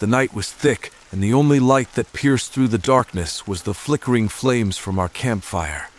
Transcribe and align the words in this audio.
The 0.00 0.06
night 0.06 0.32
was 0.32 0.50
thick, 0.50 0.94
and 1.12 1.22
the 1.22 1.34
only 1.34 1.60
light 1.60 1.92
that 1.92 2.14
pierced 2.14 2.52
through 2.52 2.68
the 2.68 2.78
darkness 2.78 3.46
was 3.46 3.64
the 3.64 3.74
flickering 3.74 4.28
flames 4.28 4.78
from 4.78 4.98
our 4.98 5.10
campfire. 5.10 5.90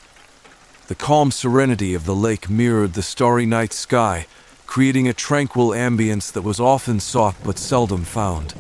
The 0.87 0.95
calm 0.95 1.29
serenity 1.29 1.93
of 1.93 2.05
the 2.05 2.15
lake 2.15 2.49
mirrored 2.49 2.93
the 2.93 3.03
starry 3.03 3.45
night 3.45 3.73
sky, 3.73 4.25
creating 4.65 5.07
a 5.07 5.13
tranquil 5.13 5.67
ambience 5.67 6.31
that 6.31 6.41
was 6.41 6.59
often 6.59 6.99
sought 6.99 7.35
but 7.43 7.59
seldom 7.59 8.03
found. 8.03 8.55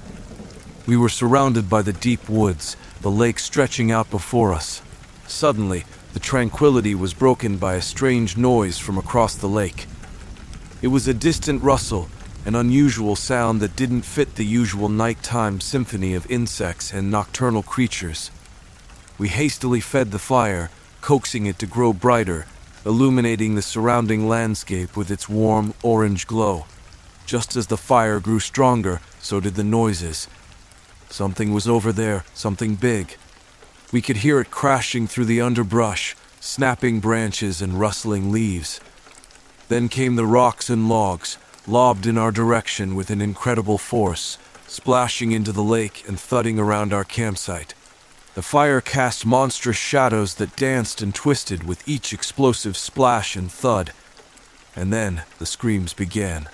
We 0.85 0.95
were 0.95 1.09
surrounded 1.09 1.67
by 1.67 1.81
the 1.81 1.93
deep 1.93 2.29
woods, 2.29 2.77
the 3.01 3.09
lake 3.09 3.39
stretching 3.39 3.91
out 3.91 4.11
before 4.11 4.53
us. 4.53 4.83
Suddenly, 5.25 5.85
the 6.13 6.19
tranquility 6.19 6.93
was 6.93 7.15
broken 7.15 7.57
by 7.57 7.73
a 7.73 7.81
strange 7.81 8.37
noise 8.37 8.77
from 8.77 8.95
across 8.95 9.33
the 9.33 9.49
lake. 9.49 9.87
It 10.83 10.89
was 10.89 11.07
a 11.07 11.15
distant 11.15 11.63
rustle, 11.63 12.09
an 12.45 12.55
unusual 12.55 13.15
sound 13.15 13.59
that 13.59 13.75
didn't 13.75 14.01
fit 14.01 14.35
the 14.35 14.45
usual 14.45 14.89
nighttime 14.89 15.61
symphony 15.61 16.15
of 16.15 16.29
insects 16.29 16.91
and 16.91 17.11
nocturnal 17.11 17.61
creatures. 17.61 18.31
We 19.19 19.29
hastily 19.29 19.79
fed 19.79 20.11
the 20.11 20.19
fire, 20.19 20.71
coaxing 21.01 21.45
it 21.45 21.59
to 21.59 21.67
grow 21.67 21.93
brighter, 21.93 22.47
illuminating 22.83 23.53
the 23.53 23.61
surrounding 23.61 24.27
landscape 24.27 24.97
with 24.97 25.11
its 25.11 25.29
warm 25.29 25.75
orange 25.83 26.25
glow. 26.25 26.65
Just 27.27 27.55
as 27.55 27.67
the 27.67 27.77
fire 27.77 28.19
grew 28.19 28.39
stronger, 28.39 29.01
so 29.19 29.39
did 29.39 29.53
the 29.53 29.63
noises. 29.63 30.27
Something 31.09 31.53
was 31.53 31.67
over 31.67 31.91
there, 31.91 32.25
something 32.33 32.75
big. 32.75 33.17
We 33.91 34.01
could 34.01 34.17
hear 34.17 34.39
it 34.39 34.49
crashing 34.49 35.05
through 35.05 35.25
the 35.25 35.41
underbrush, 35.41 36.15
snapping 36.39 37.01
branches 37.01 37.61
and 37.61 37.79
rustling 37.79 38.31
leaves. 38.31 38.79
Then 39.67 39.89
came 39.89 40.15
the 40.15 40.25
rocks 40.25 40.69
and 40.69 40.89
logs, 40.89 41.37
lobbed 41.67 42.07
in 42.07 42.17
our 42.17 42.31
direction 42.31 42.95
with 42.95 43.09
an 43.09 43.21
incredible 43.21 43.77
force, 43.77 44.37
splashing 44.67 45.31
into 45.31 45.51
the 45.51 45.63
lake 45.63 46.03
and 46.07 46.19
thudding 46.19 46.57
around 46.57 46.93
our 46.93 47.03
campsite. 47.03 47.73
The 48.33 48.41
fire 48.41 48.79
cast 48.79 49.25
monstrous 49.25 49.77
shadows 49.77 50.35
that 50.35 50.55
danced 50.55 51.01
and 51.01 51.13
twisted 51.13 51.65
with 51.65 51.87
each 51.87 52.13
explosive 52.13 52.77
splash 52.77 53.35
and 53.35 53.51
thud. 53.51 53.91
And 54.75 54.93
then 54.93 55.23
the 55.37 55.45
screams 55.45 55.93
began. 55.93 56.47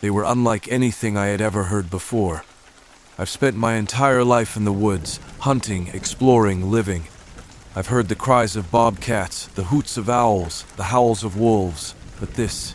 They 0.00 0.10
were 0.10 0.24
unlike 0.24 0.66
anything 0.68 1.16
I 1.16 1.26
had 1.26 1.40
ever 1.40 1.64
heard 1.64 1.90
before. 1.90 2.44
I've 3.18 3.28
spent 3.28 3.56
my 3.56 3.74
entire 3.74 4.24
life 4.24 4.56
in 4.56 4.64
the 4.64 4.72
woods, 4.72 5.20
hunting, 5.40 5.88
exploring, 5.94 6.70
living. 6.70 7.04
I've 7.74 7.86
heard 7.86 8.08
the 8.08 8.14
cries 8.14 8.56
of 8.56 8.70
bobcats, 8.70 9.46
the 9.46 9.64
hoots 9.64 9.96
of 9.96 10.10
owls, 10.10 10.64
the 10.76 10.84
howls 10.84 11.22
of 11.24 11.38
wolves, 11.38 11.94
but 12.18 12.34
this, 12.34 12.74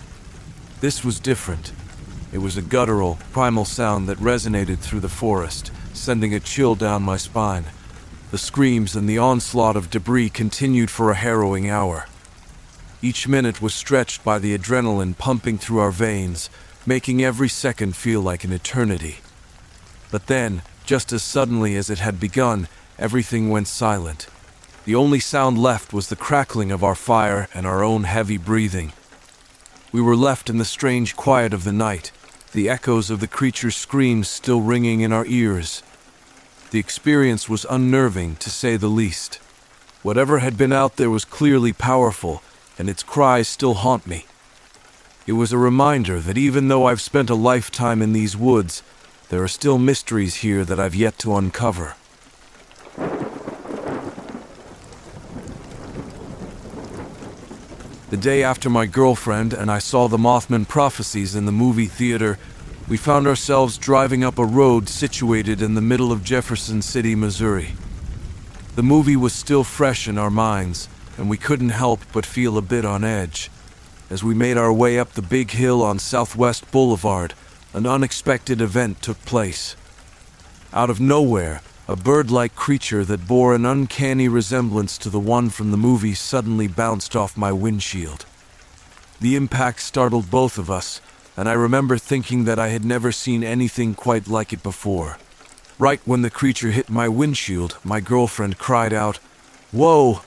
this 0.82 1.06
was 1.06 1.20
different. 1.20 1.72
It 2.34 2.40
was 2.40 2.58
a 2.58 2.62
guttural, 2.62 3.20
primal 3.32 3.66
sound 3.66 4.10
that 4.10 4.18
resonated 4.18 4.80
through 4.80 5.02
the 5.02 5.10
forest, 5.10 5.72
sending 5.94 6.34
a 6.34 6.40
chill 6.40 6.76
down 6.76 7.04
my 7.04 7.18
spine. 7.18 7.66
The 8.32 8.38
screams 8.38 8.96
and 8.96 9.08
the 9.08 9.20
onslaught 9.20 9.76
of 9.76 9.92
debris 9.92 10.30
continued 10.30 10.90
for 10.90 11.12
a 11.12 11.16
harrowing 11.16 11.70
hour. 11.70 12.08
Each 13.02 13.28
minute 13.28 13.62
was 13.62 13.76
stretched 13.76 14.24
by 14.24 14.40
the 14.40 14.58
adrenaline 14.58 15.18
pumping 15.18 15.58
through 15.58 15.80
our 15.80 15.92
veins, 15.92 16.50
making 16.86 17.24
every 17.24 17.50
second 17.50 17.96
feel 17.96 18.22
like 18.22 18.44
an 18.44 18.52
eternity. 18.52 19.18
But 20.10 20.28
then, 20.28 20.64
just 20.86 21.14
as 21.14 21.22
suddenly 21.22 21.76
as 21.76 21.90
it 21.90 22.00
had 22.00 22.20
begun, 22.20 22.68
everything 22.98 23.50
went 23.50 23.68
silent. 23.68 24.28
The 24.86 24.96
only 24.96 25.20
sound 25.20 25.60
left 25.60 25.94
was 25.94 26.08
the 26.08 26.16
crackling 26.16 26.72
of 26.72 26.84
our 26.84 26.96
fire 26.96 27.48
and 27.54 27.68
our 27.68 27.84
own 27.84 28.06
heavy 28.06 28.38
breathing. 28.38 28.94
We 29.92 30.02
were 30.02 30.16
left 30.16 30.50
in 30.50 30.58
the 30.58 30.66
strange 30.66 31.18
quiet 31.18 31.54
of 31.54 31.66
the 31.66 31.74
night, 31.74 32.14
the 32.54 32.70
echoes 32.70 33.10
of 33.10 33.20
the 33.20 33.28
creature's 33.28 33.76
screams 33.76 34.30
still 34.30 34.62
ringing 34.62 35.02
in 35.02 35.12
our 35.12 35.26
ears. 35.26 35.84
The 36.72 36.80
experience 36.80 37.50
was 37.50 37.66
unnerving, 37.70 38.38
to 38.38 38.50
say 38.50 38.78
the 38.78 38.88
least. 38.88 39.36
Whatever 40.02 40.40
had 40.40 40.58
been 40.58 40.72
out 40.72 40.96
there 40.96 41.10
was 41.10 41.26
clearly 41.26 41.74
powerful, 41.74 42.42
and 42.80 42.90
its 42.90 43.04
cries 43.04 43.50
still 43.50 43.74
haunt 43.74 44.08
me. 44.08 44.26
It 45.28 45.34
was 45.34 45.52
a 45.52 45.58
reminder 45.58 46.22
that 46.22 46.38
even 46.38 46.70
though 46.70 46.86
I've 46.86 47.02
spent 47.02 47.30
a 47.30 47.36
lifetime 47.36 48.02
in 48.02 48.14
these 48.14 48.38
woods, 48.38 48.84
there 49.28 49.44
are 49.44 49.50
still 49.50 49.78
mysteries 49.78 50.36
here 50.36 50.64
that 50.64 50.80
I've 50.80 50.96
yet 50.96 51.20
to 51.20 51.36
uncover. 51.36 51.96
The 58.12 58.18
day 58.18 58.44
after 58.44 58.70
my 58.70 58.88
girlfriend 58.88 59.54
and 59.54 59.72
I 59.72 59.80
saw 59.80 60.10
the 60.10 60.18
Mothman 60.18 60.68
prophecies 60.68 61.34
in 61.34 61.46
the 61.46 61.52
movie 61.54 61.86
theater, 61.86 62.38
we 62.90 62.98
found 62.98 63.26
ourselves 63.26 63.78
driving 63.78 64.22
up 64.22 64.38
a 64.38 64.44
road 64.44 64.90
situated 64.90 65.62
in 65.62 65.76
the 65.76 65.82
middle 65.82 66.12
of 66.12 66.22
Jefferson 66.22 66.82
City, 66.82 67.16
Missouri. 67.16 67.70
The 68.76 68.84
movie 68.84 69.16
was 69.16 69.32
still 69.32 69.64
fresh 69.64 70.10
in 70.10 70.18
our 70.18 70.30
minds, 70.30 70.90
and 71.18 71.30
we 71.30 71.38
couldn't 71.38 71.70
help 71.70 72.02
but 72.12 72.26
feel 72.26 72.58
a 72.58 72.62
bit 72.62 72.84
on 72.84 73.06
edge. 73.06 73.50
As 74.10 74.26
we 74.26 74.36
made 74.36 74.58
our 74.58 74.74
way 74.74 75.00
up 75.00 75.14
the 75.14 75.22
big 75.22 75.52
hill 75.52 75.82
on 75.82 75.98
Southwest 75.98 76.70
Boulevard, 76.70 77.34
an 77.74 77.88
unexpected 77.88 78.60
event 78.60 79.02
took 79.02 79.24
place. 79.24 79.78
Out 80.74 80.90
of 80.90 81.00
nowhere, 81.00 81.62
a 81.92 81.96
bird 81.98 82.32
like 82.32 82.56
creature 82.56 83.04
that 83.04 83.28
bore 83.28 83.54
an 83.54 83.66
uncanny 83.66 84.30
resemblance 84.30 84.98
to 84.98 85.10
the 85.10 85.20
one 85.20 85.50
from 85.50 85.72
the 85.72 85.78
movie 85.78 86.14
suddenly 86.14 86.66
bounced 86.66 87.18
off 87.18 87.36
my 87.36 87.52
windshield. 87.52 88.26
The 89.20 89.36
impact 89.36 89.82
startled 89.82 90.32
both 90.32 90.58
of 90.58 90.72
us, 90.72 91.02
and 91.36 91.50
I 91.50 91.54
remember 91.54 91.98
thinking 91.98 92.46
that 92.46 92.58
I 92.58 92.70
had 92.70 92.86
never 92.86 93.12
seen 93.12 93.44
anything 93.44 93.94
quite 93.94 94.30
like 94.30 94.54
it 94.54 94.64
before. 94.64 95.18
Right 95.78 96.00
when 96.06 96.22
the 96.22 96.30
creature 96.30 96.72
hit 96.72 96.90
my 96.90 97.10
windshield, 97.10 97.78
my 97.84 98.00
girlfriend 98.00 98.58
cried 98.58 98.94
out, 98.94 99.18
Whoa! 99.74 100.22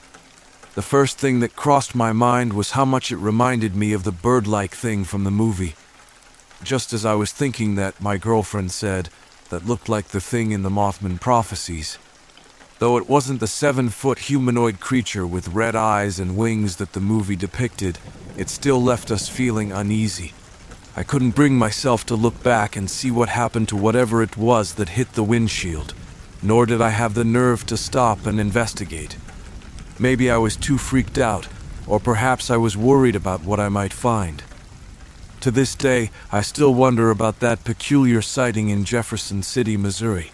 The 0.75 0.83
first 0.83 1.17
thing 1.17 1.39
that 1.39 1.55
crossed 1.55 1.95
my 1.95 2.13
mind 2.13 2.53
was 2.53 2.71
how 2.71 2.85
much 2.85 3.11
it 3.11 3.17
reminded 3.17 3.75
me 3.75 3.91
of 3.91 4.03
the 4.03 4.11
bird 4.11 4.45
like 4.45 4.75
thing 4.75 5.03
from 5.03 5.23
the 5.23 5.31
movie. 5.31 5.73
Just 6.63 6.93
as 6.93 7.05
I 7.05 7.15
was 7.15 7.31
thinking 7.31 7.73
that, 7.73 7.99
my 7.99 8.17
girlfriend 8.17 8.71
said, 8.71 9.09
that 9.49 9.65
looked 9.65 9.89
like 9.89 10.09
the 10.09 10.21
thing 10.21 10.51
in 10.51 10.63
the 10.63 10.69
Mothman 10.69 11.19
prophecies. 11.19 11.97
Though 12.79 12.97
it 12.97 13.09
wasn't 13.09 13.39
the 13.39 13.47
seven 13.47 13.89
foot 13.89 14.19
humanoid 14.19 14.79
creature 14.79 15.25
with 15.25 15.47
red 15.49 15.75
eyes 15.75 16.19
and 16.19 16.35
wings 16.35 16.75
that 16.75 16.93
the 16.93 16.99
movie 16.99 17.35
depicted, 17.37 17.99
it 18.37 18.49
still 18.49 18.81
left 18.83 19.11
us 19.11 19.29
feeling 19.29 19.71
uneasy. 19.71 20.33
I 20.97 21.03
couldn't 21.03 21.35
bring 21.35 21.57
myself 21.57 22.05
to 22.07 22.15
look 22.15 22.41
back 22.43 22.75
and 22.75 22.89
see 22.89 23.11
what 23.11 23.29
happened 23.29 23.69
to 23.69 23.75
whatever 23.75 24.21
it 24.21 24.37
was 24.37 24.75
that 24.75 24.89
hit 24.89 25.13
the 25.13 25.23
windshield, 25.23 25.93
nor 26.41 26.65
did 26.65 26.81
I 26.81 26.89
have 26.89 27.13
the 27.13 27.23
nerve 27.23 27.65
to 27.67 27.77
stop 27.77 28.25
and 28.25 28.39
investigate. 28.39 29.17
Maybe 29.99 30.29
I 30.29 30.37
was 30.37 30.55
too 30.55 30.77
freaked 30.77 31.17
out, 31.17 31.47
or 31.87 31.99
perhaps 31.99 32.49
I 32.49 32.57
was 32.57 32.75
worried 32.75 33.15
about 33.15 33.43
what 33.43 33.59
I 33.59 33.69
might 33.69 33.93
find. 33.93 34.43
To 35.45 35.51
this 35.51 35.75
day, 35.75 36.09
I 36.31 36.41
still 36.41 36.73
wonder 36.73 37.11
about 37.11 37.39
that 37.39 37.63
peculiar 37.63 38.23
sighting 38.23 38.69
in 38.69 38.83
Jefferson 38.83 39.43
City, 39.43 39.77
Missouri. 39.77 40.31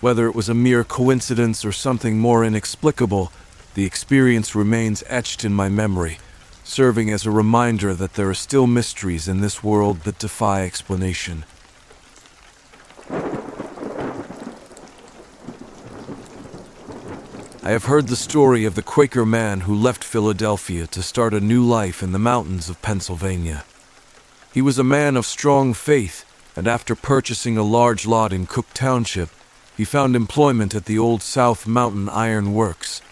Whether 0.00 0.26
it 0.26 0.34
was 0.34 0.48
a 0.48 0.54
mere 0.54 0.84
coincidence 0.84 1.66
or 1.66 1.72
something 1.72 2.18
more 2.18 2.42
inexplicable, 2.42 3.30
the 3.74 3.84
experience 3.84 4.54
remains 4.54 5.04
etched 5.06 5.44
in 5.44 5.52
my 5.52 5.68
memory, 5.68 6.16
serving 6.64 7.10
as 7.10 7.26
a 7.26 7.30
reminder 7.30 7.92
that 7.92 8.14
there 8.14 8.30
are 8.30 8.32
still 8.32 8.66
mysteries 8.66 9.28
in 9.28 9.42
this 9.42 9.62
world 9.62 10.04
that 10.04 10.18
defy 10.18 10.62
explanation. 10.62 11.44
I 17.62 17.72
have 17.72 17.84
heard 17.84 18.08
the 18.08 18.16
story 18.16 18.64
of 18.64 18.76
the 18.76 18.82
Quaker 18.82 19.26
man 19.26 19.60
who 19.60 19.74
left 19.74 20.02
Philadelphia 20.02 20.86
to 20.86 21.02
start 21.02 21.34
a 21.34 21.38
new 21.38 21.62
life 21.62 22.02
in 22.02 22.12
the 22.12 22.18
mountains 22.18 22.70
of 22.70 22.80
Pennsylvania. 22.80 23.66
He 24.52 24.62
was 24.62 24.78
a 24.78 24.84
man 24.84 25.16
of 25.16 25.26
strong 25.26 25.74
faith, 25.74 26.24
and 26.56 26.66
after 26.66 26.94
purchasing 26.94 27.58
a 27.58 27.62
large 27.62 28.06
lot 28.06 28.32
in 28.32 28.46
Cooke 28.46 28.72
Township, 28.72 29.28
he 29.76 29.84
found 29.84 30.16
employment 30.16 30.74
at 30.74 30.86
the 30.86 30.98
Old 30.98 31.22
South 31.22 31.66
Mountain 31.66 32.08
Iron 32.08 32.54
Works. 32.54 33.02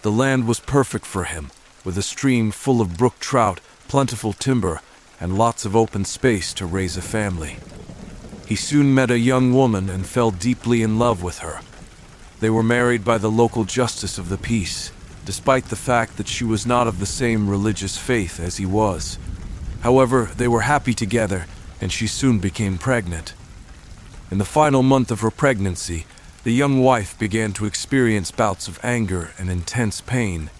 The 0.00 0.10
land 0.10 0.46
was 0.46 0.58
perfect 0.58 1.04
for 1.04 1.24
him, 1.24 1.50
with 1.84 1.98
a 1.98 2.02
stream 2.02 2.50
full 2.50 2.80
of 2.80 2.96
brook 2.96 3.18
trout, 3.20 3.60
plentiful 3.88 4.32
timber, 4.32 4.80
and 5.20 5.36
lots 5.36 5.66
of 5.66 5.76
open 5.76 6.06
space 6.06 6.54
to 6.54 6.64
raise 6.64 6.96
a 6.96 7.02
family. 7.02 7.58
He 8.46 8.56
soon 8.56 8.94
met 8.94 9.10
a 9.10 9.18
young 9.18 9.52
woman 9.52 9.90
and 9.90 10.06
fell 10.06 10.30
deeply 10.30 10.82
in 10.82 10.98
love 10.98 11.22
with 11.22 11.38
her. 11.38 11.60
They 12.40 12.50
were 12.50 12.62
married 12.62 13.04
by 13.04 13.18
the 13.18 13.30
local 13.30 13.64
justice 13.64 14.16
of 14.16 14.30
the 14.30 14.38
peace, 14.38 14.92
despite 15.26 15.66
the 15.66 15.76
fact 15.76 16.16
that 16.16 16.28
she 16.28 16.44
was 16.44 16.66
not 16.66 16.86
of 16.86 17.00
the 17.00 17.06
same 17.06 17.50
religious 17.50 17.98
faith 17.98 18.40
as 18.40 18.56
he 18.56 18.64
was. 18.64 19.18
However, 19.82 20.30
they 20.36 20.48
were 20.48 20.62
happy 20.62 20.94
together, 20.94 21.46
and 21.80 21.92
she 21.92 22.06
soon 22.06 22.38
became 22.38 22.78
pregnant. 22.78 23.34
In 24.30 24.38
the 24.38 24.44
final 24.44 24.82
month 24.82 25.10
of 25.10 25.20
her 25.20 25.30
pregnancy, 25.30 26.06
the 26.42 26.52
young 26.52 26.80
wife 26.82 27.18
began 27.18 27.52
to 27.54 27.66
experience 27.66 28.30
bouts 28.30 28.68
of 28.68 28.80
anger 28.82 29.32
and 29.38 29.50
intense 29.50 30.00
pain. 30.00 30.50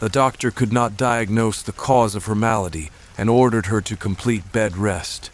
The 0.00 0.08
doctor 0.08 0.50
could 0.50 0.72
not 0.72 0.96
diagnose 0.96 1.62
the 1.62 1.72
cause 1.72 2.14
of 2.14 2.26
her 2.26 2.34
malady 2.34 2.90
and 3.16 3.28
ordered 3.28 3.66
her 3.66 3.80
to 3.80 3.96
complete 3.96 4.52
bed 4.52 4.76
rest. 4.76 5.30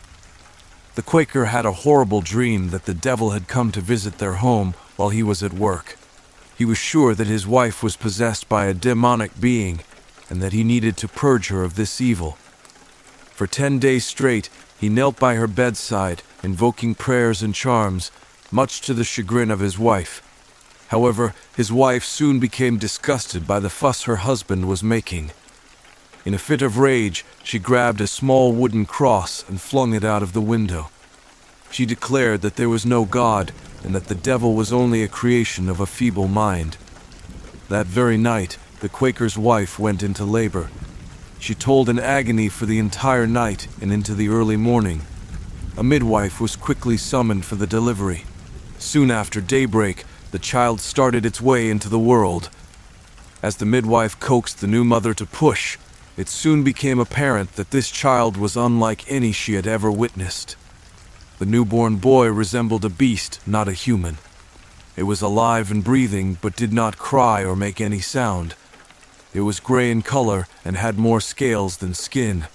the 0.94 1.02
Quaker 1.02 1.46
had 1.46 1.66
a 1.66 1.72
horrible 1.72 2.20
dream 2.20 2.70
that 2.70 2.84
the 2.84 2.94
devil 2.94 3.30
had 3.30 3.48
come 3.48 3.72
to 3.72 3.80
visit 3.80 4.18
their 4.18 4.34
home 4.34 4.74
while 4.96 5.08
he 5.08 5.22
was 5.22 5.42
at 5.42 5.52
work. 5.52 5.98
He 6.56 6.64
was 6.64 6.78
sure 6.78 7.14
that 7.14 7.26
his 7.26 7.46
wife 7.46 7.82
was 7.82 7.96
possessed 7.96 8.48
by 8.48 8.66
a 8.66 8.74
demonic 8.74 9.40
being 9.40 9.80
and 10.30 10.40
that 10.40 10.52
he 10.52 10.62
needed 10.62 10.96
to 10.98 11.08
purge 11.08 11.48
her 11.48 11.64
of 11.64 11.74
this 11.74 12.00
evil. 12.00 12.38
For 13.34 13.48
ten 13.48 13.80
days 13.80 14.04
straight, 14.04 14.48
he 14.78 14.88
knelt 14.88 15.18
by 15.18 15.34
her 15.34 15.48
bedside, 15.48 16.22
invoking 16.44 16.94
prayers 16.94 17.42
and 17.42 17.52
charms, 17.52 18.12
much 18.52 18.80
to 18.82 18.94
the 18.94 19.02
chagrin 19.02 19.50
of 19.50 19.58
his 19.58 19.76
wife. 19.76 20.22
However, 20.88 21.34
his 21.56 21.72
wife 21.72 22.04
soon 22.04 22.38
became 22.38 22.78
disgusted 22.78 23.44
by 23.44 23.58
the 23.58 23.70
fuss 23.70 24.04
her 24.04 24.16
husband 24.16 24.68
was 24.68 24.84
making. 24.84 25.32
In 26.24 26.32
a 26.32 26.38
fit 26.38 26.62
of 26.62 26.78
rage, 26.78 27.24
she 27.42 27.58
grabbed 27.58 28.00
a 28.00 28.06
small 28.06 28.52
wooden 28.52 28.86
cross 28.86 29.44
and 29.48 29.60
flung 29.60 29.94
it 29.94 30.04
out 30.04 30.22
of 30.22 30.32
the 30.32 30.40
window. 30.40 30.90
She 31.72 31.84
declared 31.84 32.40
that 32.42 32.54
there 32.54 32.68
was 32.68 32.86
no 32.86 33.04
God 33.04 33.50
and 33.82 33.96
that 33.96 34.06
the 34.06 34.14
devil 34.14 34.54
was 34.54 34.72
only 34.72 35.02
a 35.02 35.08
creation 35.08 35.68
of 35.68 35.80
a 35.80 35.86
feeble 35.86 36.28
mind. 36.28 36.76
That 37.68 37.86
very 37.86 38.16
night, 38.16 38.58
the 38.78 38.88
Quaker's 38.88 39.36
wife 39.36 39.76
went 39.76 40.04
into 40.04 40.24
labor. 40.24 40.70
She 41.44 41.54
told 41.54 41.90
in 41.90 41.98
agony 41.98 42.48
for 42.48 42.64
the 42.64 42.78
entire 42.78 43.26
night 43.26 43.68
and 43.78 43.92
into 43.92 44.14
the 44.14 44.30
early 44.30 44.56
morning. 44.56 45.02
A 45.76 45.84
midwife 45.84 46.40
was 46.40 46.56
quickly 46.56 46.96
summoned 46.96 47.44
for 47.44 47.56
the 47.56 47.66
delivery. 47.66 48.24
Soon 48.78 49.10
after 49.10 49.42
daybreak, 49.42 50.06
the 50.30 50.38
child 50.38 50.80
started 50.80 51.26
its 51.26 51.42
way 51.42 51.68
into 51.68 51.90
the 51.90 51.98
world. 51.98 52.48
As 53.42 53.58
the 53.58 53.66
midwife 53.66 54.18
coaxed 54.18 54.62
the 54.62 54.66
new 54.66 54.84
mother 54.84 55.12
to 55.12 55.26
push, 55.26 55.76
it 56.16 56.30
soon 56.30 56.64
became 56.64 56.98
apparent 56.98 57.56
that 57.56 57.72
this 57.72 57.90
child 57.90 58.38
was 58.38 58.56
unlike 58.56 59.04
any 59.12 59.30
she 59.30 59.52
had 59.52 59.66
ever 59.66 59.92
witnessed. 59.92 60.56
The 61.40 61.44
newborn 61.44 61.96
boy 61.96 62.28
resembled 62.28 62.86
a 62.86 62.88
beast, 62.88 63.38
not 63.46 63.68
a 63.68 63.74
human. 63.74 64.16
It 64.96 65.02
was 65.02 65.20
alive 65.20 65.70
and 65.70 65.84
breathing, 65.84 66.38
but 66.40 66.56
did 66.56 66.72
not 66.72 66.96
cry 66.96 67.44
or 67.44 67.54
make 67.54 67.82
any 67.82 68.00
sound. 68.00 68.54
It 69.34 69.40
was 69.40 69.58
gray 69.58 69.90
in 69.90 70.02
color 70.02 70.46
and 70.64 70.76
had 70.76 70.96
more 70.96 71.20
scales 71.20 71.78
than 71.78 71.92
skin. 71.92 72.46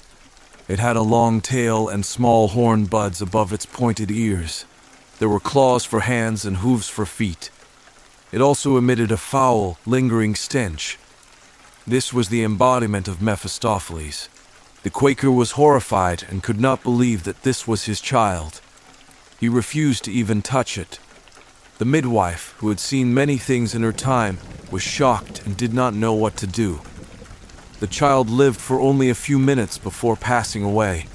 It 0.70 0.80
had 0.80 0.96
a 0.96 1.02
long 1.02 1.42
tail 1.42 1.90
and 1.90 2.06
small 2.06 2.48
horn 2.48 2.86
buds 2.86 3.22
above 3.22 3.52
its 3.52 3.66
pointed 3.66 4.10
ears. 4.10 4.64
There 5.20 5.28
were 5.28 5.42
claws 5.42 5.84
for 5.84 6.00
hands 6.00 6.46
and 6.46 6.58
hooves 6.58 6.88
for 6.88 7.06
feet. 7.06 7.52
It 8.32 8.40
also 8.40 8.78
emitted 8.78 9.12
a 9.12 9.18
foul, 9.18 9.78
lingering 9.86 10.36
stench. 10.36 10.98
This 11.86 12.14
was 12.14 12.30
the 12.30 12.44
embodiment 12.44 13.10
of 13.10 13.22
Mephistopheles. 13.22 14.30
The 14.84 14.90
Quaker 14.90 15.32
was 15.32 15.52
horrified 15.52 16.24
and 16.30 16.44
could 16.44 16.62
not 16.62 16.84
believe 16.84 17.24
that 17.26 17.44
this 17.44 17.68
was 17.68 17.86
his 17.86 18.00
child. 18.00 18.62
He 19.38 19.50
refused 19.50 20.06
to 20.06 20.12
even 20.12 20.42
touch 20.42 20.78
it. 20.78 21.00
The 21.80 21.86
midwife, 21.86 22.56
who 22.58 22.68
had 22.68 22.80
seen 22.82 23.14
many 23.14 23.38
things 23.38 23.74
in 23.74 23.84
her 23.84 23.94
time, 23.94 24.38
was 24.70 24.84
shocked 24.84 25.46
and 25.46 25.56
did 25.56 25.74
not 25.74 25.94
know 25.94 26.14
what 26.14 26.36
to 26.38 26.46
do. 26.46 26.82
The 27.80 27.88
child 27.88 28.30
lived 28.30 28.60
for 28.60 28.82
only 28.82 29.10
a 29.10 29.16
few 29.16 29.40
minutes 29.40 29.78
before 29.78 30.18
passing 30.18 30.62
away. 30.62 31.06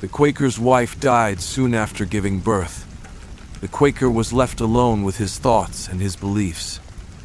The 0.00 0.06
Quaker's 0.06 0.60
wife 0.60 1.00
died 1.00 1.40
soon 1.40 1.74
after 1.74 2.04
giving 2.04 2.38
birth. 2.38 2.86
The 3.60 3.66
Quaker 3.66 4.08
was 4.08 4.32
left 4.32 4.60
alone 4.60 5.02
with 5.02 5.16
his 5.16 5.38
thoughts 5.38 5.88
and 5.88 6.00
his 6.00 6.14
beliefs. 6.14 6.78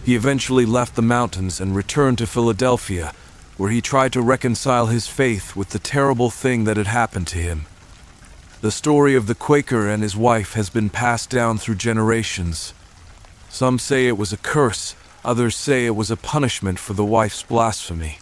He 0.03 0.15
eventually 0.15 0.65
left 0.65 0.95
the 0.95 1.03
mountains 1.03 1.61
and 1.61 1.75
returned 1.75 2.17
to 2.17 2.25
Philadelphia, 2.25 3.13
where 3.57 3.69
he 3.69 3.79
tried 3.79 4.11
to 4.13 4.23
reconcile 4.23 4.87
his 4.87 5.07
faith 5.07 5.55
with 5.55 5.69
the 5.69 5.77
terrible 5.77 6.31
thing 6.31 6.63
that 6.63 6.77
had 6.77 6.87
happened 6.87 7.27
to 7.27 7.37
him. 7.37 7.67
The 8.65 8.71
story 8.71 9.13
of 9.13 9.27
the 9.27 9.35
Quaker 9.35 9.87
and 9.87 10.01
his 10.01 10.17
wife 10.17 10.53
has 10.53 10.71
been 10.71 10.89
passed 10.89 11.29
down 11.29 11.59
through 11.59 11.75
generations. 11.75 12.73
Some 13.47 13.77
say 13.77 14.07
it 14.07 14.17
was 14.17 14.33
a 14.33 14.37
curse, 14.37 14.95
others 15.23 15.55
say 15.55 15.85
it 15.85 15.95
was 15.95 16.09
a 16.09 16.17
punishment 16.17 16.79
for 16.79 16.93
the 16.93 17.05
wife's 17.05 17.43
blasphemy. 17.43 18.17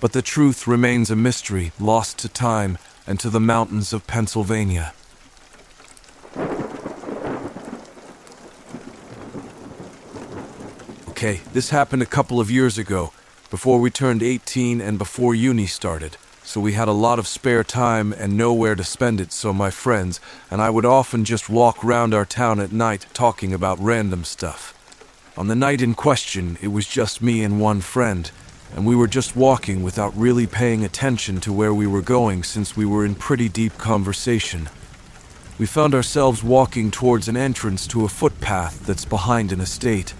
But 0.00 0.14
the 0.14 0.20
truth 0.20 0.66
remains 0.66 1.12
a 1.12 1.14
mystery 1.14 1.70
lost 1.78 2.18
to 2.18 2.28
time 2.28 2.76
and 3.06 3.20
to 3.20 3.30
the 3.30 3.38
mountains 3.38 3.92
of 3.92 4.04
Pennsylvania. 4.08 4.94
Okay, 11.10 11.40
this 11.52 11.70
happened 11.70 12.02
a 12.02 12.16
couple 12.16 12.40
of 12.40 12.50
years 12.50 12.78
ago, 12.78 13.12
before 13.48 13.78
we 13.78 13.90
turned 13.90 14.24
18 14.24 14.80
and 14.80 14.98
before 14.98 15.36
uni 15.36 15.66
started 15.66 16.16
so 16.52 16.60
we 16.60 16.74
had 16.74 16.86
a 16.86 16.92
lot 16.92 17.18
of 17.18 17.26
spare 17.26 17.64
time 17.64 18.12
and 18.12 18.36
nowhere 18.36 18.74
to 18.74 18.84
spend 18.84 19.22
it, 19.22 19.32
so 19.32 19.54
my 19.54 19.70
friends 19.70 20.20
and 20.50 20.60
I 20.60 20.68
would 20.68 20.84
often 20.84 21.24
just 21.24 21.48
walk 21.48 21.82
round 21.82 22.12
our 22.12 22.26
town 22.26 22.60
at 22.60 22.72
night 22.72 23.06
talking 23.14 23.54
about 23.54 23.80
random 23.80 24.22
stuff. 24.22 24.74
On 25.34 25.48
the 25.48 25.54
night 25.54 25.80
in 25.80 25.94
question, 25.94 26.58
it 26.60 26.68
was 26.68 26.86
just 26.86 27.22
me 27.22 27.42
and 27.42 27.58
one 27.58 27.80
friend, 27.80 28.30
and 28.76 28.84
we 28.84 28.94
were 28.94 29.06
just 29.06 29.34
walking 29.34 29.82
without 29.82 30.14
really 30.14 30.46
paying 30.46 30.84
attention 30.84 31.40
to 31.40 31.54
where 31.54 31.72
we 31.72 31.86
were 31.86 32.02
going 32.02 32.42
since 32.42 32.76
we 32.76 32.84
were 32.84 33.06
in 33.06 33.14
pretty 33.14 33.48
deep 33.48 33.78
conversation. 33.78 34.68
We 35.58 35.64
found 35.64 35.94
ourselves 35.94 36.44
walking 36.44 36.90
towards 36.90 37.28
an 37.28 37.36
entrance 37.38 37.86
to 37.86 38.04
a 38.04 38.10
footpath 38.10 38.84
that's 38.84 39.06
behind 39.06 39.52
an 39.52 39.62
estate. 39.62 40.12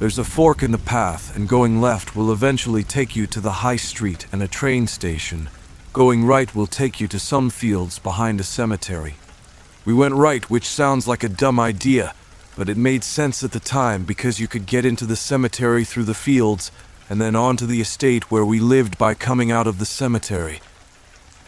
There's 0.00 0.18
a 0.18 0.24
fork 0.24 0.62
in 0.62 0.70
the 0.70 0.78
path, 0.78 1.36
and 1.36 1.46
going 1.46 1.78
left 1.78 2.16
will 2.16 2.32
eventually 2.32 2.82
take 2.82 3.14
you 3.14 3.26
to 3.26 3.38
the 3.38 3.60
high 3.60 3.76
street 3.76 4.26
and 4.32 4.42
a 4.42 4.48
train 4.48 4.86
station. 4.86 5.50
Going 5.92 6.24
right 6.24 6.54
will 6.54 6.66
take 6.66 7.02
you 7.02 7.08
to 7.08 7.18
some 7.18 7.50
fields 7.50 7.98
behind 7.98 8.40
a 8.40 8.42
cemetery. 8.42 9.16
We 9.84 9.92
went 9.92 10.14
right, 10.14 10.48
which 10.48 10.64
sounds 10.64 11.06
like 11.06 11.22
a 11.22 11.28
dumb 11.28 11.60
idea, 11.60 12.14
but 12.56 12.70
it 12.70 12.78
made 12.78 13.04
sense 13.04 13.44
at 13.44 13.52
the 13.52 13.60
time 13.60 14.04
because 14.04 14.40
you 14.40 14.48
could 14.48 14.64
get 14.64 14.86
into 14.86 15.04
the 15.04 15.16
cemetery 15.16 15.84
through 15.84 16.04
the 16.04 16.14
fields 16.14 16.72
and 17.10 17.20
then 17.20 17.36
onto 17.36 17.66
the 17.66 17.82
estate 17.82 18.30
where 18.30 18.46
we 18.46 18.58
lived 18.58 18.96
by 18.96 19.12
coming 19.12 19.52
out 19.52 19.66
of 19.66 19.78
the 19.78 19.84
cemetery. 19.84 20.62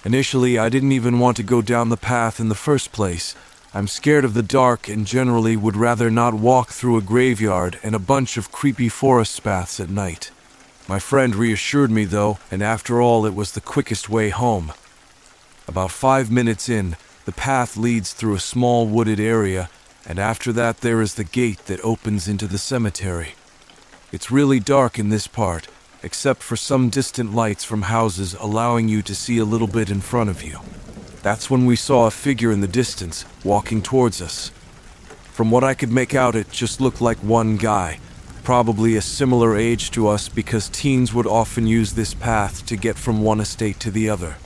Initially, 0.05 0.59
I 0.59 0.69
didn't 0.69 0.93
even 0.93 1.19
want 1.19 1.39
to 1.39 1.43
go 1.43 1.63
down 1.63 1.89
the 1.89 1.97
path 1.97 2.39
in 2.39 2.51
the 2.51 2.55
first 2.55 2.93
place 2.93 3.35
I'm 3.75 3.89
scared 3.89 4.27
of 4.27 4.35
the 4.35 4.43
dark 4.43 4.87
and 4.89 5.07
generally 5.07 5.57
would 5.57 5.77
rather 5.77 6.11
not 6.11 6.35
walk 6.35 6.69
through 6.69 6.99
a 6.99 7.03
graveyard 7.03 7.79
and 7.83 7.95
a 7.95 7.99
bunch 7.99 8.37
of 8.37 8.53
creepy 8.53 8.91
forest 8.91 9.43
paths 9.43 9.81
at 9.81 9.89
night. 9.89 10.31
My 10.87 10.99
friend 10.99 11.35
reassured 11.35 11.91
me, 11.91 12.05
though, 12.05 12.39
and 12.51 12.63
after 12.63 13.01
all, 13.01 13.25
it 13.25 13.35
was 13.35 13.53
the 13.53 13.63
quickest 13.63 14.11
way 14.11 14.29
home. 14.29 14.75
About 15.67 15.91
five 15.91 16.31
minutes 16.31 16.69
in, 16.69 16.97
the 17.25 17.33
path 17.33 17.79
leads 17.79 18.13
through 18.13 18.35
a 18.35 18.41
small 18.41 18.87
wooded 18.87 19.19
area, 19.19 19.71
and 20.05 20.19
after 20.19 20.53
that, 20.53 20.83
there 20.83 21.01
is 21.01 21.15
the 21.15 21.25
gate 21.25 21.65
that 21.65 21.81
opens 21.83 22.29
into 22.29 22.47
the 22.47 22.59
cemetery. 22.59 23.37
It's 24.11 24.31
really 24.31 24.61
dark 24.61 24.99
in 24.99 25.09
this 25.09 25.27
part, 25.27 25.69
except 26.03 26.43
for 26.43 26.57
some 26.57 26.91
distant 26.91 27.35
lights 27.35 27.65
from 27.65 27.83
houses 27.83 28.35
allowing 28.35 28.89
you 28.89 29.01
to 29.01 29.15
see 29.15 29.39
a 29.39 29.47
little 29.47 29.69
bit 29.69 29.89
in 29.89 30.03
front 30.03 30.29
of 30.29 30.43
you. 30.43 30.59
That's 31.23 31.49
when 31.49 31.67
we 31.67 31.77
saw 31.77 32.07
a 32.07 32.11
figure 32.11 32.51
in 32.51 32.61
the 32.61 32.69
distance, 32.69 33.25
walking 33.45 33.81
towards 33.81 34.21
us. 34.21 34.51
From 35.33 35.51
what 35.51 35.65
I 35.65 35.75
could 35.75 35.93
make 35.93 36.15
out, 36.15 36.35
it 36.35 36.51
just 36.51 36.81
looked 36.81 37.01
like 37.01 37.19
one 37.19 37.57
guy, 37.57 38.01
probably 38.43 38.97
a 38.97 39.01
similar 39.01 39.57
age 39.57 39.91
to 39.93 40.09
us 40.09 40.29
because 40.29 40.69
teens 40.69 41.15
would 41.15 41.27
often 41.27 41.67
use 41.67 41.93
this 41.93 42.13
path 42.13 42.67
to 42.67 42.77
get 42.77 42.99
from 42.99 43.23
one 43.23 43.41
estate 43.41 43.79
to 43.81 43.91
the 43.91 44.11
other. 44.11 44.37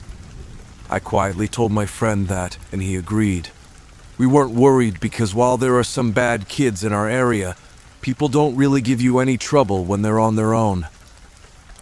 I 0.89 0.99
quietly 0.99 1.47
told 1.47 1.71
my 1.71 1.85
friend 1.85 2.27
that, 2.27 2.57
and 2.71 2.81
he 2.81 2.95
agreed. 2.95 3.49
We 4.17 4.27
weren't 4.27 4.53
worried 4.53 4.99
because 4.99 5.35
while 5.35 5.57
there 5.57 5.77
are 5.77 5.83
some 5.83 6.11
bad 6.11 6.47
kids 6.47 6.83
in 6.83 6.93
our 6.93 7.09
area, 7.09 7.55
people 8.01 8.29
don't 8.29 8.55
really 8.55 8.81
give 8.81 9.01
you 9.01 9.19
any 9.19 9.37
trouble 9.37 9.83
when 9.83 10.03
they're 10.03 10.19
on 10.19 10.35
their 10.35 10.53
own. 10.53 10.87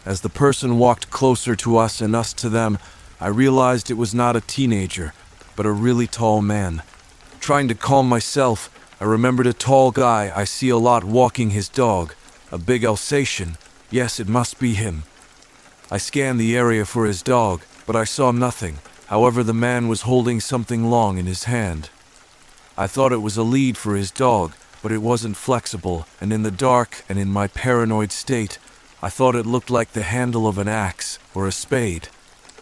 As 0.05 0.21
the 0.21 0.29
person 0.29 0.79
walked 0.79 1.09
closer 1.11 1.55
to 1.57 1.77
us 1.77 2.01
and 2.01 2.15
us 2.15 2.33
to 2.33 2.49
them, 2.49 2.77
I 3.19 3.27
realized 3.27 3.89
it 3.89 3.93
was 3.93 4.13
not 4.13 4.35
a 4.35 4.41
teenager, 4.41 5.13
but 5.55 5.65
a 5.65 5.71
really 5.71 6.05
tall 6.05 6.41
man. 6.41 6.83
Trying 7.39 7.69
to 7.69 7.75
calm 7.75 8.09
myself, 8.09 8.69
I 8.99 9.05
remembered 9.05 9.47
a 9.47 9.53
tall 9.53 9.91
guy 9.91 10.33
I 10.35 10.43
see 10.43 10.67
a 10.67 10.77
lot 10.77 11.05
walking 11.05 11.51
his 11.51 11.69
dog, 11.69 12.13
a 12.51 12.57
big 12.57 12.83
Alsatian. 12.83 13.57
Yes, 13.89 14.19
it 14.19 14.27
must 14.27 14.59
be 14.59 14.73
him. 14.73 15.03
I 15.89 15.97
scanned 15.97 16.41
the 16.41 16.57
area 16.57 16.83
for 16.83 17.05
his 17.05 17.21
dog, 17.21 17.61
but 17.85 17.95
I 17.95 18.03
saw 18.03 18.31
nothing. 18.31 18.79
However, 19.07 19.43
the 19.43 19.53
man 19.53 19.87
was 19.87 20.01
holding 20.01 20.41
something 20.41 20.89
long 20.89 21.17
in 21.17 21.25
his 21.25 21.45
hand. 21.45 21.89
I 22.77 22.87
thought 22.87 23.13
it 23.13 23.21
was 23.21 23.37
a 23.37 23.43
lead 23.43 23.77
for 23.77 23.95
his 23.95 24.11
dog, 24.11 24.53
but 24.83 24.91
it 24.91 25.01
wasn't 25.01 25.37
flexible, 25.37 26.05
and 26.19 26.33
in 26.33 26.43
the 26.43 26.51
dark 26.51 27.05
and 27.07 27.17
in 27.17 27.29
my 27.31 27.47
paranoid 27.47 28.11
state, 28.11 28.59
I 29.01 29.09
thought 29.09 29.35
it 29.35 29.45
looked 29.45 29.69
like 29.69 29.93
the 29.93 30.03
handle 30.03 30.47
of 30.47 30.57
an 30.57 30.67
axe 30.67 31.17
or 31.33 31.47
a 31.47 31.53
spade 31.53 32.09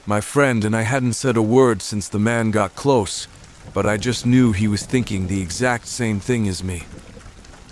my 0.05 0.19
friend, 0.19 0.65
and 0.65 0.75
I 0.75 0.81
hadn't 0.81 1.13
said 1.13 1.37
a 1.37 1.41
word 1.41 1.81
since 1.81 2.09
the 2.09 2.19
man 2.19 2.51
got 2.51 2.75
close, 2.75 3.27
but 3.73 3.85
I 3.85 3.95
just 3.95 4.25
knew 4.25 4.51
he 4.51 4.67
was 4.67 4.85
thinking 4.85 5.27
the 5.27 5.41
exact 5.41 5.87
same 5.87 6.19
thing 6.19 6.47
as 6.49 6.61
me. 6.61 6.83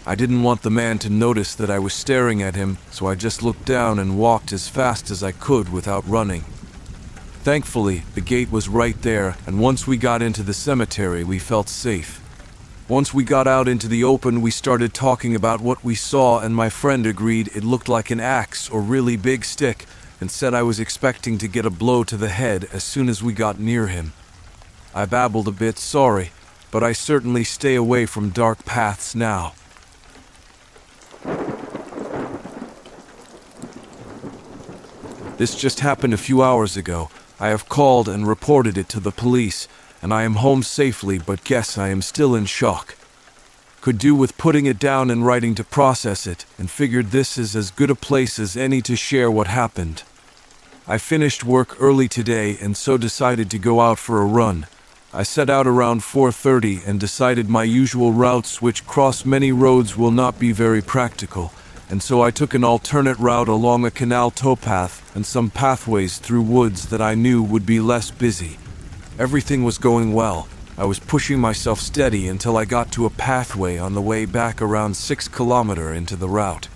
I 0.05 0.15
didn't 0.15 0.41
want 0.41 0.61
the 0.61 0.69
man 0.69 0.97
to 1.00 1.09
notice 1.09 1.53
that 1.55 1.69
I 1.69 1.79
was 1.79 1.93
staring 1.93 2.41
at 2.41 2.55
him, 2.55 2.77
so 2.89 3.07
I 3.07 3.15
just 3.15 3.43
looked 3.43 3.65
down 3.65 4.00
and 4.00 4.17
walked 4.17 4.53
as 4.53 4.69
fast 4.69 5.11
as 5.11 5.21
I 5.21 5.33
could 5.33 5.73
without 5.73 6.07
running. 6.07 6.41
Thankfully, 7.43 8.03
the 8.15 8.21
gate 8.21 8.50
was 8.50 8.69
right 8.69 9.00
there, 9.01 9.35
and 9.45 9.59
once 9.59 9.85
we 9.85 9.97
got 9.97 10.21
into 10.21 10.41
the 10.41 10.53
cemetery, 10.53 11.25
we 11.25 11.38
felt 11.38 11.67
safe. 11.67 12.19
Once 12.88 13.13
we 13.13 13.25
got 13.25 13.47
out 13.47 13.67
into 13.67 13.89
the 13.89 14.05
open, 14.05 14.41
we 14.41 14.51
started 14.51 14.93
talking 14.93 15.35
about 15.35 15.59
what 15.59 15.83
we 15.83 15.95
saw, 15.95 16.39
and 16.39 16.55
my 16.55 16.69
friend 16.69 17.05
agreed 17.05 17.50
it 17.53 17.63
looked 17.63 17.89
like 17.89 18.09
an 18.09 18.21
axe 18.21 18.69
or 18.69 18.81
really 18.81 19.17
big 19.17 19.43
stick 19.43 19.85
and 20.21 20.29
said 20.31 20.53
I 20.53 20.61
was 20.61 20.79
expecting 20.79 21.39
to 21.39 21.47
get 21.47 21.65
a 21.65 21.71
blow 21.71 22.03
to 22.05 22.15
the 22.15 22.29
head 22.29 22.69
as 22.71 22.83
soon 22.83 23.09
as 23.09 23.23
we 23.23 23.33
got 23.33 23.59
near 23.59 23.87
him. 23.87 24.13
I 24.93 25.05
babbled 25.05 25.47
a 25.47 25.51
bit, 25.51 25.79
sorry, 25.79 26.29
but 26.69 26.83
I 26.83 26.93
certainly 26.93 27.43
stay 27.43 27.73
away 27.73 28.05
from 28.05 28.29
dark 28.29 28.63
paths 28.63 29.15
now. 29.15 29.53
This 35.37 35.55
just 35.55 35.79
happened 35.79 36.13
a 36.13 36.17
few 36.17 36.43
hours 36.43 36.77
ago. 36.77 37.09
I 37.39 37.47
have 37.47 37.67
called 37.67 38.07
and 38.07 38.27
reported 38.27 38.77
it 38.77 38.87
to 38.89 38.99
the 38.99 39.11
police, 39.11 39.67
and 40.03 40.13
I 40.13 40.21
am 40.21 40.35
home 40.35 40.61
safely, 40.61 41.17
but 41.17 41.43
guess 41.43 41.79
I 41.79 41.87
am 41.87 42.03
still 42.03 42.35
in 42.35 42.45
shock. 42.45 42.95
Could 43.81 43.97
do 43.97 44.13
with 44.13 44.37
putting 44.37 44.67
it 44.67 44.77
down 44.77 45.09
and 45.09 45.25
writing 45.25 45.55
to 45.55 45.63
process 45.63 46.27
it, 46.27 46.45
and 46.59 46.69
figured 46.69 47.09
this 47.09 47.39
is 47.39 47.55
as 47.55 47.71
good 47.71 47.89
a 47.89 47.95
place 47.95 48.37
as 48.37 48.55
any 48.55 48.83
to 48.83 48.95
share 48.95 49.31
what 49.31 49.47
happened. 49.47 50.03
I 50.88 50.97
finished 50.97 51.43
work 51.43 51.77
early 51.79 52.07
today 52.07 52.57
and 52.59 52.75
so 52.75 52.97
decided 52.97 53.51
to 53.51 53.59
go 53.59 53.81
out 53.81 54.00
for 54.00 54.19
a 54.19 54.25
run. 54.25 54.65
I 55.13 55.21
set 55.21 55.47
out 55.47 55.67
around 55.67 56.01
4:30 56.01 56.81
and 56.88 57.00
decided 57.00 57.47
my 57.47 57.63
usual 57.63 58.13
routes 58.13 58.63
which 58.63 58.88
cross 58.88 59.23
many 59.23 59.51
roads 59.51 59.95
will 59.95 60.09
not 60.09 60.39
be 60.39 60.51
very 60.51 60.81
practical, 60.81 61.53
and 61.88 62.01
so 62.01 62.23
I 62.23 62.31
took 62.31 62.55
an 62.55 62.63
alternate 62.63 63.19
route 63.19 63.47
along 63.47 63.85
a 63.85 63.91
canal 63.91 64.31
towpath 64.31 65.03
and 65.13 65.23
some 65.23 65.51
pathways 65.51 66.17
through 66.17 66.41
woods 66.41 66.88
that 66.88 67.01
I 67.01 67.13
knew 67.13 67.43
would 67.43 67.65
be 67.65 67.79
less 67.79 68.09
busy. 68.09 68.57
Everything 69.19 69.63
was 69.63 69.77
going 69.77 70.13
well. 70.13 70.47
I 70.79 70.85
was 70.85 70.97
pushing 70.97 71.39
myself 71.39 71.79
steady 71.79 72.27
until 72.27 72.57
I 72.57 72.65
got 72.65 72.91
to 72.93 73.05
a 73.05 73.11
pathway 73.11 73.77
on 73.77 73.93
the 73.93 74.01
way 74.01 74.25
back 74.25 74.63
around 74.63 74.95
6 74.95 75.27
kilometer 75.27 75.93
into 75.93 76.15
the 76.15 76.29
route. 76.29 76.69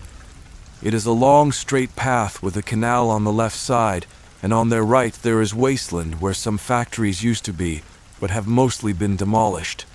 It 0.86 0.94
is 0.94 1.08
a 1.08 1.12
long 1.12 1.52
straight 1.52 1.96
path 1.96 2.44
with 2.44 2.56
a 2.56 2.62
canal 2.62 3.10
on 3.10 3.24
the 3.24 3.32
left 3.32 3.58
side, 3.58 4.06
and 4.44 4.54
on 4.54 4.70
their 4.70 4.84
right 4.84 5.14
there 5.24 5.42
is 5.42 5.52
wasteland 5.52 6.22
where 6.22 6.36
some 6.36 6.60
factories 6.60 7.24
used 7.24 7.44
to 7.46 7.54
be, 7.54 7.82
but 8.20 8.30
have 8.30 8.46
mostly 8.46 8.94
been 8.94 9.16
demolished. 9.16 9.86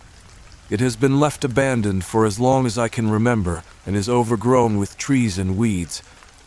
It 0.68 0.80
has 0.80 0.96
been 0.96 1.20
left 1.20 1.44
abandoned 1.44 2.04
for 2.04 2.26
as 2.26 2.40
long 2.40 2.66
as 2.66 2.76
I 2.76 2.88
can 2.88 3.08
remember 3.08 3.62
and 3.86 3.94
is 3.94 4.08
overgrown 4.08 4.78
with 4.78 4.98
trees 4.98 5.38
and 5.38 5.56
weeds, 5.56 6.02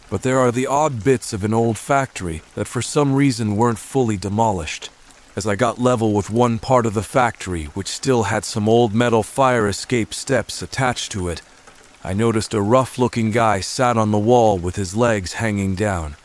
but 0.10 0.24
there 0.24 0.40
are 0.40 0.52
the 0.52 0.68
odd 0.68 1.06
bits 1.06 1.32
of 1.32 1.46
an 1.46 1.54
old 1.54 1.78
factory 1.78 2.42
that 2.56 2.68
for 2.68 2.82
some 2.82 3.16
reason 3.16 3.56
weren't 3.56 3.80
fully 3.80 4.18
demolished. 4.18 4.90
As 5.38 5.48
I 5.48 5.56
got 5.56 5.80
level 5.80 6.12
with 6.12 6.30
one 6.30 6.60
part 6.60 6.86
of 6.86 6.96
the 6.96 7.02
factory, 7.02 7.68
which 7.76 7.88
still 7.88 8.24
had 8.24 8.44
some 8.44 8.68
old 8.68 8.94
metal 8.94 9.24
fire 9.24 9.70
escape 9.70 10.14
steps 10.14 10.62
attached 10.62 11.14
to 11.14 11.30
it, 11.30 11.42
I 12.06 12.12
noticed 12.12 12.54
a 12.54 12.62
rough 12.62 12.98
looking 12.98 13.32
guy 13.32 13.62
sat 13.62 13.96
on 13.96 14.12
the 14.12 14.18
wall 14.18 14.58
with 14.58 14.76
his 14.76 14.94
legs 14.94 15.34
hanging 15.34 15.74
down. 15.74 16.18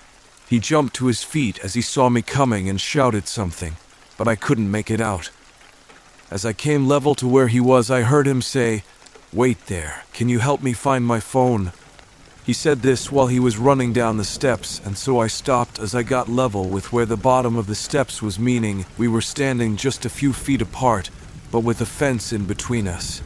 He 0.49 0.59
jumped 0.59 0.95
to 0.97 1.07
his 1.07 1.23
feet 1.23 1.61
as 1.61 1.75
he 1.75 1.83
saw 1.83 2.09
me 2.09 2.21
coming 2.21 2.69
and 2.69 2.81
shouted 2.81 3.29
something, 3.29 3.77
but 4.17 4.27
I 4.27 4.35
couldn't 4.35 4.73
make 4.73 4.91
it 4.91 5.01
out. 5.01 5.31
As 6.33 6.45
I 6.45 6.53
came 6.53 6.89
level 6.89 7.15
to 7.15 7.29
where 7.29 7.47
he 7.47 7.61
was, 7.61 7.93
I 7.93 8.03
heard 8.03 8.27
him 8.27 8.43
say, 8.43 8.83
Wait 9.33 9.67
there, 9.67 10.03
can 10.13 10.29
you 10.29 10.41
help 10.41 10.63
me 10.63 10.73
find 10.73 11.07
my 11.07 11.21
phone? 11.21 11.71
He 12.45 12.53
said 12.55 12.83
this 12.83 13.13
while 13.13 13.29
he 13.29 13.39
was 13.39 13.57
running 13.57 13.93
down 13.93 14.17
the 14.17 14.25
steps, 14.25 14.81
and 14.85 14.99
so 14.99 15.21
I 15.21 15.29
stopped 15.29 15.79
as 15.79 15.95
I 15.95 16.03
got 16.03 16.29
level 16.29 16.69
with 16.69 16.93
where 16.93 17.07
the 17.07 17.17
bottom 17.17 17.57
of 17.57 17.67
the 17.69 17.77
steps 17.77 18.21
was, 18.21 18.39
meaning 18.39 18.85
we 18.97 19.07
were 19.07 19.21
standing 19.21 19.77
just 19.77 20.05
a 20.05 20.11
few 20.11 20.33
feet 20.33 20.63
apart, 20.63 21.11
but 21.53 21.61
with 21.61 21.81
a 21.81 21.87
fence 21.87 22.33
in 22.33 22.47
between 22.47 22.89
us. 22.89 23.23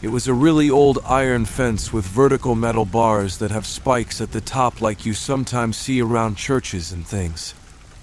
It 0.00 0.08
was 0.08 0.28
a 0.28 0.34
really 0.34 0.70
old 0.70 1.00
iron 1.04 1.44
fence 1.44 1.92
with 1.92 2.06
vertical 2.06 2.54
metal 2.54 2.84
bars 2.84 3.38
that 3.38 3.50
have 3.50 3.66
spikes 3.66 4.20
at 4.20 4.30
the 4.30 4.40
top, 4.40 4.80
like 4.80 5.04
you 5.04 5.12
sometimes 5.12 5.76
see 5.76 6.00
around 6.00 6.36
churches 6.36 6.92
and 6.92 7.04
things. 7.04 7.52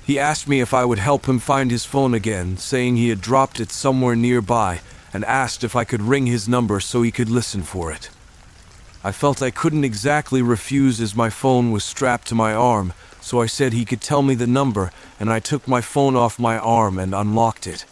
He 0.06 0.20
asked 0.20 0.46
me 0.46 0.60
if 0.60 0.74
I 0.74 0.84
would 0.84 1.00
help 1.00 1.25
him 1.25 1.40
find 1.40 1.72
his 1.72 1.86
phone 1.86 2.14
again, 2.14 2.58
saying 2.58 2.98
he 2.98 3.08
had 3.08 3.22
dropped 3.22 3.62
it 3.62 3.72
somewhere 3.72 4.18
nearby, 4.18 4.82
and 5.14 5.24
asked 5.24 5.64
if 5.64 5.74
I 5.74 5.86
could 5.86 6.02
ring 6.02 6.25
his 6.25 6.50
number 6.50 6.82
so 6.82 7.02
he 7.02 7.12
could 7.12 7.30
listen 7.30 7.64
for 7.64 7.94
it. 7.94 8.10
I 9.02 9.14
felt 9.14 9.42
I 9.42 9.50
couldn't 9.50 9.86
exactly 9.86 10.42
refuse 10.42 11.00
as 11.00 11.16
my 11.16 11.30
phone 11.30 11.72
was 11.72 11.86
strapped 11.86 12.28
to 12.28 12.36
my 12.36 12.54
arm, 12.54 12.92
so 13.22 13.40
I 13.40 13.46
said 13.46 13.72
he 13.72 13.86
could 13.86 14.02
tell 14.02 14.22
me 14.22 14.36
the 14.36 14.48
number, 14.48 14.92
and 15.18 15.32
I 15.32 15.40
took 15.40 15.66
my 15.66 15.80
phone 15.80 16.18
off 16.18 16.40
my 16.40 16.58
arm 16.58 17.00
and 17.00 17.16
unlocked 17.16 17.66
it. 17.66 17.86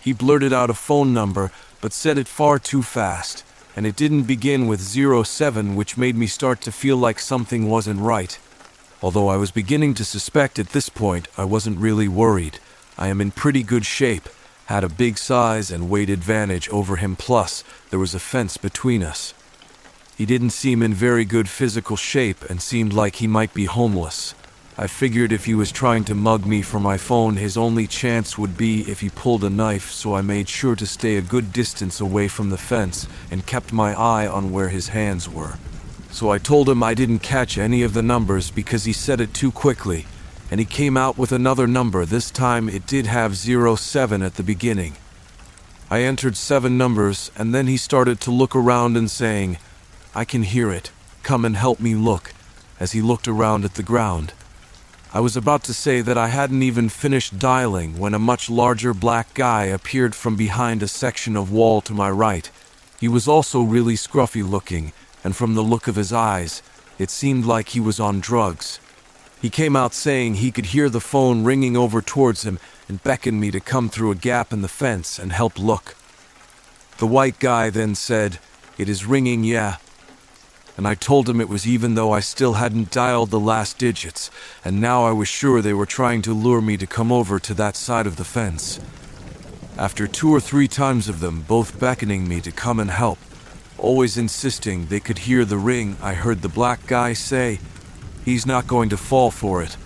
He 0.00 0.12
blurted 0.12 0.52
out 0.52 0.70
a 0.70 0.74
phone 0.74 1.12
number, 1.12 1.50
but 1.80 1.92
said 1.92 2.18
it 2.18 2.28
far 2.28 2.58
too 2.58 2.82
fast, 2.82 3.44
and 3.74 3.86
it 3.86 3.96
didn't 3.96 4.24
begin 4.24 4.66
with 4.66 4.80
07, 4.80 5.76
which 5.76 5.98
made 5.98 6.16
me 6.16 6.26
start 6.26 6.60
to 6.62 6.72
feel 6.72 6.96
like 6.96 7.18
something 7.18 7.68
wasn't 7.68 8.00
right. 8.00 8.38
Although 9.02 9.28
I 9.28 9.36
was 9.36 9.50
beginning 9.50 9.94
to 9.94 10.04
suspect 10.04 10.58
at 10.58 10.70
this 10.70 10.88
point, 10.88 11.28
I 11.36 11.44
wasn't 11.44 11.78
really 11.78 12.08
worried. 12.08 12.58
I 12.96 13.08
am 13.08 13.20
in 13.20 13.30
pretty 13.30 13.62
good 13.62 13.84
shape, 13.84 14.28
had 14.66 14.82
a 14.82 14.88
big 14.88 15.18
size 15.18 15.70
and 15.70 15.90
weight 15.90 16.08
advantage 16.10 16.68
over 16.70 16.96
him, 16.96 17.14
plus, 17.14 17.62
there 17.90 17.98
was 17.98 18.14
a 18.14 18.18
fence 18.18 18.56
between 18.56 19.02
us. 19.02 19.34
He 20.16 20.24
didn't 20.24 20.50
seem 20.50 20.82
in 20.82 20.94
very 20.94 21.26
good 21.26 21.48
physical 21.48 21.96
shape 21.96 22.42
and 22.48 22.62
seemed 22.62 22.94
like 22.94 23.16
he 23.16 23.26
might 23.26 23.52
be 23.52 23.66
homeless. 23.66 24.34
I 24.78 24.86
figured 24.86 25.32
if 25.32 25.46
he 25.46 25.54
was 25.54 25.72
trying 25.72 26.04
to 26.04 26.14
mug 26.14 26.46
me 26.46 26.62
for 26.62 26.78
my 26.78 26.98
phone, 26.98 27.36
his 27.36 27.56
only 27.56 27.86
chance 27.86 28.36
would 28.36 28.56
be 28.56 28.82
if 28.90 29.00
he 29.00 29.08
pulled 29.08 29.44
a 29.44 29.50
knife, 29.50 29.90
so 29.90 30.14
I 30.14 30.22
made 30.22 30.48
sure 30.48 30.76
to 30.76 30.86
stay 30.86 31.16
a 31.16 31.22
good 31.22 31.52
distance 31.52 32.00
away 32.00 32.28
from 32.28 32.50
the 32.50 32.58
fence 32.58 33.08
and 33.30 33.46
kept 33.46 33.72
my 33.72 33.94
eye 33.94 34.26
on 34.26 34.52
where 34.52 34.68
his 34.68 34.88
hands 34.88 35.28
were 35.28 35.58
so 36.16 36.30
I 36.30 36.38
told 36.38 36.66
him 36.66 36.82
I 36.82 36.94
didn't 36.94 37.18
catch 37.18 37.58
any 37.58 37.82
of 37.82 37.92
the 37.92 38.02
numbers 38.02 38.50
because 38.50 38.84
he 38.84 38.92
said 38.94 39.20
it 39.20 39.34
too 39.34 39.52
quickly, 39.52 40.06
and 40.50 40.58
he 40.58 40.64
came 40.64 40.96
out 40.96 41.18
with 41.18 41.30
another 41.30 41.66
number. 41.66 42.06
This 42.06 42.30
time 42.30 42.70
it 42.70 42.86
did 42.86 43.04
have 43.04 43.36
07 43.36 44.22
at 44.22 44.36
the 44.36 44.42
beginning. 44.42 44.96
I 45.90 46.00
entered 46.00 46.38
seven 46.38 46.78
numbers, 46.78 47.30
and 47.36 47.54
then 47.54 47.66
he 47.66 47.76
started 47.76 48.18
to 48.22 48.30
look 48.30 48.56
around 48.56 48.96
and 48.96 49.10
saying, 49.10 49.58
I 50.14 50.24
can 50.24 50.42
hear 50.42 50.70
it. 50.70 50.90
Come 51.22 51.44
and 51.44 51.54
help 51.54 51.80
me 51.80 51.94
look, 51.94 52.32
as 52.80 52.92
he 52.92 53.02
looked 53.02 53.28
around 53.28 53.66
at 53.66 53.74
the 53.74 53.82
ground. 53.82 54.32
I 55.16 55.20
was 55.20 55.34
about 55.34 55.62
to 55.64 55.72
say 55.72 56.02
that 56.02 56.18
I 56.18 56.28
hadn't 56.28 56.62
even 56.62 56.90
finished 56.90 57.38
dialing 57.38 57.98
when 57.98 58.12
a 58.12 58.18
much 58.18 58.50
larger 58.50 58.92
black 58.92 59.32
guy 59.32 59.64
appeared 59.64 60.14
from 60.14 60.36
behind 60.36 60.82
a 60.82 60.88
section 60.88 61.38
of 61.38 61.50
wall 61.50 61.80
to 61.80 61.94
my 61.94 62.10
right. 62.10 62.50
He 63.00 63.08
was 63.08 63.26
also 63.26 63.62
really 63.62 63.94
scruffy 63.94 64.46
looking 64.46 64.92
and 65.24 65.34
from 65.34 65.54
the 65.54 65.62
look 65.62 65.88
of 65.88 65.96
his 65.96 66.12
eyes, 66.12 66.62
it 66.98 67.08
seemed 67.08 67.46
like 67.46 67.70
he 67.70 67.80
was 67.80 67.98
on 67.98 68.20
drugs. 68.20 68.78
He 69.40 69.48
came 69.48 69.74
out 69.74 69.94
saying 69.94 70.34
he 70.34 70.52
could 70.52 70.66
hear 70.66 70.90
the 70.90 71.00
phone 71.00 71.44
ringing 71.44 71.78
over 71.78 72.02
towards 72.02 72.42
him 72.42 72.58
and 72.86 73.02
beckoned 73.02 73.40
me 73.40 73.50
to 73.52 73.58
come 73.58 73.88
through 73.88 74.10
a 74.10 74.16
gap 74.16 74.52
in 74.52 74.60
the 74.60 74.68
fence 74.68 75.18
and 75.18 75.32
help 75.32 75.58
look. 75.58 75.96
The 76.98 77.06
white 77.06 77.38
guy 77.38 77.70
then 77.70 77.94
said, 77.94 78.38
It 78.76 78.86
is 78.86 79.06
ringing, 79.06 79.44
yeah. 79.44 79.78
And 80.76 80.86
I 80.86 80.94
told 80.94 81.28
him 81.28 81.40
it 81.40 81.48
was 81.48 81.66
even 81.66 81.94
though 81.94 82.12
I 82.12 82.20
still 82.20 82.54
hadn't 82.54 82.90
dialed 82.90 83.30
the 83.30 83.40
last 83.40 83.78
digits, 83.78 84.30
and 84.64 84.80
now 84.80 85.04
I 85.04 85.12
was 85.12 85.28
sure 85.28 85.62
they 85.62 85.72
were 85.72 85.86
trying 85.86 86.20
to 86.22 86.34
lure 86.34 86.60
me 86.60 86.76
to 86.76 86.86
come 86.86 87.10
over 87.10 87.38
to 87.38 87.54
that 87.54 87.76
side 87.76 88.06
of 88.06 88.16
the 88.16 88.24
fence. 88.24 88.78
After 89.78 90.06
two 90.06 90.30
or 90.30 90.40
three 90.40 90.68
times 90.68 91.08
of 91.08 91.20
them 91.20 91.42
both 91.42 91.80
beckoning 91.80 92.28
me 92.28 92.40
to 92.42 92.52
come 92.52 92.78
and 92.78 92.90
help, 92.90 93.18
always 93.78 94.18
insisting 94.18 94.86
they 94.86 95.00
could 95.00 95.18
hear 95.18 95.44
the 95.44 95.58
ring, 95.58 95.96
I 96.02 96.14
heard 96.14 96.42
the 96.42 96.48
black 96.48 96.86
guy 96.86 97.14
say, 97.14 97.58
He's 98.24 98.46
not 98.46 98.66
going 98.66 98.88
to 98.90 98.96
fall 98.96 99.30
for 99.30 99.62
it. 99.62 99.76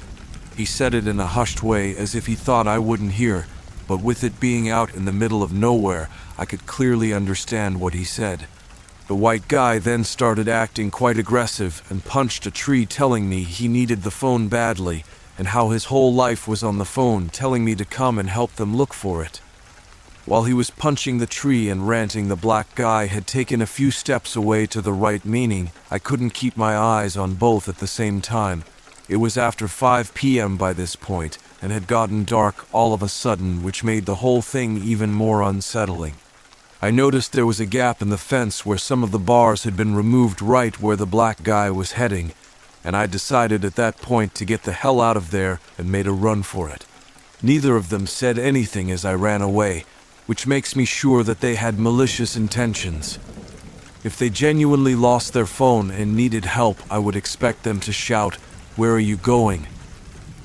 He 0.56 0.64
said 0.64 0.94
it 0.94 1.06
in 1.06 1.20
a 1.20 1.26
hushed 1.26 1.62
way 1.62 1.97
as 1.97 2.14
if 2.14 2.26
he 2.26 2.35
thought 2.35 2.66
I 2.66 2.78
wouldn't 2.78 3.12
hear, 3.12 3.47
but 3.87 4.00
with 4.00 4.25
it 4.25 4.40
being 4.40 4.68
out 4.68 4.94
in 4.94 5.04
the 5.04 5.12
middle 5.12 5.42
of 5.42 5.52
nowhere, 5.52 6.09
I 6.38 6.47
could 6.47 6.66
clearly 6.66 7.12
understand 7.12 7.80
what 7.80 7.94
he 7.94 8.04
said. 8.04 8.47
The 9.11 9.17
white 9.17 9.49
guy 9.49 9.81
then 9.81 10.05
started 10.05 10.49
acting 10.49 10.93
quite 10.93 11.19
aggressive 11.19 11.83
and 11.90 12.05
punched 12.05 12.47
a 12.47 12.50
tree, 12.52 12.87
telling 12.87 13.29
me 13.29 13.43
he 13.43 13.67
needed 13.67 14.05
the 14.05 14.11
phone 14.12 14.47
badly 14.47 15.05
and 15.37 15.49
how 15.49 15.71
his 15.71 15.87
whole 15.87 16.14
life 16.14 16.47
was 16.47 16.62
on 16.62 16.79
the 16.79 16.85
phone, 16.85 17.29
telling 17.29 17.64
me 17.64 17.75
to 17.75 17.85
come 17.85 18.21
and 18.21 18.31
help 18.31 18.55
them 18.55 18.76
look 18.76 18.95
for 18.95 19.25
it. 19.25 19.38
While 20.26 20.45
he 20.45 20.55
was 20.55 20.71
punching 20.71 21.19
the 21.19 21.26
tree 21.26 21.69
and 21.69 21.88
ranting, 21.88 22.29
the 22.29 22.37
black 22.37 22.76
guy 22.76 23.07
had 23.07 23.26
taken 23.26 23.61
a 23.61 23.67
few 23.67 23.90
steps 23.90 24.37
away 24.37 24.67
to 24.67 24.81
the 24.81 24.93
right, 24.93 25.25
meaning 25.25 25.73
I 25.90 25.99
couldn't 25.99 26.31
keep 26.31 26.57
my 26.57 26.76
eyes 26.76 27.17
on 27.17 27.35
both 27.35 27.69
at 27.69 27.79
the 27.79 27.88
same 27.88 28.21
time. 28.21 28.62
It 29.09 29.17
was 29.17 29.37
after 29.37 29.67
5 29.67 30.14
p.m. 30.14 30.57
by 30.57 30.73
this 30.73 30.95
point, 30.95 31.37
and 31.61 31.73
had 31.73 31.88
gotten 31.88 32.23
dark 32.23 32.64
all 32.73 32.95
of 32.95 33.02
a 33.02 33.09
sudden, 33.09 33.64
which 33.64 33.83
made 33.83 34.07
the 34.07 34.23
whole 34.23 34.40
thing 34.40 34.76
even 34.76 35.11
more 35.11 35.43
unsettling. 35.43 36.14
I 36.82 36.90
noticed 36.90 37.32
there 37.32 37.44
was 37.44 37.60
a 37.60 37.66
gap 37.66 38.00
in 38.00 38.08
the 38.08 38.16
fence 38.16 38.64
where 38.64 38.78
some 38.78 39.02
of 39.02 39.10
the 39.10 39.18
bars 39.18 39.64
had 39.64 39.76
been 39.76 39.94
removed 39.94 40.40
right 40.40 40.80
where 40.80 40.96
the 40.96 41.04
black 41.04 41.42
guy 41.42 41.70
was 41.70 41.92
heading, 41.92 42.32
and 42.82 42.96
I 42.96 43.06
decided 43.06 43.66
at 43.66 43.75
that 43.75 43.99
point 43.99 44.34
to 44.37 44.46
get 44.46 44.62
the 44.62 44.72
hell 44.72 44.99
out 44.99 45.18
of 45.18 45.30
there 45.30 45.60
and 45.76 45.92
made 45.92 46.06
a 46.06 46.12
run 46.12 46.42
for 46.42 46.70
it. 46.70 46.87
Neither 47.42 47.76
of 47.76 47.90
them 47.90 48.06
said 48.06 48.38
anything 48.38 48.90
as 48.90 49.04
I 49.04 49.12
ran 49.12 49.42
away, 49.42 49.84
which 50.25 50.46
makes 50.46 50.75
me 50.75 50.87
sure 50.87 51.22
that 51.22 51.40
they 51.40 51.56
had 51.56 51.78
malicious 51.78 52.34
intentions. 52.34 53.18
If 54.02 54.16
they 54.16 54.30
genuinely 54.30 54.94
lost 54.94 55.34
their 55.34 55.44
phone 55.44 55.90
and 55.90 56.16
needed 56.16 56.46
help, 56.46 56.78
I 56.90 56.99
would 56.99 57.16
expect 57.16 57.62
them 57.62 57.80
to 57.80 57.92
shout, 57.92 58.37
Where 58.76 58.92
are 58.92 58.99
you 58.99 59.18
going? 59.18 59.66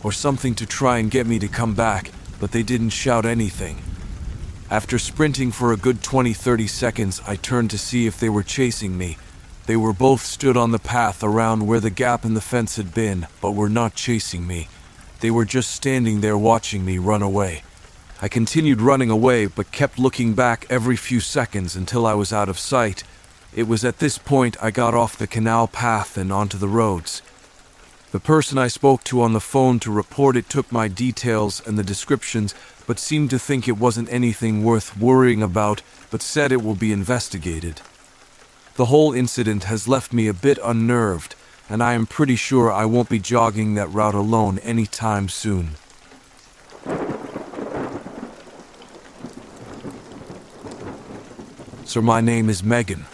or 0.04 0.12
something 0.12 0.54
to 0.54 0.66
try 0.66 0.98
and 0.98 1.10
get 1.10 1.26
me 1.26 1.40
to 1.40 1.48
come 1.48 1.74
back, 1.74 2.12
but 2.40 2.52
they 2.52 2.62
didn't 2.62 2.92
shout 2.92 3.26
anything. 3.26 3.82
After 4.72 4.98
sprinting 4.98 5.52
for 5.52 5.72
a 5.72 5.78
good 5.78 6.02
20 6.02 6.34
30 6.34 6.66
seconds, 6.66 7.22
I 7.28 7.36
turned 7.36 7.70
to 7.70 7.78
see 7.78 8.08
if 8.08 8.20
they 8.20 8.30
were 8.30 8.42
chasing 8.42 8.98
me. 8.98 9.18
They 9.68 9.76
were 9.76 9.94
both 9.94 10.26
stood 10.26 10.58
on 10.58 10.72
the 10.72 10.80
path 10.80 11.24
around 11.24 11.68
where 11.68 11.80
the 11.80 11.92
gap 11.92 12.26
in 12.26 12.34
the 12.34 12.42
fence 12.42 12.76
had 12.78 12.92
been, 12.92 13.28
but 13.42 13.52
were 13.52 13.70
not 13.70 13.94
chasing 13.94 14.48
me. 14.48 14.68
They 15.20 15.30
were 15.30 15.46
just 15.46 15.70
standing 15.70 16.22
there 16.22 16.38
watching 16.38 16.84
me 16.84 16.98
run 16.98 17.22
away. 17.22 17.62
I 18.24 18.28
continued 18.28 18.82
running 18.82 19.12
away, 19.12 19.46
but 19.46 19.72
kept 19.72 20.00
looking 20.00 20.34
back 20.34 20.66
every 20.68 20.96
few 20.96 21.20
seconds 21.20 21.76
until 21.76 22.08
I 22.08 22.16
was 22.16 22.34
out 22.34 22.50
of 22.50 22.58
sight. 22.58 23.04
It 23.54 23.68
was 23.68 23.86
at 23.86 24.00
this 24.00 24.18
point 24.18 24.58
I 24.64 24.72
got 24.72 24.96
off 24.96 25.16
the 25.16 25.28
canal 25.28 25.68
path 25.68 26.18
and 26.18 26.34
onto 26.34 26.58
the 26.58 26.68
roads. 26.68 27.22
The 28.12 28.20
person 28.20 28.58
I 28.58 28.68
spoke 28.68 29.04
to 29.06 29.22
on 29.22 29.34
the 29.34 29.40
phone 29.40 29.80
to 29.82 29.92
report 29.92 30.38
it 30.38 30.50
took 30.50 30.72
my 30.72 30.88
details 30.88 31.62
and 31.68 31.78
the 31.78 31.84
descriptions, 31.84 32.56
but 32.88 33.00
seemed 33.00 33.30
to 33.32 33.40
think 33.40 33.68
it 33.68 33.78
wasn't 33.78 34.12
anything 34.12 34.64
worth 34.64 34.98
worrying 34.98 35.42
about, 35.42 35.82
but 36.12 36.22
said 36.22 36.52
it 36.52 36.64
will 36.64 36.76
be 36.76 36.92
investigated. 36.92 37.82
The 38.76 38.86
whole 38.86 39.14
incident 39.14 39.66
has 39.66 39.88
left 39.88 40.14
me 40.14 40.28
a 40.28 40.34
bit 40.34 40.60
unnerved, 40.64 41.36
and 41.70 41.82
I 41.82 41.94
am 41.94 42.06
pretty 42.06 42.36
sure 42.36 42.72
I 42.72 42.86
won't 42.86 43.10
be 43.10 43.20
jogging 43.20 43.76
that 43.76 43.88
route 43.88 44.16
alone 44.16 44.60
anytime 44.60 45.30
soon. 45.30 45.72
Sir, 51.86 52.02
my 52.02 52.20
name 52.20 52.50
is 52.50 52.64
Megan. 52.64 53.06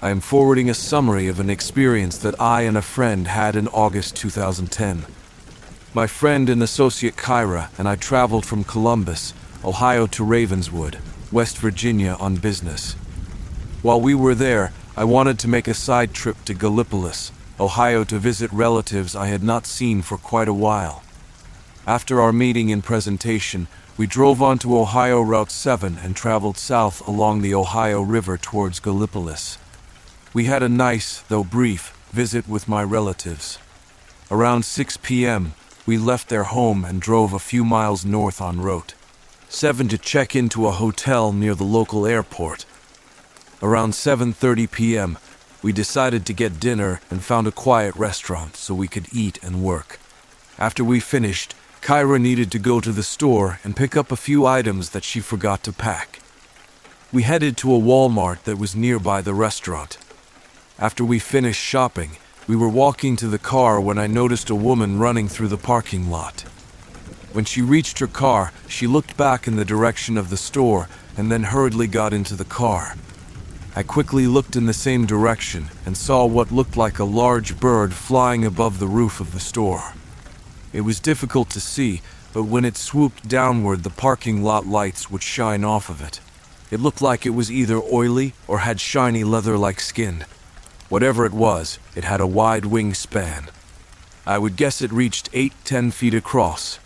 I 0.00 0.10
am 0.10 0.20
forwarding 0.20 0.70
a 0.70 0.74
summary 0.74 1.26
of 1.26 1.40
an 1.40 1.50
experience 1.50 2.16
that 2.18 2.40
I 2.40 2.62
and 2.62 2.76
a 2.76 2.82
friend 2.82 3.26
had 3.26 3.56
in 3.56 3.68
August 3.68 4.16
2010. 4.16 5.04
My 5.94 6.06
friend 6.06 6.50
and 6.50 6.62
associate 6.62 7.16
Kyra 7.16 7.70
and 7.78 7.88
I 7.88 7.96
traveled 7.96 8.44
from 8.44 8.62
Columbus, 8.62 9.32
Ohio 9.64 10.06
to 10.08 10.22
Ravenswood, 10.22 10.98
West 11.32 11.56
Virginia 11.56 12.14
on 12.20 12.36
business. 12.36 12.92
While 13.80 13.98
we 14.02 14.14
were 14.14 14.34
there, 14.34 14.72
I 14.98 15.04
wanted 15.04 15.38
to 15.38 15.48
make 15.48 15.66
a 15.66 15.72
side 15.72 16.12
trip 16.12 16.44
to 16.44 16.54
Gallipolis, 16.54 17.32
Ohio 17.58 18.04
to 18.04 18.18
visit 18.18 18.52
relatives 18.52 19.16
I 19.16 19.28
had 19.28 19.42
not 19.42 19.66
seen 19.66 20.02
for 20.02 20.18
quite 20.18 20.46
a 20.46 20.52
while. 20.52 21.02
After 21.86 22.20
our 22.20 22.34
meeting 22.34 22.70
and 22.70 22.84
presentation, 22.84 23.66
we 23.96 24.06
drove 24.06 24.42
onto 24.42 24.76
Ohio 24.76 25.22
Route 25.22 25.50
7 25.50 25.96
and 26.02 26.14
traveled 26.14 26.58
south 26.58 27.06
along 27.08 27.40
the 27.40 27.54
Ohio 27.54 28.02
River 28.02 28.36
towards 28.36 28.78
Gallipolis. 28.78 29.56
We 30.34 30.44
had 30.44 30.62
a 30.62 30.68
nice, 30.68 31.20
though 31.22 31.44
brief, 31.44 31.96
visit 32.12 32.46
with 32.46 32.68
my 32.68 32.82
relatives. 32.84 33.58
Around 34.30 34.66
6 34.66 34.98
p.m., 34.98 35.54
we 35.88 35.96
left 35.96 36.28
their 36.28 36.44
home 36.44 36.84
and 36.84 37.00
drove 37.00 37.32
a 37.32 37.38
few 37.38 37.64
miles 37.64 38.04
north 38.04 38.42
on 38.42 38.60
Route 38.60 38.92
7 39.48 39.88
to 39.88 39.96
check 39.96 40.36
into 40.36 40.66
a 40.66 40.72
hotel 40.72 41.32
near 41.32 41.54
the 41.54 41.64
local 41.64 42.06
airport. 42.06 42.66
Around 43.62 43.94
7:30 43.94 44.70
p.m., 44.70 45.16
we 45.62 45.72
decided 45.72 46.26
to 46.26 46.34
get 46.34 46.60
dinner 46.60 47.00
and 47.10 47.24
found 47.24 47.46
a 47.46 47.58
quiet 47.64 47.96
restaurant 47.96 48.54
so 48.54 48.74
we 48.74 48.86
could 48.86 49.06
eat 49.14 49.38
and 49.42 49.62
work. 49.62 49.98
After 50.58 50.84
we 50.84 51.00
finished, 51.00 51.54
Kyra 51.80 52.20
needed 52.20 52.52
to 52.52 52.58
go 52.70 52.80
to 52.80 52.92
the 52.92 53.10
store 53.14 53.58
and 53.64 53.74
pick 53.74 53.96
up 53.96 54.12
a 54.12 54.24
few 54.28 54.44
items 54.44 54.90
that 54.90 55.04
she 55.04 55.20
forgot 55.20 55.62
to 55.62 55.72
pack. 55.72 56.20
We 57.10 57.22
headed 57.22 57.56
to 57.56 57.74
a 57.74 57.84
Walmart 57.88 58.42
that 58.42 58.58
was 58.58 58.76
nearby 58.76 59.22
the 59.22 59.40
restaurant. 59.46 59.96
After 60.78 61.02
we 61.02 61.18
finished 61.18 61.62
shopping, 61.62 62.10
we 62.48 62.56
were 62.56 62.68
walking 62.68 63.14
to 63.14 63.28
the 63.28 63.38
car 63.38 63.78
when 63.78 63.98
I 63.98 64.06
noticed 64.06 64.48
a 64.48 64.54
woman 64.54 64.98
running 64.98 65.28
through 65.28 65.48
the 65.48 65.58
parking 65.58 66.10
lot. 66.10 66.40
When 67.34 67.44
she 67.44 67.60
reached 67.60 67.98
her 67.98 68.06
car, 68.06 68.54
she 68.66 68.86
looked 68.86 69.18
back 69.18 69.46
in 69.46 69.56
the 69.56 69.66
direction 69.66 70.16
of 70.16 70.30
the 70.30 70.38
store 70.38 70.88
and 71.14 71.30
then 71.30 71.42
hurriedly 71.42 71.86
got 71.88 72.14
into 72.14 72.34
the 72.34 72.46
car. 72.46 72.96
I 73.76 73.82
quickly 73.82 74.26
looked 74.26 74.56
in 74.56 74.64
the 74.64 74.72
same 74.72 75.04
direction 75.04 75.66
and 75.84 75.94
saw 75.94 76.24
what 76.24 76.50
looked 76.50 76.74
like 76.74 76.98
a 76.98 77.04
large 77.04 77.60
bird 77.60 77.92
flying 77.92 78.46
above 78.46 78.78
the 78.78 78.88
roof 78.88 79.20
of 79.20 79.32
the 79.32 79.40
store. 79.40 79.92
It 80.72 80.80
was 80.80 81.00
difficult 81.00 81.50
to 81.50 81.60
see, 81.60 82.00
but 82.32 82.44
when 82.44 82.64
it 82.64 82.78
swooped 82.78 83.28
downward, 83.28 83.82
the 83.82 83.90
parking 83.90 84.42
lot 84.42 84.66
lights 84.66 85.10
would 85.10 85.22
shine 85.22 85.64
off 85.64 85.90
of 85.90 86.00
it. 86.00 86.20
It 86.70 86.80
looked 86.80 87.02
like 87.02 87.26
it 87.26 87.30
was 87.30 87.52
either 87.52 87.76
oily 87.76 88.32
or 88.46 88.60
had 88.60 88.80
shiny 88.80 89.22
leather 89.22 89.58
like 89.58 89.80
skin. 89.80 90.24
Whatever 90.88 91.26
it 91.26 91.32
was, 91.32 91.78
it 91.94 92.04
had 92.04 92.20
a 92.20 92.26
wide 92.26 92.62
wingspan. 92.62 93.50
I 94.26 94.38
would 94.38 94.56
guess 94.56 94.80
it 94.80 94.92
reached 94.92 95.28
eight, 95.32 95.52
ten 95.64 95.90
feet 95.90 96.14
across. 96.14 96.78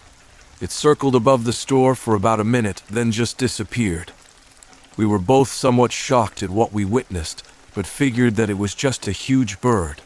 It 0.60 0.70
circled 0.70 1.14
above 1.14 1.44
the 1.44 1.52
store 1.52 1.94
for 1.94 2.14
about 2.14 2.40
a 2.40 2.44
minute, 2.44 2.82
then 2.90 3.12
just 3.12 3.38
disappeared. 3.38 4.12
We 4.96 5.06
were 5.06 5.18
both 5.18 5.48
somewhat 5.48 5.92
shocked 5.92 6.42
at 6.42 6.50
what 6.50 6.72
we 6.72 6.84
witnessed, 6.84 7.44
but 7.74 7.86
figured 7.86 8.36
that 8.36 8.50
it 8.50 8.58
was 8.58 8.74
just 8.74 9.08
a 9.08 9.12
huge 9.12 9.60
bird. 9.60 10.02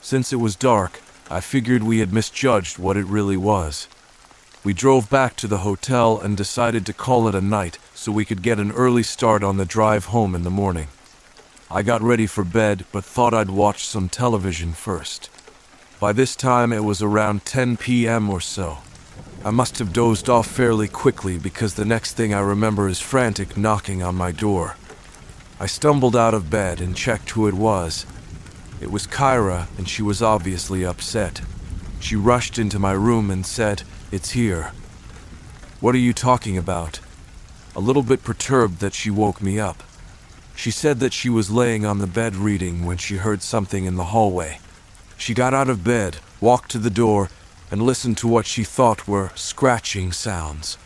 Since 0.00 0.32
it 0.32 0.36
was 0.36 0.54
dark, 0.54 1.00
I 1.30 1.40
figured 1.40 1.82
we 1.82 1.98
had 1.98 2.12
misjudged 2.12 2.78
what 2.78 2.96
it 2.96 3.06
really 3.06 3.36
was. 3.36 3.88
We 4.64 4.72
drove 4.72 5.10
back 5.10 5.36
to 5.36 5.46
the 5.46 5.58
hotel 5.58 6.20
and 6.20 6.36
decided 6.36 6.84
to 6.86 6.92
call 6.92 7.28
it 7.28 7.34
a 7.34 7.40
night 7.40 7.78
so 7.94 8.12
we 8.12 8.24
could 8.24 8.42
get 8.42 8.58
an 8.58 8.72
early 8.72 9.02
start 9.02 9.42
on 9.42 9.56
the 9.56 9.64
drive 9.64 10.06
home 10.06 10.34
in 10.34 10.42
the 10.42 10.50
morning. 10.50 10.88
I 11.70 11.82
got 11.82 12.00
ready 12.00 12.26
for 12.26 12.44
bed, 12.44 12.86
but 12.92 13.04
thought 13.04 13.34
I'd 13.34 13.50
watch 13.50 13.84
some 13.84 14.08
television 14.08 14.72
first. 14.72 15.28
By 16.00 16.14
this 16.14 16.34
time, 16.34 16.72
it 16.72 16.82
was 16.82 17.02
around 17.02 17.44
10 17.44 17.76
p.m. 17.76 18.30
or 18.30 18.40
so. 18.40 18.78
I 19.44 19.50
must 19.50 19.78
have 19.78 19.92
dozed 19.92 20.30
off 20.30 20.46
fairly 20.46 20.88
quickly 20.88 21.36
because 21.36 21.74
the 21.74 21.84
next 21.84 22.14
thing 22.14 22.32
I 22.32 22.40
remember 22.40 22.88
is 22.88 23.00
frantic 23.00 23.58
knocking 23.58 24.02
on 24.02 24.14
my 24.14 24.32
door. 24.32 24.76
I 25.60 25.66
stumbled 25.66 26.16
out 26.16 26.32
of 26.32 26.48
bed 26.48 26.80
and 26.80 26.96
checked 26.96 27.30
who 27.30 27.46
it 27.46 27.54
was. 27.54 28.06
It 28.80 28.90
was 28.90 29.06
Kyra, 29.06 29.66
and 29.76 29.86
she 29.86 30.00
was 30.00 30.22
obviously 30.22 30.86
upset. 30.86 31.42
She 32.00 32.16
rushed 32.16 32.58
into 32.58 32.78
my 32.78 32.92
room 32.92 33.30
and 33.30 33.44
said, 33.44 33.82
It's 34.10 34.30
here. 34.30 34.72
What 35.80 35.94
are 35.94 35.98
you 35.98 36.14
talking 36.14 36.56
about? 36.56 37.00
A 37.76 37.80
little 37.80 38.02
bit 38.02 38.24
perturbed 38.24 38.80
that 38.80 38.94
she 38.94 39.10
woke 39.10 39.42
me 39.42 39.60
up. 39.60 39.82
She 40.58 40.72
said 40.72 40.98
that 40.98 41.12
she 41.12 41.30
was 41.30 41.52
laying 41.52 41.86
on 41.86 42.00
the 42.00 42.08
bed 42.08 42.34
reading 42.34 42.84
when 42.84 42.96
she 42.98 43.18
heard 43.18 43.42
something 43.42 43.84
in 43.84 43.94
the 43.94 44.06
hallway. 44.06 44.58
She 45.16 45.32
got 45.32 45.54
out 45.54 45.70
of 45.70 45.84
bed, 45.84 46.16
walked 46.40 46.72
to 46.72 46.78
the 46.78 46.90
door, 46.90 47.30
and 47.70 47.80
listened 47.80 48.18
to 48.18 48.26
what 48.26 48.44
she 48.44 48.64
thought 48.64 49.06
were 49.06 49.30
scratching 49.36 50.10
sounds. 50.10 50.76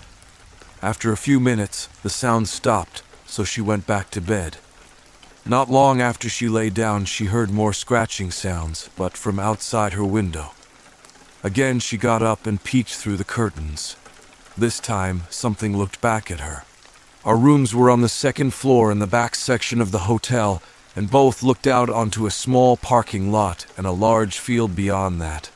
After 0.82 1.10
a 1.10 1.16
few 1.16 1.40
minutes, 1.40 1.88
the 2.02 2.10
sounds 2.10 2.50
stopped, 2.50 3.02
so 3.24 3.44
she 3.44 3.62
went 3.62 3.86
back 3.86 4.10
to 4.10 4.20
bed. 4.20 4.58
Not 5.46 5.70
long 5.70 6.02
after 6.02 6.28
she 6.28 6.50
lay 6.50 6.68
down, 6.68 7.06
she 7.06 7.24
heard 7.24 7.50
more 7.50 7.72
scratching 7.72 8.30
sounds, 8.30 8.90
but 8.94 9.16
from 9.16 9.38
outside 9.38 9.94
her 9.94 10.04
window. 10.04 10.50
Again, 11.42 11.80
she 11.80 11.96
got 11.96 12.20
up 12.20 12.46
and 12.46 12.62
peeked 12.62 12.94
through 12.94 13.16
the 13.16 13.24
curtains. 13.24 13.96
This 14.54 14.78
time, 14.78 15.22
something 15.30 15.74
looked 15.74 16.02
back 16.02 16.30
at 16.30 16.40
her. 16.40 16.64
Our 17.24 17.36
rooms 17.36 17.72
were 17.72 17.88
on 17.88 18.00
the 18.00 18.08
second 18.08 18.52
floor 18.52 18.90
in 18.90 18.98
the 18.98 19.06
back 19.06 19.36
section 19.36 19.80
of 19.80 19.92
the 19.92 20.10
hotel, 20.10 20.60
and 20.96 21.08
both 21.08 21.44
looked 21.44 21.68
out 21.68 21.88
onto 21.88 22.26
a 22.26 22.32
small 22.32 22.76
parking 22.76 23.30
lot 23.30 23.64
and 23.76 23.86
a 23.86 23.92
large 23.92 24.40
field 24.40 24.74
beyond 24.74 25.20
that. 25.20 25.48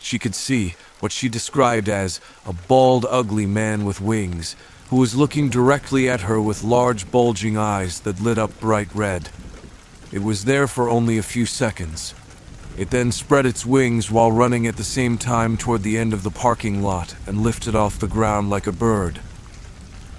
She 0.00 0.18
could 0.18 0.34
see 0.34 0.74
what 1.00 1.10
she 1.10 1.30
described 1.30 1.88
as 1.88 2.20
a 2.44 2.52
bald, 2.52 3.06
ugly 3.08 3.46
man 3.46 3.86
with 3.86 4.02
wings 4.02 4.54
who 4.90 4.96
was 4.96 5.16
looking 5.16 5.48
directly 5.48 6.10
at 6.10 6.22
her 6.22 6.38
with 6.38 6.62
large, 6.62 7.10
bulging 7.10 7.56
eyes 7.56 8.00
that 8.00 8.20
lit 8.20 8.36
up 8.36 8.60
bright 8.60 8.94
red. 8.94 9.30
It 10.12 10.22
was 10.22 10.44
there 10.44 10.66
for 10.66 10.90
only 10.90 11.16
a 11.16 11.22
few 11.22 11.46
seconds. 11.46 12.14
It 12.76 12.90
then 12.90 13.12
spread 13.12 13.46
its 13.46 13.64
wings 13.64 14.10
while 14.10 14.30
running 14.30 14.66
at 14.66 14.76
the 14.76 14.84
same 14.84 15.16
time 15.16 15.56
toward 15.56 15.84
the 15.84 15.96
end 15.96 16.12
of 16.12 16.22
the 16.22 16.30
parking 16.30 16.82
lot 16.82 17.14
and 17.26 17.42
lifted 17.42 17.74
off 17.74 17.98
the 17.98 18.06
ground 18.06 18.50
like 18.50 18.66
a 18.66 18.72
bird. 18.72 19.20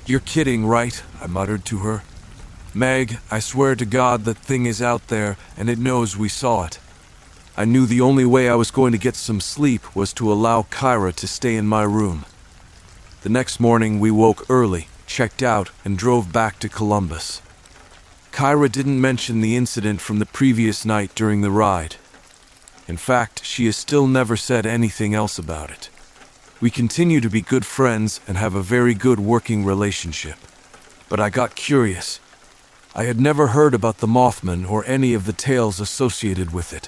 You're 0.05 0.19
kidding, 0.19 0.65
right? 0.65 1.01
I 1.21 1.27
muttered 1.27 1.63
to 1.65 1.79
her. 1.79 2.03
Meg, 2.73 3.19
I 3.31 3.39
swear 3.39 3.75
to 3.75 3.85
God 3.85 4.25
that 4.25 4.37
thing 4.37 4.65
is 4.65 4.81
out 4.81 5.07
there 5.07 5.37
and 5.55 5.69
it 5.69 5.79
knows 5.79 6.17
we 6.17 6.27
saw 6.27 6.65
it. 6.65 6.79
I 7.55 7.63
knew 7.63 7.85
the 7.85 8.01
only 8.01 8.25
way 8.25 8.49
I 8.49 8.55
was 8.55 8.71
going 8.71 8.91
to 8.91 8.97
get 8.97 9.15
some 9.15 9.39
sleep 9.39 9.95
was 9.95 10.11
to 10.13 10.31
allow 10.31 10.63
Kyra 10.63 11.13
to 11.15 11.27
stay 11.27 11.55
in 11.55 11.67
my 11.67 11.83
room. 11.83 12.25
The 13.21 13.29
next 13.29 13.61
morning 13.61 14.01
we 14.01 14.11
woke 14.11 14.45
early, 14.49 14.87
checked 15.05 15.41
out, 15.41 15.69
and 15.85 15.97
drove 15.97 16.33
back 16.33 16.59
to 16.59 16.67
Columbus. 16.67 17.41
Kyra 18.33 18.69
didn't 18.69 18.99
mention 18.99 19.39
the 19.39 19.55
incident 19.55 20.01
from 20.01 20.19
the 20.19 20.25
previous 20.25 20.83
night 20.83 21.15
during 21.15 21.41
the 21.41 21.51
ride. 21.51 21.95
In 22.87 22.97
fact, 22.97 23.45
she 23.45 23.67
has 23.67 23.77
still 23.77 24.07
never 24.07 24.35
said 24.35 24.65
anything 24.65 25.13
else 25.13 25.39
about 25.39 25.69
it. 25.69 25.89
We 26.63 26.69
continue 26.69 27.19
to 27.19 27.29
be 27.29 27.41
good 27.41 27.65
friends 27.65 28.21
and 28.25 28.37
have 28.37 28.55
a 28.55 28.61
very 28.61 28.93
good 28.93 29.19
working 29.19 29.65
relationship. 29.65 30.37
But 31.09 31.19
I 31.19 31.29
got 31.29 31.55
curious. 31.55 32.21
I 32.95 33.03
had 33.03 33.19
never 33.19 33.47
heard 33.47 33.73
about 33.73 33.97
the 33.97 34.07
Mothman 34.07 34.65
or 34.69 34.85
any 34.85 35.13
of 35.13 35.25
the 35.25 35.33
tales 35.33 35.81
associated 35.81 36.53
with 36.53 36.71
it. 36.71 36.87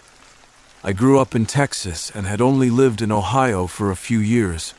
I 0.82 0.94
grew 0.94 1.20
up 1.20 1.36
in 1.36 1.46
Texas 1.46 2.10
and 2.10 2.26
had 2.26 2.40
only 2.40 2.70
lived 2.70 3.02
in 3.02 3.12
Ohio 3.12 3.68
for 3.68 3.92
a 3.92 3.98
few 3.98 4.20
years. 4.20 4.74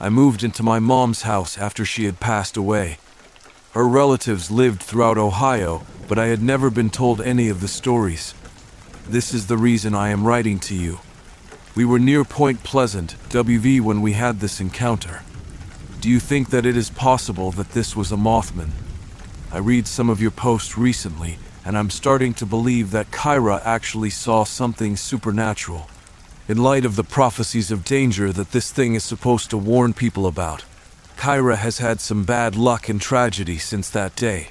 I 0.00 0.08
moved 0.08 0.42
into 0.42 0.64
my 0.64 0.80
mom's 0.80 1.22
house 1.22 1.56
after 1.56 1.84
she 1.84 2.06
had 2.06 2.18
passed 2.18 2.56
away. 2.56 2.98
Her 3.74 3.86
relatives 3.86 4.50
lived 4.50 4.82
throughout 4.82 5.18
Ohio, 5.18 5.86
but 6.08 6.18
I 6.18 6.26
had 6.26 6.42
never 6.42 6.68
been 6.68 6.90
told 6.90 7.20
any 7.20 7.48
of 7.48 7.60
the 7.60 7.68
stories. 7.68 8.34
This 9.08 9.32
is 9.32 9.46
the 9.46 9.56
reason 9.56 9.94
I 9.94 10.08
am 10.08 10.26
writing 10.26 10.58
to 10.66 10.74
you. 10.74 10.98
We 11.76 11.84
were 11.84 11.98
near 11.98 12.24
Point 12.24 12.62
Pleasant, 12.62 13.16
WV, 13.28 13.82
when 13.82 14.00
we 14.00 14.12
had 14.12 14.40
this 14.40 14.60
encounter. 14.60 15.20
Do 16.00 16.08
you 16.08 16.18
think 16.18 16.48
that 16.48 16.64
it 16.64 16.74
is 16.74 16.88
possible 16.88 17.52
that 17.52 17.72
this 17.72 17.94
was 17.94 18.10
a 18.10 18.16
Mothman? 18.16 18.70
I 19.52 19.58
read 19.58 19.86
some 19.86 20.08
of 20.08 20.18
your 20.18 20.30
posts 20.30 20.78
recently, 20.78 21.36
and 21.66 21.76
I'm 21.76 21.90
starting 21.90 22.32
to 22.34 22.46
believe 22.46 22.92
that 22.92 23.10
Kyra 23.10 23.60
actually 23.62 24.08
saw 24.08 24.44
something 24.44 24.96
supernatural. 24.96 25.88
In 26.48 26.62
light 26.62 26.86
of 26.86 26.96
the 26.96 27.04
prophecies 27.04 27.70
of 27.70 27.84
danger 27.84 28.32
that 28.32 28.52
this 28.52 28.72
thing 28.72 28.94
is 28.94 29.04
supposed 29.04 29.50
to 29.50 29.58
warn 29.58 29.92
people 29.92 30.26
about, 30.26 30.64
Kyra 31.18 31.56
has 31.56 31.76
had 31.76 32.00
some 32.00 32.24
bad 32.24 32.56
luck 32.56 32.88
and 32.88 33.02
tragedy 33.02 33.58
since 33.58 33.90
that 33.90 34.16
day. 34.16 34.48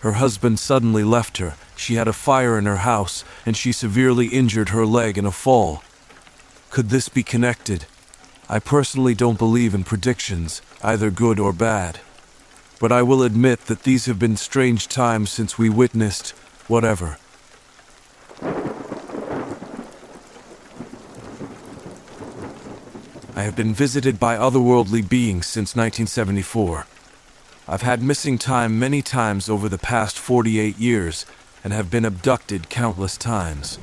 Her 0.00 0.14
husband 0.14 0.58
suddenly 0.58 1.04
left 1.04 1.38
her, 1.38 1.54
she 1.76 1.94
had 1.94 2.08
a 2.08 2.12
fire 2.12 2.58
in 2.58 2.66
her 2.66 2.78
house, 2.78 3.24
and 3.46 3.56
she 3.56 3.70
severely 3.70 4.26
injured 4.26 4.70
her 4.70 4.84
leg 4.84 5.16
in 5.16 5.24
a 5.24 5.30
fall. 5.30 5.84
Could 6.72 6.88
this 6.88 7.10
be 7.10 7.22
connected? 7.22 7.84
I 8.48 8.58
personally 8.58 9.14
don't 9.14 9.36
believe 9.36 9.74
in 9.74 9.84
predictions, 9.84 10.62
either 10.82 11.10
good 11.10 11.38
or 11.38 11.52
bad. 11.52 12.00
But 12.80 12.90
I 12.90 13.02
will 13.02 13.22
admit 13.22 13.66
that 13.66 13.82
these 13.82 14.06
have 14.06 14.18
been 14.18 14.38
strange 14.38 14.88
times 14.88 15.28
since 15.30 15.58
we 15.58 15.68
witnessed 15.68 16.30
whatever. 16.68 17.18
I 23.36 23.42
have 23.42 23.54
been 23.54 23.74
visited 23.74 24.18
by 24.18 24.38
otherworldly 24.38 25.06
beings 25.06 25.44
since 25.46 25.76
1974. 25.76 26.86
I've 27.68 27.82
had 27.82 28.02
missing 28.02 28.38
time 28.38 28.78
many 28.78 29.02
times 29.02 29.50
over 29.50 29.68
the 29.68 29.76
past 29.76 30.18
48 30.18 30.78
years 30.78 31.26
and 31.62 31.74
have 31.74 31.90
been 31.90 32.06
abducted 32.06 32.70
countless 32.70 33.18
times. 33.18 33.78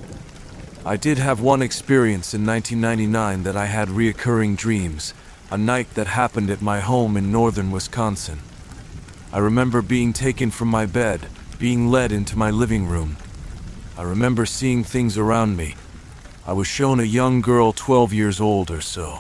I 0.85 0.95
did 0.95 1.17
have 1.17 1.41
one 1.41 1.61
experience 1.61 2.33
in 2.33 2.45
1999 2.45 3.43
that 3.43 3.57
I 3.57 3.65
had 3.65 3.89
reoccurring 3.89 4.55
dreams, 4.55 5.13
a 5.51 5.57
night 5.57 5.93
that 5.95 6.07
happened 6.07 6.49
at 6.49 6.61
my 6.61 6.79
home 6.79 7.17
in 7.17 7.33
northern 7.33 7.69
Wisconsin. 7.69 8.39
I 9.33 9.39
remember 9.39 9.81
being 9.81 10.13
taken 10.13 10.51
from 10.51 10.69
my 10.69 10.85
bed, 10.85 11.27
being 11.59 11.89
led 11.89 12.13
into 12.13 12.37
my 12.37 12.49
living 12.49 12.87
room. 12.87 13.17
I 13.97 14.03
remember 14.03 14.45
seeing 14.45 14.85
things 14.85 15.17
around 15.17 15.57
me. 15.57 15.75
I 16.47 16.53
was 16.53 16.67
shown 16.67 17.01
a 17.01 17.03
young 17.03 17.41
girl 17.41 17.73
12 17.73 18.13
years 18.13 18.39
old 18.39 18.71
or 18.71 18.81
so. 18.81 19.19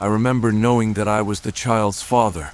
I 0.00 0.06
remember 0.06 0.50
knowing 0.50 0.94
that 0.94 1.06
I 1.06 1.22
was 1.22 1.40
the 1.40 1.52
child's 1.52 2.02
father. 2.02 2.50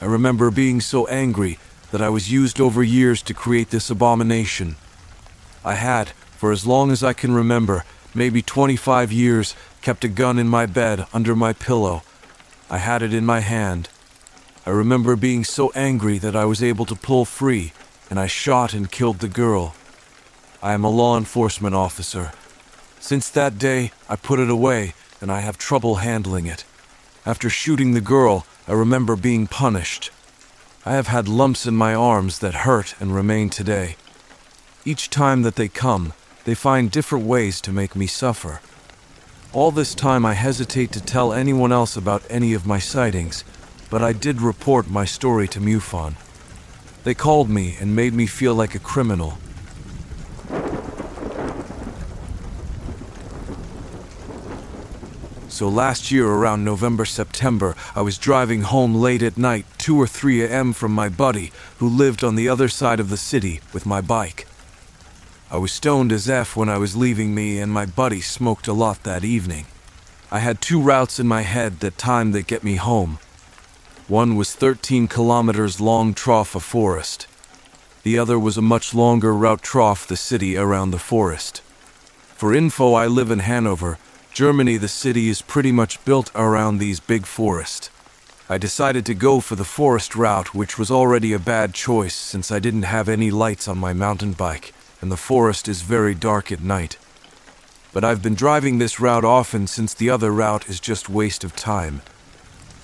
I 0.00 0.04
remember 0.04 0.52
being 0.52 0.80
so 0.80 1.08
angry 1.08 1.58
that 1.90 2.00
I 2.00 2.08
was 2.08 2.30
used 2.30 2.60
over 2.60 2.84
years 2.84 3.20
to 3.22 3.34
create 3.34 3.70
this 3.70 3.90
abomination. 3.90 4.76
I 5.64 5.74
had, 5.74 6.12
for 6.38 6.52
as 6.52 6.64
long 6.64 6.92
as 6.92 7.02
I 7.02 7.12
can 7.12 7.34
remember, 7.34 7.84
maybe 8.14 8.42
25 8.42 9.10
years, 9.10 9.56
kept 9.82 10.04
a 10.04 10.08
gun 10.08 10.38
in 10.38 10.46
my 10.46 10.66
bed 10.66 11.04
under 11.12 11.34
my 11.34 11.52
pillow. 11.52 12.02
I 12.70 12.78
had 12.78 13.02
it 13.02 13.12
in 13.12 13.26
my 13.26 13.40
hand. 13.40 13.88
I 14.64 14.70
remember 14.70 15.16
being 15.16 15.42
so 15.42 15.72
angry 15.74 16.16
that 16.18 16.36
I 16.36 16.44
was 16.44 16.62
able 16.62 16.86
to 16.86 16.94
pull 16.94 17.24
free, 17.24 17.72
and 18.08 18.20
I 18.20 18.28
shot 18.28 18.72
and 18.72 18.88
killed 18.88 19.18
the 19.18 19.28
girl. 19.28 19.74
I 20.62 20.74
am 20.74 20.84
a 20.84 20.90
law 20.90 21.18
enforcement 21.18 21.74
officer. 21.74 22.30
Since 23.00 23.30
that 23.30 23.58
day, 23.58 23.90
I 24.08 24.14
put 24.14 24.38
it 24.38 24.48
away, 24.48 24.94
and 25.20 25.32
I 25.32 25.40
have 25.40 25.58
trouble 25.58 25.96
handling 25.96 26.46
it. 26.46 26.64
After 27.26 27.50
shooting 27.50 27.94
the 27.94 28.00
girl, 28.00 28.46
I 28.68 28.74
remember 28.74 29.16
being 29.16 29.48
punished. 29.48 30.12
I 30.86 30.92
have 30.92 31.08
had 31.08 31.26
lumps 31.26 31.66
in 31.66 31.74
my 31.74 31.94
arms 31.94 32.38
that 32.38 32.62
hurt 32.62 32.94
and 33.00 33.12
remain 33.12 33.50
today. 33.50 33.96
Each 34.84 35.10
time 35.10 35.42
that 35.42 35.56
they 35.56 35.68
come, 35.68 36.12
they 36.48 36.54
find 36.54 36.90
different 36.90 37.26
ways 37.26 37.60
to 37.60 37.70
make 37.70 37.94
me 37.94 38.06
suffer. 38.06 38.62
All 39.52 39.70
this 39.70 39.94
time, 39.94 40.24
I 40.24 40.32
hesitate 40.32 40.92
to 40.92 41.00
tell 41.04 41.34
anyone 41.34 41.72
else 41.72 41.94
about 41.94 42.22
any 42.30 42.54
of 42.54 42.66
my 42.66 42.78
sightings, 42.78 43.44
but 43.90 44.00
I 44.00 44.14
did 44.14 44.40
report 44.40 44.88
my 44.88 45.04
story 45.04 45.46
to 45.48 45.60
MUFON. 45.60 46.14
They 47.04 47.12
called 47.12 47.50
me 47.50 47.76
and 47.78 47.94
made 47.94 48.14
me 48.14 48.24
feel 48.26 48.54
like 48.54 48.74
a 48.74 48.78
criminal. 48.78 49.36
So 55.48 55.68
last 55.68 56.10
year, 56.10 56.28
around 56.28 56.64
November, 56.64 57.04
September, 57.04 57.74
I 57.94 58.00
was 58.00 58.16
driving 58.16 58.62
home 58.62 58.94
late 58.94 59.22
at 59.22 59.36
night, 59.36 59.66
2 59.76 60.00
or 60.00 60.06
3 60.06 60.44
a.m., 60.44 60.72
from 60.72 60.92
my 60.92 61.10
buddy, 61.10 61.52
who 61.76 61.86
lived 61.90 62.24
on 62.24 62.36
the 62.36 62.48
other 62.48 62.68
side 62.68 63.00
of 63.00 63.10
the 63.10 63.18
city, 63.18 63.60
with 63.74 63.84
my 63.84 64.00
bike. 64.00 64.47
I 65.50 65.56
was 65.56 65.72
stoned 65.72 66.12
as 66.12 66.28
F 66.28 66.56
when 66.56 66.68
I 66.68 66.76
was 66.76 66.94
leaving 66.94 67.34
me, 67.34 67.58
and 67.58 67.72
my 67.72 67.86
buddy 67.86 68.20
smoked 68.20 68.68
a 68.68 68.74
lot 68.74 69.02
that 69.04 69.24
evening. 69.24 69.64
I 70.30 70.40
had 70.40 70.60
two 70.60 70.78
routes 70.78 71.18
in 71.18 71.26
my 71.26 71.40
head 71.40 71.80
that 71.80 71.96
time 71.96 72.32
that 72.32 72.46
get 72.46 72.62
me 72.62 72.76
home. 72.76 73.18
One 74.08 74.36
was 74.36 74.54
13 74.54 75.08
kilometers 75.08 75.80
long 75.80 76.12
trough 76.12 76.54
of 76.54 76.62
forest. 76.62 77.26
The 78.02 78.18
other 78.18 78.38
was 78.38 78.58
a 78.58 78.62
much 78.62 78.92
longer 78.92 79.32
route 79.32 79.62
trough 79.62 80.06
the 80.06 80.16
city 80.16 80.54
around 80.54 80.90
the 80.90 80.98
forest. 80.98 81.62
For 82.36 82.54
info, 82.54 82.92
I 82.92 83.06
live 83.06 83.30
in 83.30 83.38
Hanover, 83.38 83.96
Germany, 84.34 84.76
the 84.76 84.86
city 84.86 85.30
is 85.30 85.40
pretty 85.40 85.72
much 85.72 86.04
built 86.04 86.30
around 86.34 86.76
these 86.76 87.00
big 87.00 87.24
forests. 87.24 87.88
I 88.50 88.58
decided 88.58 89.06
to 89.06 89.14
go 89.14 89.40
for 89.40 89.56
the 89.56 89.64
forest 89.64 90.14
route, 90.14 90.54
which 90.54 90.78
was 90.78 90.90
already 90.90 91.32
a 91.32 91.38
bad 91.38 91.72
choice 91.72 92.14
since 92.14 92.52
I 92.52 92.58
didn't 92.58 92.82
have 92.82 93.08
any 93.08 93.30
lights 93.30 93.66
on 93.66 93.78
my 93.78 93.92
mountain 93.92 94.32
bike, 94.32 94.72
and 95.00 95.10
the 95.12 95.16
forest 95.16 95.68
is 95.68 95.82
very 95.82 96.14
dark 96.14 96.50
at 96.50 96.60
night. 96.60 96.98
But 97.92 98.04
I've 98.04 98.22
been 98.22 98.34
driving 98.34 98.78
this 98.78 99.00
route 99.00 99.24
often 99.24 99.66
since 99.66 99.94
the 99.94 100.10
other 100.10 100.30
route 100.30 100.68
is 100.68 100.80
just 100.80 101.08
waste 101.08 101.44
of 101.44 101.56
time. 101.56 102.02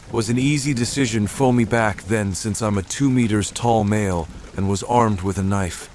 It 0.09 0.12
was 0.12 0.31
an 0.31 0.38
easy 0.38 0.74
decision 0.74 1.27
for 1.27 1.53
me 1.53 1.64
back 1.64 2.05
then 2.05 2.35
since 2.35 2.62
I'm 2.62 2.79
a 2.79 2.83
two 2.83 3.11
meters 3.11 3.50
tall 3.50 3.85
male 3.85 4.29
and 4.57 4.68
was 4.68 4.83
armed 4.85 5.22
with 5.22 5.38
a 5.38 5.42
knife. 5.42 5.90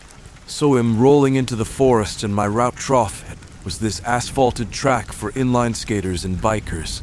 So 0.47 0.77
I'm 0.77 0.99
rolling 0.99 1.35
into 1.35 1.55
the 1.55 1.65
forest 1.65 2.23
and 2.23 2.33
my 2.33 2.47
route 2.47 2.75
trough 2.75 3.23
was 3.63 3.79
this 3.79 4.01
asphalted 4.03 4.71
track 4.71 5.11
for 5.11 5.31
inline 5.33 5.75
skaters 5.75 6.25
and 6.25 6.37
bikers. 6.37 7.01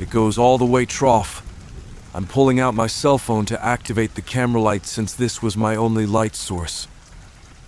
It 0.00 0.10
goes 0.10 0.36
all 0.36 0.58
the 0.58 0.64
way 0.64 0.84
trough. 0.84 1.42
I'm 2.14 2.26
pulling 2.26 2.58
out 2.58 2.74
my 2.74 2.86
cell 2.86 3.18
phone 3.18 3.46
to 3.46 3.64
activate 3.64 4.14
the 4.14 4.22
camera 4.22 4.60
light 4.60 4.86
since 4.86 5.12
this 5.12 5.42
was 5.42 5.56
my 5.56 5.76
only 5.76 6.06
light 6.06 6.34
source. 6.34 6.88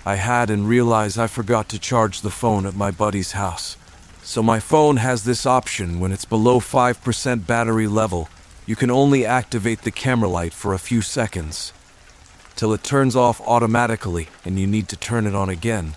I 0.08 0.14
had 0.14 0.48
and 0.48 0.66
realized 0.66 1.18
I 1.18 1.26
forgot 1.26 1.68
to 1.68 1.78
charge 1.78 2.22
the 2.22 2.30
phone 2.30 2.64
at 2.64 2.74
my 2.74 2.90
buddy's 2.90 3.32
house. 3.32 3.76
So 4.22 4.42
my 4.42 4.58
phone 4.58 4.96
has 4.96 5.24
this 5.24 5.44
option 5.44 6.00
when 6.00 6.12
it's 6.12 6.24
below 6.24 6.60
5% 6.60 7.46
battery 7.46 7.86
level, 7.86 8.30
you 8.64 8.74
can 8.74 8.90
only 8.90 9.26
activate 9.26 9.82
the 9.82 9.90
camera 9.90 10.30
light 10.30 10.54
for 10.54 10.72
a 10.72 10.78
few 10.78 11.02
seconds. 11.02 11.74
Till 12.56 12.72
it 12.72 12.82
turns 12.82 13.16
off 13.16 13.38
automatically 13.42 14.28
and 14.46 14.58
you 14.58 14.66
need 14.66 14.88
to 14.88 14.96
turn 14.96 15.26
it 15.26 15.34
on 15.34 15.50
again. 15.50 15.92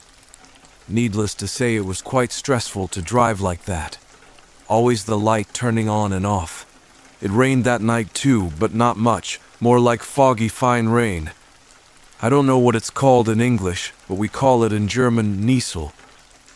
Needless 0.89 1.33
to 1.35 1.47
say, 1.47 1.77
it 1.77 1.85
was 1.85 2.01
quite 2.01 2.33
stressful 2.33 2.89
to 2.89 3.01
drive 3.01 3.39
like 3.39 3.63
that. 3.63 3.97
Always 4.67 5.05
the 5.05 5.17
light 5.17 5.53
turning 5.53 5.87
on 5.87 6.11
and 6.11 6.25
off. 6.25 6.65
It 7.21 7.31
rained 7.31 7.63
that 7.63 7.81
night 7.81 8.13
too, 8.13 8.51
but 8.59 8.73
not 8.73 8.97
much, 8.97 9.39
more 9.61 9.79
like 9.79 10.03
foggy 10.03 10.49
fine 10.49 10.89
rain. 10.89 11.31
I 12.23 12.29
don't 12.29 12.45
know 12.45 12.59
what 12.59 12.75
it's 12.75 12.91
called 12.91 13.27
in 13.27 13.41
English, 13.41 13.93
but 14.07 14.13
we 14.13 14.27
call 14.27 14.63
it 14.63 14.71
in 14.71 14.87
German 14.87 15.37
Niesel. 15.43 15.91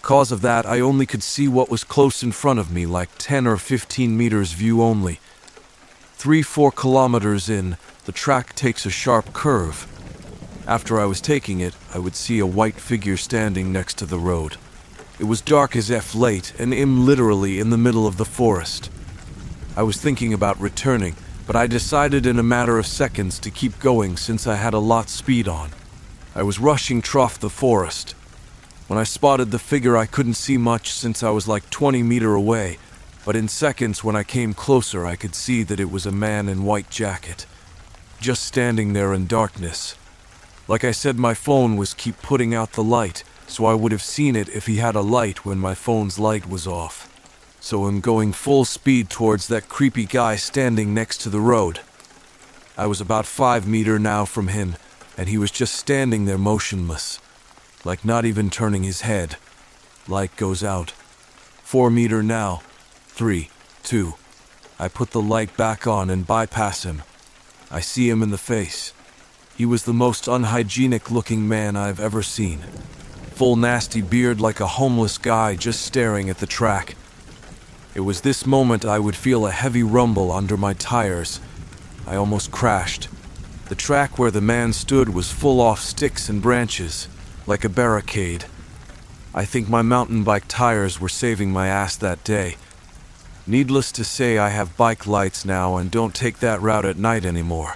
Cause 0.04 0.32
of 0.32 0.42
that, 0.42 0.64
I 0.64 0.80
only 0.80 1.08
could 1.08 1.24
see 1.24 1.48
what 1.48 1.72
was 1.72 1.84
close 1.84 2.22
in 2.22 2.34
front 2.34 2.60
of 2.60 2.72
me, 2.72 2.86
like 2.86 3.10
10 3.18 3.48
or 3.48 3.58
15 3.58 4.16
meters 4.16 4.52
view 4.52 4.84
only. 4.84 5.20
Three, 6.14 6.44
four 6.44 6.72
kilometers 6.72 7.50
in, 7.50 7.78
the 8.06 8.12
track 8.12 8.54
takes 8.54 8.86
a 8.86 8.92
sharp 8.92 9.34
curve. 9.34 9.88
After 10.68 11.00
I 11.00 11.06
was 11.06 11.20
taking 11.20 11.62
it, 11.62 11.74
I 11.92 11.98
would 11.98 12.16
see 12.16 12.38
a 12.38 12.46
white 12.46 12.76
figure 12.76 13.18
standing 13.18 13.74
next 13.74 13.98
to 13.98 14.06
the 14.06 14.20
road. 14.20 14.58
It 15.18 15.24
was 15.24 15.42
dark 15.42 15.76
as 15.76 15.90
F 15.90 16.14
late, 16.14 16.54
and 16.60 16.76
im 16.76 17.08
literally 17.08 17.60
in 17.60 17.72
the 17.72 17.78
middle 17.78 18.06
of 18.06 18.18
the 18.18 18.26
forest. 18.26 18.92
I 19.76 19.82
was 19.82 19.98
thinking 19.98 20.32
about 20.32 20.62
returning, 20.62 21.16
but 21.46 21.56
I 21.56 21.68
decided 21.68 22.26
in 22.26 22.40
a 22.40 22.44
matter 22.44 22.80
of 22.80 22.88
seconds 22.88 23.40
to 23.40 23.52
keep 23.52 23.80
going 23.80 24.18
since 24.18 24.48
I 24.48 24.56
had 24.56 24.74
a 24.74 24.80
lot 24.80 25.10
speed 25.10 25.48
on. 25.48 25.72
I 26.34 26.44
was 26.44 26.60
rushing 26.60 27.02
trough 27.02 27.40
the 27.40 27.50
forest. 27.50 28.12
When 28.88 29.00
I 29.00 29.04
spotted 29.04 29.52
the 29.52 29.60
figure, 29.60 29.96
I 29.96 30.06
couldn't 30.06 30.34
see 30.36 30.58
much 30.58 30.92
since 30.92 31.24
I 31.24 31.30
was 31.30 31.48
like 31.48 31.70
20 31.70 32.04
meter 32.04 32.34
away, 32.34 32.78
but 33.26 33.36
in 33.36 33.48
seconds 33.48 34.04
when 34.04 34.16
I 34.16 34.24
came 34.24 34.54
closer, 34.54 35.06
I 35.06 35.16
could 35.16 35.34
see 35.34 35.64
that 35.64 35.80
it 35.80 35.92
was 35.92 36.06
a 36.06 36.12
man 36.12 36.50
in 36.50 36.64
white 36.64 36.90
jacket, 36.90 37.46
just 38.20 38.44
standing 38.44 38.94
there 38.94 39.14
in 39.14 39.28
darkness. 39.28 39.96
Like 40.68 40.84
I 40.84 40.92
said, 40.92 41.18
my 41.18 41.34
phone 41.34 41.78
was 41.78 41.94
keep 41.94 42.22
putting 42.22 42.54
out 42.54 42.74
the 42.74 42.84
light, 42.84 43.24
so 43.48 43.66
I 43.66 43.76
would 43.76 43.92
have 43.92 44.02
seen 44.02 44.36
it 44.36 44.50
if 44.50 44.66
he 44.66 44.78
had 44.78 44.96
a 44.96 45.02
light 45.02 45.46
when 45.46 45.60
my 45.60 45.76
phone's 45.76 46.20
light 46.20 46.50
was 46.50 46.68
off. 46.68 47.15
So 47.66 47.86
I'm 47.86 48.00
going 48.00 48.32
full 48.32 48.64
speed 48.64 49.10
towards 49.10 49.48
that 49.48 49.70
creepy 49.70 50.06
guy 50.06 50.36
standing 50.36 50.94
next 50.94 51.18
to 51.22 51.32
the 51.32 51.40
road. 51.40 51.80
I 52.78 52.86
was 52.86 53.02
about 53.02 53.26
five 53.26 53.68
meter 53.68 53.98
now 53.98 54.24
from 54.24 54.50
him, 54.50 54.76
and 55.18 55.28
he 55.28 55.40
was 55.40 55.50
just 55.50 55.74
standing 55.74 56.26
there 56.26 56.38
motionless, 56.38 57.20
like 57.84 58.06
not 58.06 58.24
even 58.24 58.52
turning 58.52 58.84
his 58.84 59.02
head. 59.02 59.38
Light 60.08 60.36
goes 60.36 60.64
out. 60.64 60.92
Four 61.64 61.90
meter 61.90 62.22
now. 62.22 62.62
Three, 63.08 63.50
two. 63.82 64.14
I 64.78 64.88
put 64.88 65.10
the 65.10 65.20
light 65.20 65.58
back 65.58 65.88
on 65.88 66.12
and 66.12 66.28
bypass 66.28 66.84
him. 66.84 67.02
I 67.72 67.80
see 67.80 68.08
him 68.08 68.22
in 68.22 68.30
the 68.30 68.38
face. 68.38 68.94
He 69.58 69.66
was 69.66 69.86
the 69.86 69.92
most 69.92 70.28
unhygienic 70.28 71.10
looking 71.10 71.48
man 71.48 71.76
I've 71.76 72.00
ever 72.00 72.22
seen. 72.22 72.60
Full 73.34 73.56
nasty 73.56 74.04
beard 74.04 74.40
like 74.40 74.60
a 74.60 74.68
homeless 74.68 75.18
guy 75.18 75.56
just 75.56 75.82
staring 75.82 76.30
at 76.30 76.38
the 76.38 76.46
track. 76.46 76.96
It 77.96 78.02
was 78.02 78.22
this 78.22 78.46
moment 78.46 78.84
I 78.84 79.00
would 79.00 79.16
feel 79.16 79.48
a 79.48 79.52
heavy 79.52 79.82
rumble 79.82 80.30
under 80.30 80.58
my 80.58 80.74
tires 80.74 81.40
I 82.06 82.18
almost 82.18 82.52
crashed. 82.52 83.08
The 83.70 83.76
track 83.76 84.20
where 84.20 84.32
the 84.32 84.42
man 84.42 84.74
stood 84.74 85.10
was 85.10 85.32
full 85.32 85.62
off 85.62 85.80
sticks 85.80 86.28
and 86.30 86.42
branches, 86.42 87.08
like 87.48 87.64
a 87.64 87.70
barricade. 87.70 88.46
I 89.34 89.46
think 89.46 89.70
my 89.70 89.82
mountain 89.82 90.24
bike 90.24 90.44
tires 90.48 91.00
were 91.00 91.10
saving 91.10 91.52
my 91.52 91.68
ass 91.68 91.96
that 91.98 92.24
day. 92.24 92.58
Needless 93.48 93.92
to 93.94 94.04
say, 94.04 94.38
I 94.38 94.50
have 94.50 94.78
bike 94.78 95.08
lights 95.08 95.46
now 95.46 95.78
and 95.78 95.90
don't 95.90 96.14
take 96.14 96.40
that 96.40 96.62
route 96.62 96.86
at 96.86 96.98
night 96.98 97.26
anymore. 97.26 97.76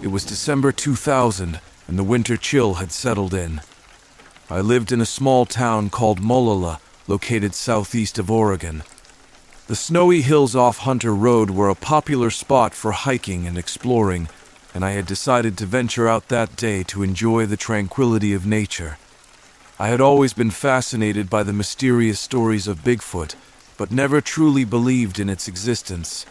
It 0.00 0.08
was 0.08 0.24
December 0.24 0.70
2000, 0.70 1.60
and 1.88 1.98
the 1.98 2.04
winter 2.04 2.36
chill 2.36 2.74
had 2.74 2.92
settled 2.92 3.34
in. 3.34 3.60
I 4.48 4.60
lived 4.60 4.92
in 4.92 5.00
a 5.00 5.06
small 5.06 5.44
town 5.44 5.90
called 5.90 6.20
Molalla, 6.20 6.78
located 7.08 7.52
southeast 7.52 8.16
of 8.16 8.30
Oregon. 8.30 8.84
The 9.66 9.74
snowy 9.74 10.22
hills 10.22 10.54
off 10.54 10.78
Hunter 10.78 11.12
Road 11.12 11.50
were 11.50 11.68
a 11.68 11.74
popular 11.74 12.30
spot 12.30 12.72
for 12.72 12.92
hiking 12.92 13.48
and 13.48 13.58
exploring, 13.58 14.28
and 14.72 14.84
I 14.84 14.92
had 14.92 15.04
decided 15.04 15.58
to 15.58 15.66
venture 15.66 16.06
out 16.06 16.28
that 16.28 16.54
day 16.54 16.84
to 16.84 17.02
enjoy 17.02 17.46
the 17.46 17.56
tranquility 17.56 18.32
of 18.34 18.46
nature. 18.46 18.98
I 19.80 19.88
had 19.88 20.00
always 20.00 20.32
been 20.32 20.52
fascinated 20.52 21.28
by 21.28 21.42
the 21.42 21.52
mysterious 21.52 22.20
stories 22.20 22.68
of 22.68 22.84
Bigfoot, 22.84 23.34
but 23.76 23.90
never 23.90 24.20
truly 24.20 24.64
believed 24.64 25.18
in 25.18 25.28
its 25.28 25.48
existence. 25.48 26.24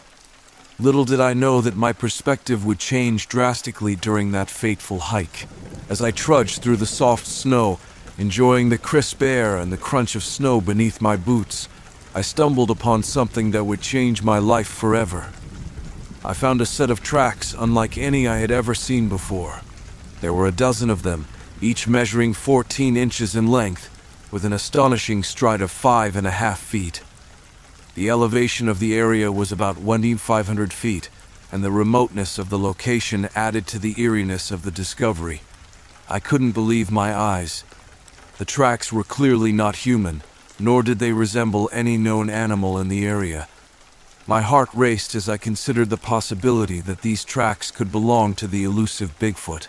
Little 0.78 1.04
did 1.04 1.20
I 1.20 1.34
know 1.34 1.60
that 1.60 1.76
my 1.76 1.92
perspective 1.92 2.64
would 2.64 2.78
change 2.78 3.28
drastically 3.28 3.94
during 3.94 4.32
that 4.32 4.48
fateful 4.48 5.00
hike. 5.00 5.46
As 5.90 6.00
I 6.00 6.12
trudged 6.12 6.62
through 6.62 6.76
the 6.76 6.86
soft 6.86 7.26
snow, 7.26 7.78
Enjoying 8.18 8.70
the 8.70 8.78
crisp 8.78 9.20
air 9.20 9.58
and 9.58 9.70
the 9.70 9.76
crunch 9.76 10.14
of 10.14 10.24
snow 10.24 10.58
beneath 10.58 11.02
my 11.02 11.16
boots, 11.16 11.68
I 12.14 12.22
stumbled 12.22 12.70
upon 12.70 13.02
something 13.02 13.50
that 13.50 13.64
would 13.64 13.82
change 13.82 14.22
my 14.22 14.38
life 14.38 14.68
forever. 14.68 15.28
I 16.24 16.32
found 16.32 16.62
a 16.62 16.66
set 16.66 16.88
of 16.88 17.02
tracks 17.02 17.54
unlike 17.56 17.98
any 17.98 18.26
I 18.26 18.38
had 18.38 18.50
ever 18.50 18.74
seen 18.74 19.10
before. 19.10 19.60
There 20.22 20.32
were 20.32 20.46
a 20.46 20.50
dozen 20.50 20.88
of 20.88 21.02
them, 21.02 21.26
each 21.60 21.86
measuring 21.86 22.32
14 22.32 22.96
inches 22.96 23.36
in 23.36 23.48
length, 23.48 23.90
with 24.32 24.46
an 24.46 24.52
astonishing 24.54 25.22
stride 25.22 25.60
of 25.60 25.70
five 25.70 26.16
and 26.16 26.26
a 26.26 26.30
half 26.30 26.58
feet. 26.58 27.02
The 27.96 28.08
elevation 28.08 28.66
of 28.66 28.78
the 28.78 28.94
area 28.96 29.30
was 29.30 29.52
about 29.52 29.76
1,500 29.76 30.72
feet, 30.72 31.10
and 31.52 31.62
the 31.62 31.70
remoteness 31.70 32.38
of 32.38 32.48
the 32.48 32.58
location 32.58 33.28
added 33.34 33.66
to 33.66 33.78
the 33.78 33.94
eeriness 34.00 34.50
of 34.50 34.62
the 34.62 34.70
discovery. 34.70 35.42
I 36.08 36.18
couldn't 36.18 36.52
believe 36.52 36.90
my 36.90 37.14
eyes. 37.14 37.62
The 38.38 38.44
tracks 38.44 38.92
were 38.92 39.04
clearly 39.04 39.50
not 39.50 39.76
human, 39.76 40.22
nor 40.58 40.82
did 40.82 40.98
they 40.98 41.12
resemble 41.12 41.70
any 41.72 41.96
known 41.96 42.28
animal 42.28 42.78
in 42.78 42.88
the 42.88 43.06
area. 43.06 43.48
My 44.26 44.42
heart 44.42 44.68
raced 44.74 45.14
as 45.14 45.28
I 45.28 45.36
considered 45.36 45.88
the 45.88 45.96
possibility 45.96 46.80
that 46.80 47.00
these 47.02 47.24
tracks 47.24 47.70
could 47.70 47.90
belong 47.90 48.34
to 48.34 48.46
the 48.46 48.64
elusive 48.64 49.18
Bigfoot. 49.18 49.68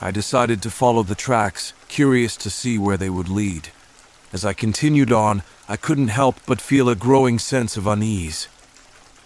I 0.00 0.10
decided 0.10 0.60
to 0.62 0.70
follow 0.70 1.02
the 1.02 1.14
tracks, 1.14 1.72
curious 1.88 2.36
to 2.38 2.50
see 2.50 2.76
where 2.76 2.96
they 2.96 3.08
would 3.08 3.28
lead. 3.28 3.70
As 4.32 4.44
I 4.44 4.52
continued 4.52 5.10
on, 5.10 5.42
I 5.68 5.76
couldn't 5.76 6.08
help 6.08 6.36
but 6.46 6.60
feel 6.60 6.88
a 6.88 6.94
growing 6.94 7.38
sense 7.38 7.76
of 7.76 7.86
unease. 7.86 8.48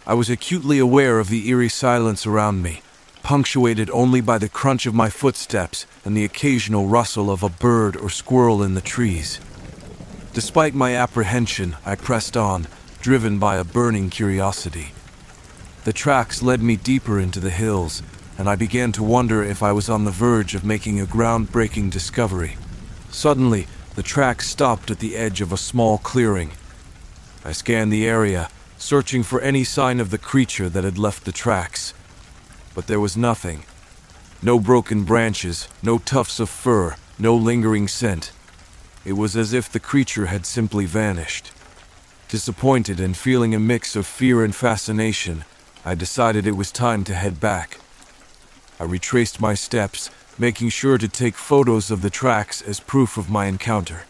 I 0.07 0.15
was 0.15 0.31
acutely 0.31 0.79
aware 0.79 1.19
of 1.19 1.29
the 1.29 1.49
eerie 1.49 1.69
silence 1.69 2.27
around 2.27 2.63
me, 2.63 2.83
punctuated 3.23 3.89
only 3.91 4.21
by 4.21 4.39
the 4.39 4.49
crunch 4.49 4.87
of 4.87 4.95
my 4.95 5.09
footsteps 5.09 5.87
and 6.05 6.17
the 6.17 6.25
occasional 6.25 6.87
rustle 6.87 7.31
of 7.31 7.43
a 7.43 7.49
bird 7.49 7.97
or 7.97 8.11
squirrel 8.11 8.63
in 8.63 8.75
the 8.75 8.81
trees. 8.81 9.39
Despite 10.33 10.75
my 10.75 10.97
apprehension, 10.97 11.77
I 11.87 11.95
pressed 11.95 12.37
on, 12.37 12.67
driven 13.01 13.39
by 13.39 13.57
a 13.57 13.65
burning 13.65 14.11
curiosity. 14.11 14.93
The 15.85 15.93
tracks 15.93 16.43
led 16.43 16.63
me 16.63 16.77
deeper 16.77 17.19
into 17.19 17.41
the 17.41 17.51
hills, 17.51 18.03
and 18.39 18.49
I 18.49 18.57
began 18.57 18.93
to 18.93 19.03
wonder 19.03 19.43
if 19.43 19.63
I 19.63 19.73
was 19.73 19.89
on 19.89 20.05
the 20.05 20.11
verge 20.11 20.55
of 20.55 20.65
making 20.65 21.01
a 21.01 21.07
groundbreaking 21.07 21.91
discovery. 21.91 22.57
Suddenly, 23.11 23.67
the 23.95 24.03
tracks 24.03 24.49
stopped 24.49 24.91
at 24.91 25.01
the 25.01 25.17
edge 25.17 25.41
of 25.41 25.53
a 25.53 25.57
small 25.57 25.99
clearing. 25.99 26.53
I 27.45 27.53
scanned 27.53 27.93
the 27.93 28.07
area, 28.07 28.49
searching 28.79 29.23
for 29.23 29.41
any 29.41 29.65
sign 29.65 30.01
of 30.01 30.11
the 30.11 30.19
creature 30.19 30.69
that 30.69 30.85
had 30.85 30.99
left 30.99 31.25
the 31.25 31.33
tracks 31.33 31.93
but 32.75 32.87
there 32.87 33.01
was 33.01 33.17
nothing. 33.17 33.65
No 34.43 34.59
broken 34.59 35.05
branches, 35.05 35.69
no 35.83 35.99
tufts 35.99 36.41
of 36.41 36.49
fur, 36.49 36.97
no 37.19 37.37
lingering 37.37 37.89
scent. 37.89 38.33
It 39.05 39.13
was 39.13 39.37
as 39.37 39.53
if 39.53 39.71
the 39.71 39.81
creature 39.81 40.27
had 40.27 40.47
simply 40.47 40.87
vanished. 40.87 41.53
Disappointed 42.29 42.99
and 42.99 43.17
feeling 43.17 43.55
a 43.55 43.61
mix 43.61 43.95
of 43.95 44.07
fear 44.07 44.45
and 44.45 44.55
fascination, 44.55 45.45
I 45.85 45.95
decided 45.95 46.47
it 46.47 46.57
was 46.57 46.73
time 46.73 47.05
to 47.05 47.15
head 47.15 47.41
back. 47.41 47.79
I 48.81 48.85
retraced 48.85 49.41
my 49.41 49.55
steps, 49.55 50.11
making 50.39 50.71
sure 50.71 50.99
to 50.99 51.09
take 51.09 51.35
photos 51.35 51.91
of 51.91 52.03
the 52.03 52.11
tracks 52.11 52.63
as 52.63 52.81
proof 52.81 53.17
of 53.17 53.31
my 53.31 53.47
encounter. 53.47 54.05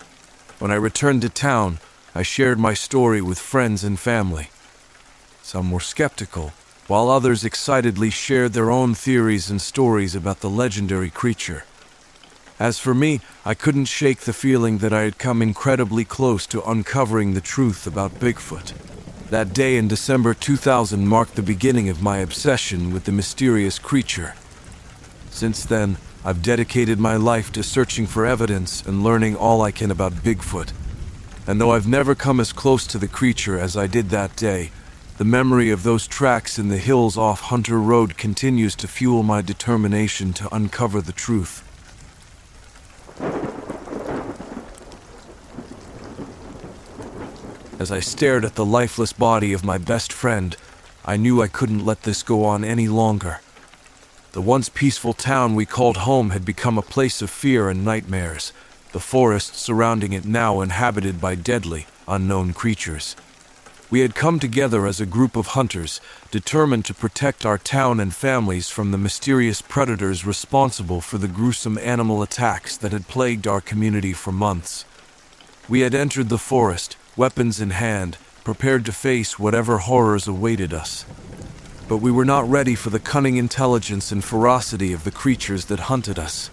When 0.58 0.70
I 0.70 0.76
returned 0.76 1.22
to 1.22 1.28
town, 1.28 1.78
I 2.14 2.22
shared 2.22 2.58
my 2.58 2.74
story 2.74 3.20
with 3.20 3.38
friends 3.38 3.82
and 3.82 3.98
family. 3.98 4.50
Some 5.42 5.70
were 5.70 5.80
skeptical, 5.80 6.52
while 6.86 7.08
others 7.08 7.44
excitedly 7.44 8.10
shared 8.10 8.52
their 8.52 8.70
own 8.70 8.94
theories 8.94 9.50
and 9.50 9.60
stories 9.60 10.14
about 10.14 10.40
the 10.40 10.50
legendary 10.50 11.10
creature. 11.10 11.64
As 12.58 12.78
for 12.78 12.94
me, 12.94 13.20
I 13.44 13.54
couldn't 13.54 13.86
shake 13.86 14.20
the 14.20 14.32
feeling 14.32 14.78
that 14.78 14.92
I 14.92 15.02
had 15.02 15.18
come 15.18 15.42
incredibly 15.42 16.04
close 16.04 16.46
to 16.46 16.62
uncovering 16.62 17.34
the 17.34 17.40
truth 17.40 17.86
about 17.86 18.20
Bigfoot. 18.20 18.72
That 19.30 19.54
day 19.54 19.76
in 19.76 19.88
December 19.88 20.34
2000 20.34 21.06
marked 21.06 21.36
the 21.36 21.42
beginning 21.42 21.88
of 21.88 22.02
my 22.02 22.18
obsession 22.18 22.92
with 22.92 23.04
the 23.04 23.12
mysterious 23.12 23.78
creature. 23.78 24.34
Since 25.30 25.64
then, 25.64 25.96
I've 26.24 26.42
dedicated 26.42 27.00
my 27.00 27.16
life 27.16 27.50
to 27.52 27.62
searching 27.62 28.06
for 28.06 28.26
evidence 28.26 28.82
and 28.82 29.02
learning 29.02 29.34
all 29.34 29.62
I 29.62 29.72
can 29.72 29.90
about 29.90 30.12
Bigfoot. 30.12 30.72
And 31.46 31.60
though 31.60 31.72
I've 31.72 31.88
never 31.88 32.14
come 32.14 32.38
as 32.38 32.52
close 32.52 32.86
to 32.88 32.98
the 32.98 33.08
creature 33.08 33.58
as 33.58 33.76
I 33.76 33.86
did 33.86 34.10
that 34.10 34.36
day, 34.36 34.70
the 35.22 35.28
memory 35.28 35.70
of 35.70 35.84
those 35.84 36.08
tracks 36.08 36.58
in 36.58 36.68
the 36.68 36.78
hills 36.78 37.16
off 37.16 37.42
Hunter 37.42 37.78
Road 37.78 38.16
continues 38.16 38.74
to 38.74 38.88
fuel 38.88 39.22
my 39.22 39.40
determination 39.40 40.32
to 40.32 40.52
uncover 40.52 41.00
the 41.00 41.12
truth. 41.12 41.62
As 47.78 47.92
I 47.92 48.00
stared 48.00 48.44
at 48.44 48.56
the 48.56 48.64
lifeless 48.64 49.12
body 49.12 49.52
of 49.52 49.64
my 49.64 49.78
best 49.78 50.12
friend, 50.12 50.56
I 51.04 51.16
knew 51.16 51.40
I 51.40 51.46
couldn't 51.46 51.86
let 51.86 52.02
this 52.02 52.24
go 52.24 52.44
on 52.44 52.64
any 52.64 52.88
longer. 52.88 53.38
The 54.32 54.40
once 54.40 54.68
peaceful 54.68 55.12
town 55.12 55.54
we 55.54 55.66
called 55.66 55.98
home 55.98 56.30
had 56.30 56.44
become 56.44 56.76
a 56.76 56.82
place 56.82 57.22
of 57.22 57.30
fear 57.30 57.68
and 57.68 57.84
nightmares, 57.84 58.52
the 58.90 58.98
forest 58.98 59.54
surrounding 59.54 60.14
it 60.14 60.24
now 60.24 60.60
inhabited 60.62 61.20
by 61.20 61.36
deadly, 61.36 61.86
unknown 62.08 62.52
creatures. 62.54 63.14
We 63.92 64.00
had 64.00 64.14
come 64.14 64.38
together 64.38 64.86
as 64.86 65.02
a 65.02 65.04
group 65.04 65.36
of 65.36 65.48
hunters, 65.48 66.00
determined 66.30 66.86
to 66.86 66.94
protect 66.94 67.44
our 67.44 67.58
town 67.58 68.00
and 68.00 68.14
families 68.14 68.70
from 68.70 68.90
the 68.90 68.96
mysterious 68.96 69.60
predators 69.60 70.24
responsible 70.24 71.02
for 71.02 71.18
the 71.18 71.28
gruesome 71.28 71.76
animal 71.76 72.22
attacks 72.22 72.74
that 72.78 72.92
had 72.92 73.06
plagued 73.06 73.46
our 73.46 73.60
community 73.60 74.14
for 74.14 74.32
months. 74.32 74.86
We 75.68 75.80
had 75.80 75.94
entered 75.94 76.30
the 76.30 76.38
forest, 76.38 76.96
weapons 77.18 77.60
in 77.60 77.68
hand, 77.68 78.16
prepared 78.44 78.86
to 78.86 78.92
face 78.92 79.38
whatever 79.38 79.76
horrors 79.76 80.26
awaited 80.26 80.72
us. 80.72 81.04
But 81.86 81.98
we 81.98 82.10
were 82.10 82.24
not 82.24 82.48
ready 82.48 82.74
for 82.74 82.88
the 82.88 82.98
cunning 82.98 83.36
intelligence 83.36 84.10
and 84.10 84.24
ferocity 84.24 84.94
of 84.94 85.04
the 85.04 85.10
creatures 85.10 85.66
that 85.66 85.80
hunted 85.80 86.18
us. 86.18 86.48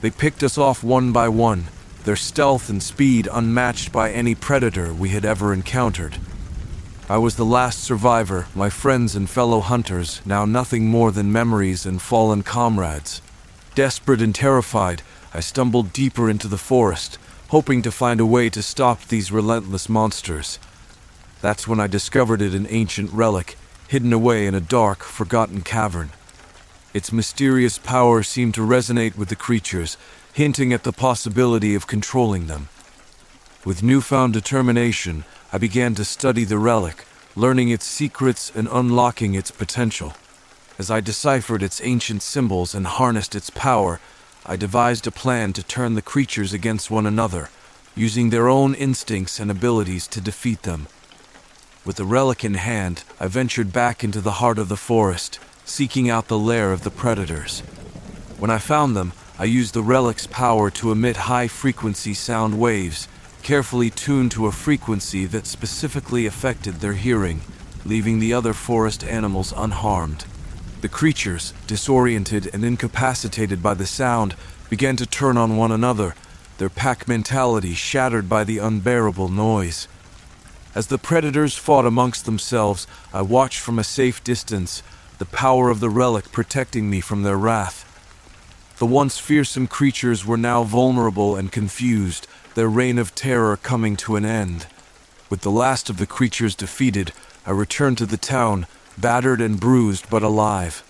They 0.00 0.10
picked 0.10 0.44
us 0.44 0.56
off 0.56 0.84
one 0.84 1.10
by 1.10 1.28
one, 1.28 1.64
their 2.04 2.14
stealth 2.14 2.70
and 2.70 2.80
speed 2.80 3.28
unmatched 3.32 3.90
by 3.90 4.12
any 4.12 4.36
predator 4.36 4.94
we 4.94 5.08
had 5.08 5.24
ever 5.24 5.52
encountered. 5.52 6.18
I 7.08 7.18
was 7.18 7.36
the 7.36 7.44
last 7.44 7.84
survivor, 7.84 8.48
my 8.52 8.68
friends 8.68 9.14
and 9.14 9.30
fellow 9.30 9.60
hunters, 9.60 10.20
now 10.26 10.44
nothing 10.44 10.86
more 10.86 11.12
than 11.12 11.30
memories 11.30 11.86
and 11.86 12.02
fallen 12.02 12.42
comrades. 12.42 13.22
Desperate 13.76 14.20
and 14.20 14.34
terrified, 14.34 15.02
I 15.32 15.38
stumbled 15.38 15.92
deeper 15.92 16.28
into 16.28 16.48
the 16.48 16.58
forest, 16.58 17.18
hoping 17.50 17.80
to 17.82 17.92
find 17.92 18.18
a 18.18 18.26
way 18.26 18.50
to 18.50 18.60
stop 18.60 19.04
these 19.04 19.30
relentless 19.30 19.88
monsters. 19.88 20.58
That's 21.40 21.68
when 21.68 21.78
I 21.78 21.86
discovered 21.86 22.42
it 22.42 22.54
an 22.54 22.66
ancient 22.70 23.12
relic, 23.12 23.56
hidden 23.86 24.12
away 24.12 24.48
in 24.48 24.56
a 24.56 24.60
dark, 24.60 25.04
forgotten 25.04 25.62
cavern. 25.62 26.10
Its 26.92 27.12
mysterious 27.12 27.78
power 27.78 28.24
seemed 28.24 28.54
to 28.54 28.66
resonate 28.66 29.16
with 29.16 29.28
the 29.28 29.36
creatures, 29.36 29.96
hinting 30.32 30.72
at 30.72 30.82
the 30.82 30.92
possibility 30.92 31.76
of 31.76 31.86
controlling 31.86 32.48
them. 32.48 32.68
With 33.64 33.84
newfound 33.84 34.32
determination, 34.32 35.24
I 35.52 35.58
began 35.58 35.94
to 35.94 36.04
study 36.04 36.44
the 36.44 36.58
relic, 36.58 37.04
learning 37.36 37.68
its 37.68 37.84
secrets 37.84 38.50
and 38.54 38.68
unlocking 38.70 39.34
its 39.34 39.52
potential. 39.52 40.14
As 40.76 40.90
I 40.90 41.00
deciphered 41.00 41.62
its 41.62 41.80
ancient 41.84 42.22
symbols 42.22 42.74
and 42.74 42.86
harnessed 42.86 43.34
its 43.34 43.50
power, 43.50 44.00
I 44.44 44.56
devised 44.56 45.06
a 45.06 45.12
plan 45.12 45.52
to 45.52 45.62
turn 45.62 45.94
the 45.94 46.02
creatures 46.02 46.52
against 46.52 46.90
one 46.90 47.06
another, 47.06 47.48
using 47.94 48.30
their 48.30 48.48
own 48.48 48.74
instincts 48.74 49.38
and 49.38 49.50
abilities 49.50 50.08
to 50.08 50.20
defeat 50.20 50.62
them. 50.62 50.88
With 51.84 51.96
the 51.96 52.04
relic 52.04 52.44
in 52.44 52.54
hand, 52.54 53.04
I 53.20 53.28
ventured 53.28 53.72
back 53.72 54.02
into 54.02 54.20
the 54.20 54.38
heart 54.42 54.58
of 54.58 54.68
the 54.68 54.76
forest, 54.76 55.38
seeking 55.64 56.10
out 56.10 56.26
the 56.26 56.38
lair 56.38 56.72
of 56.72 56.82
the 56.82 56.90
predators. 56.90 57.60
When 58.38 58.50
I 58.50 58.58
found 58.58 58.96
them, 58.96 59.12
I 59.38 59.44
used 59.44 59.74
the 59.74 59.82
relic's 59.82 60.26
power 60.26 60.70
to 60.70 60.90
emit 60.90 61.16
high 61.16 61.46
frequency 61.46 62.14
sound 62.14 62.58
waves 62.58 63.06
carefully 63.46 63.90
tuned 63.90 64.32
to 64.32 64.48
a 64.48 64.50
frequency 64.50 65.24
that 65.24 65.46
specifically 65.46 66.26
affected 66.26 66.74
their 66.80 66.94
hearing, 66.94 67.40
leaving 67.84 68.18
the 68.18 68.32
other 68.32 68.52
forest 68.52 69.04
animals 69.04 69.54
unharmed. 69.56 70.24
The 70.80 70.88
creatures, 70.88 71.54
disoriented 71.68 72.50
and 72.52 72.64
incapacitated 72.64 73.62
by 73.62 73.74
the 73.74 73.86
sound, 73.86 74.34
began 74.68 74.96
to 74.96 75.06
turn 75.06 75.36
on 75.36 75.56
one 75.56 75.70
another, 75.70 76.16
their 76.58 76.68
pack 76.68 77.06
mentality 77.06 77.72
shattered 77.72 78.28
by 78.28 78.42
the 78.42 78.58
unbearable 78.58 79.28
noise. 79.28 79.86
As 80.74 80.88
the 80.88 80.98
predators 80.98 81.54
fought 81.54 81.86
amongst 81.86 82.24
themselves, 82.24 82.88
I 83.14 83.22
watched 83.22 83.60
from 83.60 83.78
a 83.78 83.84
safe 83.84 84.24
distance, 84.24 84.82
the 85.18 85.24
power 85.24 85.70
of 85.70 85.78
the 85.78 85.88
relic 85.88 86.32
protecting 86.32 86.90
me 86.90 87.00
from 87.00 87.22
their 87.22 87.38
wrath. 87.38 87.84
The 88.78 88.86
once 88.86 89.18
fearsome 89.18 89.68
creatures 89.68 90.26
were 90.26 90.36
now 90.36 90.64
vulnerable 90.64 91.36
and 91.36 91.52
confused, 91.52 92.26
their 92.56 92.68
reign 92.70 92.98
of 92.98 93.14
terror 93.14 93.54
coming 93.58 93.96
to 93.96 94.16
an 94.16 94.24
end. 94.24 94.66
With 95.28 95.42
the 95.42 95.50
last 95.50 95.90
of 95.90 95.98
the 95.98 96.06
creatures 96.06 96.54
defeated, 96.54 97.12
I 97.44 97.50
returned 97.50 97.98
to 97.98 98.06
the 98.06 98.16
town, 98.16 98.66
battered 98.96 99.42
and 99.42 99.60
bruised 99.60 100.08
but 100.08 100.22
alive. 100.22 100.82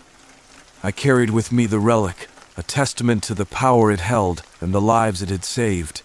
I 0.84 0.92
carried 0.92 1.30
with 1.30 1.50
me 1.50 1.66
the 1.66 1.80
relic, 1.80 2.28
a 2.56 2.62
testament 2.62 3.24
to 3.24 3.34
the 3.34 3.44
power 3.44 3.90
it 3.90 3.98
held 3.98 4.44
and 4.60 4.72
the 4.72 4.80
lives 4.80 5.22
it 5.22 5.28
had 5.28 5.44
saved. 5.44 6.02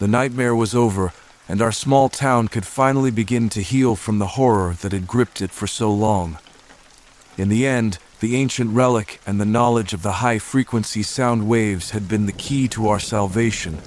The 0.00 0.08
nightmare 0.08 0.56
was 0.56 0.74
over, 0.74 1.12
and 1.48 1.62
our 1.62 1.70
small 1.70 2.08
town 2.08 2.48
could 2.48 2.66
finally 2.66 3.12
begin 3.12 3.48
to 3.50 3.62
heal 3.62 3.94
from 3.94 4.18
the 4.18 4.34
horror 4.34 4.74
that 4.82 4.90
had 4.90 5.06
gripped 5.06 5.40
it 5.40 5.52
for 5.52 5.68
so 5.68 5.92
long. 5.92 6.38
In 7.38 7.48
the 7.48 7.64
end, 7.64 7.98
the 8.18 8.34
ancient 8.34 8.72
relic 8.72 9.20
and 9.24 9.40
the 9.40 9.44
knowledge 9.44 9.92
of 9.92 10.02
the 10.02 10.18
high 10.24 10.40
frequency 10.40 11.04
sound 11.04 11.46
waves 11.46 11.90
had 11.90 12.08
been 12.08 12.26
the 12.26 12.32
key 12.32 12.66
to 12.68 12.88
our 12.88 12.98
salvation 12.98 13.78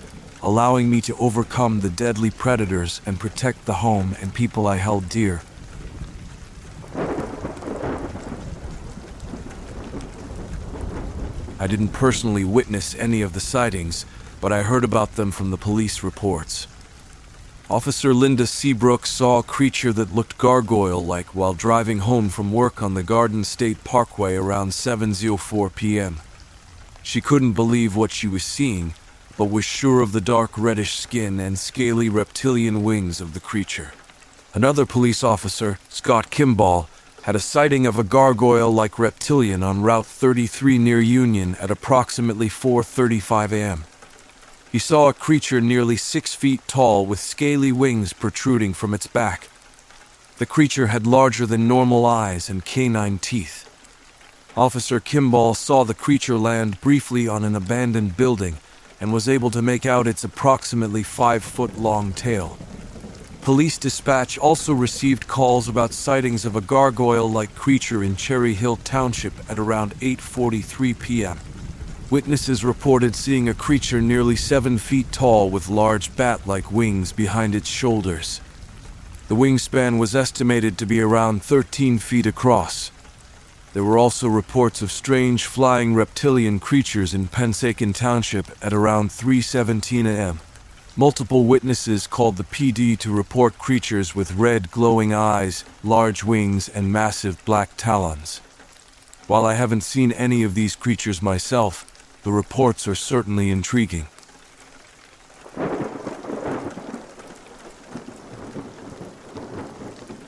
allowing 0.41 0.89
me 0.89 1.01
to 1.01 1.15
overcome 1.17 1.79
the 1.79 1.89
deadly 1.89 2.29
predators 2.29 3.01
and 3.05 3.19
protect 3.19 3.65
the 3.65 3.75
home 3.75 4.15
and 4.21 4.33
people 4.33 4.67
I 4.67 4.77
held 4.77 5.09
dear. 5.09 5.41
I 11.59 11.65
didn't 11.65 11.89
personally 11.89 12.43
witness 12.43 12.93
any 12.95 13.21
of 13.21 13.33
the 13.33 13.39
sightings, 13.39 14.05
but 14.39 14.53
I 14.53 14.61
heard 14.61 14.83
about 14.83 15.15
them 15.15 15.31
from 15.31 15.49
the 15.49 15.57
police 15.57 16.03
reports. 16.03 16.67
Officer 17.69 18.13
Linda 18.13 18.45
Seabrook 18.47 19.05
saw 19.05 19.39
a 19.39 19.43
creature 19.43 19.91
that 19.91 20.15
looked 20.15 20.37
gargoyle 20.37 21.03
like 21.03 21.35
while 21.35 21.53
driving 21.53 21.99
home 21.99 22.29
from 22.29 22.53
work 22.53 22.81
on 22.81 22.93
the 22.93 23.03
Garden 23.03 23.43
State 23.43 23.83
Parkway 23.83 24.35
around 24.35 24.69
7:04 24.69 25.75
p.m. 25.75 26.17
She 27.03 27.19
couldn't 27.19 27.53
believe 27.53 27.95
what 27.95 28.11
she 28.11 28.27
was 28.27 28.43
seeing 28.43 28.93
but 29.37 29.51
was 29.51 29.63
sure 29.63 30.01
of 30.01 30.11
the 30.11 30.21
dark 30.21 30.51
reddish 30.57 30.95
skin 30.95 31.39
and 31.39 31.59
scaly 31.59 32.09
reptilian 32.09 32.83
wings 32.83 33.21
of 33.21 33.33
the 33.33 33.39
creature. 33.39 33.93
Another 34.53 34.85
police 34.85 35.23
officer, 35.23 35.77
Scott 35.87 36.31
Kimball, 36.31 36.89
had 37.21 37.35
a 37.35 37.39
sighting 37.39 37.85
of 37.85 37.99
a 37.99 38.03
gargoyle 38.03 38.71
like 38.71 38.97
reptilian 38.97 39.61
on 39.61 39.83
Route 39.83 40.05
33 40.05 40.77
near 40.79 40.99
Union 40.99 41.55
at 41.61 41.69
approximately 41.69 42.49
4:35 42.49 43.51
a.m. 43.51 43.83
He 44.71 44.79
saw 44.79 45.09
a 45.09 45.13
creature 45.13 45.61
nearly 45.61 45.97
6 45.97 46.33
feet 46.33 46.61
tall 46.67 47.05
with 47.05 47.19
scaly 47.19 47.71
wings 47.71 48.13
protruding 48.13 48.73
from 48.73 48.93
its 48.93 49.07
back. 49.07 49.49
The 50.37 50.45
creature 50.45 50.87
had 50.87 51.05
larger 51.05 51.45
than 51.45 51.67
normal 51.67 52.05
eyes 52.05 52.49
and 52.49 52.65
canine 52.65 53.19
teeth. 53.19 53.65
Officer 54.55 54.99
Kimball 54.99 55.53
saw 55.53 55.83
the 55.83 55.93
creature 55.93 56.37
land 56.37 56.81
briefly 56.81 57.27
on 57.27 57.43
an 57.43 57.55
abandoned 57.55 58.17
building 58.17 58.57
and 58.99 59.13
was 59.13 59.29
able 59.29 59.49
to 59.51 59.61
make 59.61 59.85
out 59.85 60.07
its 60.07 60.23
approximately 60.23 61.03
five 61.03 61.43
foot 61.43 61.77
long 61.77 62.13
tail. 62.13 62.57
Police 63.41 63.77
dispatch 63.77 64.37
also 64.37 64.73
received 64.73 65.27
calls 65.27 65.69
about 65.69 65.93
sightings 65.93 66.43
of 66.43 66.55
a 66.55 66.61
gargoyle 66.61 67.31
like 67.31 67.55
creature 67.55 68.03
in 68.03 68.15
Cherry 68.15 68.53
Hill 68.53 68.75
Township 68.77 69.33
at 69.49 69.57
around 69.57 69.95
8:43 70.01 70.99
p.m. 70.99 71.39
Witnesses 72.09 72.63
reported 72.63 73.15
seeing 73.15 73.47
a 73.47 73.53
creature 73.53 74.01
nearly 74.01 74.35
seven 74.35 74.77
feet 74.77 75.11
tall 75.11 75.49
with 75.49 75.69
large 75.69 76.15
bat 76.15 76.47
like 76.47 76.71
wings 76.71 77.11
behind 77.11 77.53
its 77.53 77.69
shoulders. 77.69 78.41
The 79.27 79.35
wingspan 79.35 79.99
was 79.99 80.15
estimated 80.15 80.77
to 80.77 80.85
be 80.85 81.01
around 81.01 81.43
13 81.43 81.99
feet 81.99 82.25
across, 82.25 82.91
there 83.77 83.83
were 83.83 83.99
also 83.99 84.27
reports 84.27 84.81
of 84.81 84.91
strange 84.91 85.45
flying 85.45 85.93
reptilian 85.93 86.59
creatures 86.59 87.13
in 87.13 87.27
Pensacola 87.27 87.93
Township 87.93 88.47
at 88.59 88.73
around 88.73 89.11
3:17 89.11 90.07
a.m. 90.07 90.39
Multiple 90.95 91.45
witnesses 91.45 92.07
called 92.07 92.37
the 92.37 92.43
PD 92.43 92.97
to 92.97 93.11
report 93.11 93.59
creatures 93.59 94.15
with 94.15 94.33
red 94.33 94.71
glowing 94.71 95.13
eyes, 95.13 95.63
large 95.83 96.23
wings, 96.23 96.67
and 96.67 96.91
massive 96.91 97.37
black 97.45 97.69
talons. 97.77 98.41
While 99.27 99.45
I 99.45 99.53
haven't 99.53 99.81
seen 99.81 100.11
any 100.11 100.41
of 100.41 100.55
these 100.55 100.75
creatures 100.75 101.21
myself, 101.21 101.85
the 102.23 102.31
reports 102.31 102.87
are 102.87 102.95
certainly 102.95 103.51
intriguing. 103.51 104.07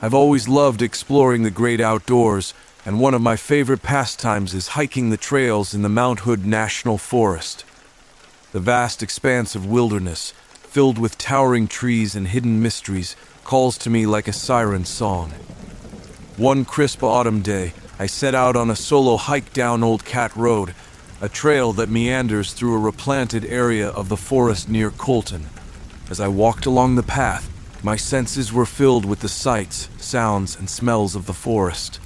I've 0.04 0.14
always 0.14 0.48
loved 0.48 0.84
exploring 0.84 1.42
the 1.42 1.50
great 1.50 1.82
outdoors 1.82 2.54
and 2.90 3.00
one 3.00 3.14
of 3.14 3.22
my 3.22 3.36
favorite 3.36 3.84
pastimes 3.84 4.56
is 4.56 4.70
hiking 4.70 5.12
the 5.12 5.16
trails 5.16 5.76
in 5.76 5.84
the 5.84 5.90
Mount 5.90 6.22
Hood 6.22 6.44
National 6.44 6.98
Forest. 6.98 7.64
The 8.52 8.60
vast 8.60 9.04
expanse 9.04 9.54
of 9.54 9.68
wilderness, 9.68 10.32
filled 10.64 10.98
with 10.98 11.20
towering 11.20 11.68
trees 11.68 12.16
and 12.16 12.30
hidden 12.30 12.64
mysteries, 12.64 13.16
calls 13.44 13.78
to 13.78 13.92
me 13.92 14.08
like 14.08 14.28
a 14.28 14.34
siren 14.34 14.86
song. 14.86 15.30
One 16.36 16.66
crisp 16.66 17.04
autumn 17.04 17.44
day, 17.44 17.74
I 18.00 18.08
set 18.08 18.34
out 18.34 18.56
on 18.56 18.72
a 18.72 18.76
solo 18.76 19.18
hike 19.18 19.54
down 19.54 19.84
Old 19.84 20.04
Cat 20.04 20.36
Road, 20.36 20.74
a 21.22 21.30
trail 21.30 21.74
that 21.74 21.90
meanders 21.90 22.54
through 22.54 22.74
a 22.74 22.80
replanted 22.80 23.46
area 23.46 23.90
of 23.90 24.10
the 24.10 24.18
forest 24.18 24.68
near 24.68 24.90
Colton. 24.90 25.46
As 26.10 26.20
I 26.20 26.28
walked 26.28 26.66
along 26.66 26.96
the 26.96 27.04
path, 27.04 27.52
my 27.84 27.98
senses 27.98 28.52
were 28.52 28.66
filled 28.66 29.06
with 29.06 29.20
the 29.20 29.30
sights, 29.30 29.90
sounds, 30.00 30.58
and 30.58 30.68
smells 30.68 31.14
of 31.14 31.28
the 31.28 31.34
forest 31.34 32.00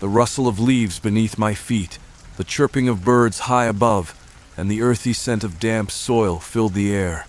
the 0.00 0.08
rustle 0.08 0.46
of 0.46 0.60
leaves 0.60 0.98
beneath 0.98 1.38
my 1.38 1.54
feet, 1.54 1.98
the 2.36 2.44
chirping 2.44 2.88
of 2.88 3.04
birds 3.04 3.40
high 3.40 3.64
above, 3.64 4.14
and 4.56 4.70
the 4.70 4.82
earthy 4.82 5.12
scent 5.12 5.42
of 5.42 5.60
damp 5.60 5.90
soil 5.90 6.38
filled 6.38 6.74
the 6.74 6.94
air. 6.94 7.26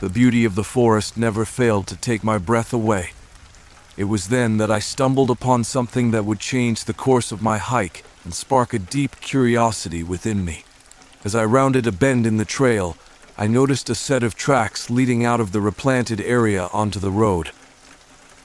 The 0.00 0.08
beauty 0.08 0.44
of 0.44 0.54
the 0.54 0.64
forest 0.64 1.16
never 1.16 1.44
failed 1.44 1.86
to 1.88 1.96
take 1.96 2.22
my 2.22 2.38
breath 2.38 2.72
away. 2.72 3.12
It 3.96 4.04
was 4.04 4.28
then 4.28 4.58
that 4.58 4.70
I 4.70 4.78
stumbled 4.78 5.30
upon 5.30 5.64
something 5.64 6.12
that 6.12 6.24
would 6.24 6.38
change 6.38 6.84
the 6.84 6.94
course 6.94 7.32
of 7.32 7.42
my 7.42 7.58
hike 7.58 8.04
and 8.24 8.32
spark 8.32 8.72
a 8.72 8.78
deep 8.78 9.20
curiosity 9.20 10.04
within 10.04 10.44
me. 10.44 10.64
As 11.24 11.34
I 11.34 11.44
rounded 11.44 11.86
a 11.86 11.92
bend 11.92 12.26
in 12.26 12.36
the 12.36 12.44
trail, 12.44 12.96
I 13.36 13.48
noticed 13.48 13.90
a 13.90 13.94
set 13.94 14.22
of 14.22 14.36
tracks 14.36 14.88
leading 14.88 15.24
out 15.24 15.40
of 15.40 15.50
the 15.50 15.60
replanted 15.60 16.20
area 16.20 16.68
onto 16.72 17.00
the 17.00 17.10
road. 17.10 17.50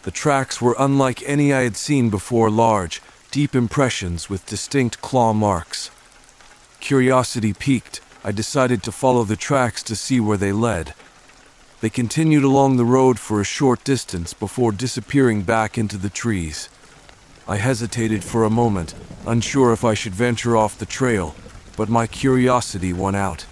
The 0.04 0.12
tracks 0.12 0.60
were 0.62 0.76
unlike 0.80 1.24
any 1.28 1.54
I 1.54 1.62
had 1.62 1.78
seen 1.78 2.10
before 2.10 2.50
large, 2.50 3.02
deep 3.34 3.56
impressions 3.56 4.30
with 4.30 4.46
distinct 4.46 5.02
claw 5.02 5.34
marks. 5.34 5.90
Curiosity 6.80 7.52
piqued, 7.52 8.00
I 8.24 8.32
decided 8.32 8.84
to 8.84 8.92
follow 8.92 9.24
the 9.24 9.36
tracks 9.36 9.82
to 9.84 9.96
see 9.96 10.20
where 10.20 10.38
they 10.38 10.52
led. 10.52 10.94
They 11.82 11.90
continued 11.90 12.44
along 12.44 12.78
the 12.78 12.86
road 12.86 13.18
for 13.18 13.42
a 13.42 13.44
short 13.44 13.84
distance 13.84 14.36
before 14.36 14.72
disappearing 14.72 15.42
back 15.42 15.80
into 15.80 15.98
the 15.98 16.12
trees. 16.12 16.70
I 17.48 17.58
hesitated 17.58 18.24
for 18.24 18.44
a 18.44 18.52
moment, 18.52 18.94
unsure 19.26 19.74
if 19.74 19.84
I 19.84 19.96
should 19.96 20.14
venture 20.14 20.56
off 20.56 20.78
the 20.78 20.86
trail, 20.86 21.34
but 21.76 21.90
my 21.90 22.06
curiosity 22.06 22.94
won 22.94 23.16
out. 23.16 23.48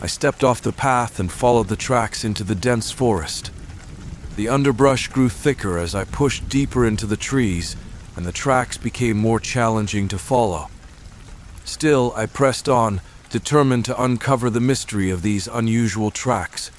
I 0.00 0.06
stepped 0.06 0.44
off 0.44 0.62
the 0.62 0.70
path 0.70 1.18
and 1.18 1.32
followed 1.32 1.66
the 1.66 1.74
tracks 1.74 2.24
into 2.24 2.44
the 2.44 2.54
dense 2.54 2.92
forest. 2.92 3.50
The 4.36 4.48
underbrush 4.48 5.08
grew 5.08 5.30
thicker 5.30 5.78
as 5.78 5.96
I 5.96 6.04
pushed 6.04 6.48
deeper 6.48 6.86
into 6.86 7.06
the 7.06 7.16
trees, 7.16 7.74
and 8.16 8.24
the 8.24 8.32
tracks 8.32 8.78
became 8.78 9.16
more 9.16 9.38
challenging 9.38 10.08
to 10.08 10.18
follow. 10.18 10.68
Still, 11.64 12.12
I 12.16 12.26
pressed 12.26 12.68
on, 12.68 13.00
determined 13.30 13.84
to 13.84 14.02
uncover 14.02 14.50
the 14.50 14.60
mystery 14.60 15.10
of 15.10 15.22
these 15.22 15.46
unusual 15.46 16.10
tracks. 16.10 16.70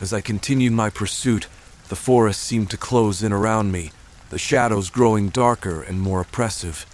As 0.00 0.12
I 0.12 0.20
continued 0.20 0.72
my 0.72 0.90
pursuit, 0.90 1.46
the 1.88 1.96
forest 1.96 2.40
seemed 2.40 2.70
to 2.70 2.76
close 2.76 3.22
in 3.22 3.32
around 3.32 3.72
me, 3.72 3.90
the 4.30 4.38
shadows 4.38 4.90
growing 4.90 5.28
darker 5.28 5.82
and 5.82 6.00
more 6.00 6.20
oppressive. 6.20 6.86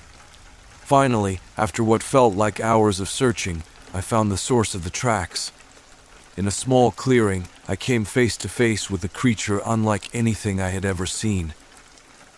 Finally, 0.81 1.41
after 1.57 1.83
what 1.85 2.03
felt 2.03 2.35
like 2.35 2.61
hours 2.61 3.01
of 3.01 3.09
searching, 3.09 3.63
I 3.93 4.01
found 4.01 4.31
the 4.31 4.37
source 4.37 4.75
of 4.75 4.85
the 4.85 4.91
tracks. 4.91 5.53
In 6.37 6.47
a 6.47 6.51
small 6.51 6.91
clearing, 6.91 7.47
I 7.69 7.77
came 7.77 8.05
face 8.05 8.37
to 8.39 8.49
face 8.49 8.91
with 8.91 9.05
a 9.05 9.09
creature 9.09 9.61
unlike 9.65 10.15
anything 10.15 10.61
I 10.61 10.71
had 10.71 10.85
ever 10.85 11.07
seen. 11.07 11.55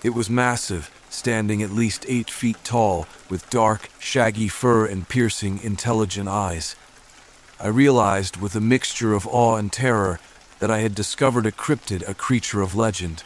It 0.03 0.11
was 0.11 0.29
massive, 0.29 0.91
standing 1.17 1.63
at 1.63 1.71
least 1.71 2.05
eight 2.09 2.31
feet 2.31 2.57
tall, 2.63 3.07
with 3.31 3.49
dark, 3.49 3.89
shaggy 3.99 4.49
fur 4.49 4.87
and 4.87 5.09
piercing, 5.09 5.59
intelligent 5.63 6.29
eyes. 6.29 6.77
I 7.59 7.69
realized, 7.69 8.37
with 8.37 8.55
a 8.55 8.61
mixture 8.61 9.15
of 9.15 9.27
awe 9.27 9.57
and 9.57 9.73
terror, 9.73 10.21
that 10.59 10.71
I 10.71 10.81
had 10.81 10.95
discovered 10.95 11.47
a 11.47 11.53
cryptid, 11.53 12.07
a 12.07 12.15
creature 12.15 12.61
of 12.61 12.75
legend. 12.75 13.25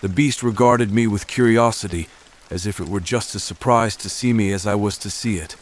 The 0.00 0.08
beast 0.08 0.42
regarded 0.42 0.90
me 0.90 1.06
with 1.06 1.26
curiosity, 1.26 2.08
as 2.50 2.66
if 2.66 2.80
it 2.80 2.88
were 2.88 3.00
just 3.00 3.34
as 3.34 3.42
surprised 3.42 4.00
to 4.00 4.08
see 4.08 4.32
me 4.32 4.52
as 4.52 4.66
I 4.66 4.74
was 4.74 4.96
to 4.98 5.10
see 5.10 5.36
it. 5.36 5.56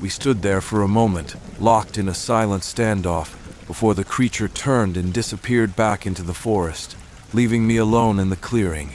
We 0.00 0.08
stood 0.08 0.42
there 0.42 0.60
for 0.60 0.82
a 0.82 0.88
moment, 0.88 1.36
locked 1.60 1.98
in 1.98 2.08
a 2.08 2.14
silent 2.14 2.64
standoff, 2.64 3.36
before 3.66 3.94
the 3.94 4.04
creature 4.04 4.48
turned 4.48 4.96
and 4.96 5.12
disappeared 5.12 5.76
back 5.76 6.04
into 6.04 6.22
the 6.22 6.34
forest, 6.34 6.96
leaving 7.32 7.64
me 7.66 7.76
alone 7.76 8.18
in 8.18 8.30
the 8.30 8.36
clearing. 8.36 8.94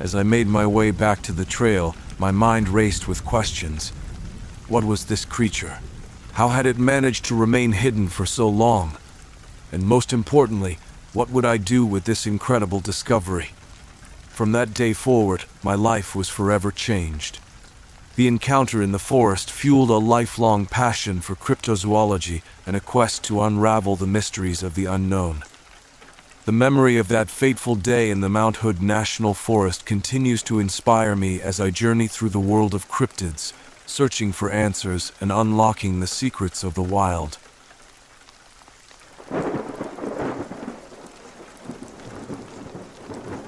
As 0.00 0.14
I 0.14 0.22
made 0.22 0.46
my 0.46 0.64
way 0.64 0.92
back 0.92 1.22
to 1.22 1.32
the 1.32 1.44
trail, 1.44 1.96
my 2.18 2.30
mind 2.30 2.68
raced 2.68 3.08
with 3.08 3.24
questions. 3.24 3.90
What 4.68 4.84
was 4.84 5.06
this 5.06 5.24
creature? 5.24 5.80
How 6.34 6.48
had 6.48 6.66
it 6.66 6.78
managed 6.78 7.24
to 7.26 7.34
remain 7.34 7.72
hidden 7.72 8.06
for 8.08 8.24
so 8.24 8.48
long? 8.48 8.96
And 9.72 9.82
most 9.82 10.12
importantly, 10.12 10.78
what 11.12 11.30
would 11.30 11.44
I 11.44 11.56
do 11.56 11.84
with 11.84 12.04
this 12.04 12.26
incredible 12.26 12.78
discovery? 12.78 13.50
From 14.28 14.52
that 14.52 14.72
day 14.72 14.92
forward, 14.92 15.44
my 15.64 15.74
life 15.74 16.14
was 16.14 16.28
forever 16.28 16.70
changed. 16.70 17.40
The 18.14 18.28
encounter 18.28 18.80
in 18.80 18.92
the 18.92 19.00
forest 19.00 19.50
fueled 19.50 19.90
a 19.90 19.98
lifelong 19.98 20.66
passion 20.66 21.20
for 21.20 21.34
cryptozoology 21.34 22.42
and 22.66 22.76
a 22.76 22.80
quest 22.80 23.24
to 23.24 23.42
unravel 23.42 23.96
the 23.96 24.06
mysteries 24.06 24.62
of 24.62 24.76
the 24.76 24.84
unknown. 24.84 25.42
The 26.48 26.52
memory 26.52 26.96
of 26.96 27.08
that 27.08 27.28
fateful 27.28 27.74
day 27.74 28.08
in 28.08 28.22
the 28.22 28.30
Mount 28.30 28.56
Hood 28.64 28.80
National 28.80 29.34
Forest 29.34 29.84
continues 29.84 30.42
to 30.44 30.58
inspire 30.58 31.14
me 31.14 31.42
as 31.42 31.60
I 31.60 31.68
journey 31.68 32.06
through 32.06 32.30
the 32.30 32.40
world 32.40 32.72
of 32.72 32.88
cryptids, 32.88 33.52
searching 33.84 34.32
for 34.32 34.50
answers 34.50 35.12
and 35.20 35.30
unlocking 35.30 36.00
the 36.00 36.06
secrets 36.06 36.64
of 36.64 36.72
the 36.72 36.82
wild. 36.82 37.36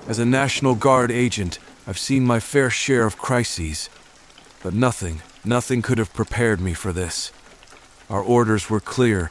As 0.06 0.18
a 0.18 0.26
National 0.26 0.74
Guard 0.74 1.10
agent, 1.10 1.58
I've 1.86 1.98
seen 1.98 2.26
my 2.26 2.38
fair 2.38 2.68
share 2.68 3.06
of 3.06 3.16
crises. 3.16 3.88
But 4.62 4.74
nothing, 4.74 5.22
nothing 5.42 5.80
could 5.80 5.96
have 5.96 6.12
prepared 6.12 6.60
me 6.60 6.74
for 6.74 6.92
this. 6.92 7.32
Our 8.10 8.20
orders 8.20 8.68
were 8.68 8.78
clear 8.78 9.30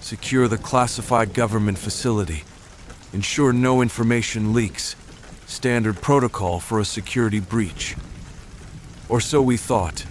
secure 0.00 0.46
the 0.46 0.56
classified 0.56 1.34
government 1.34 1.78
facility, 1.78 2.44
ensure 3.12 3.52
no 3.52 3.82
information 3.82 4.52
leaks, 4.52 4.96
standard 5.46 6.00
protocol 6.02 6.60
for 6.60 6.78
a 6.78 6.84
security 6.84 7.40
breach. 7.40 7.96
Or 9.08 9.20
so 9.20 9.40
we 9.40 9.56
thought. 9.56 10.04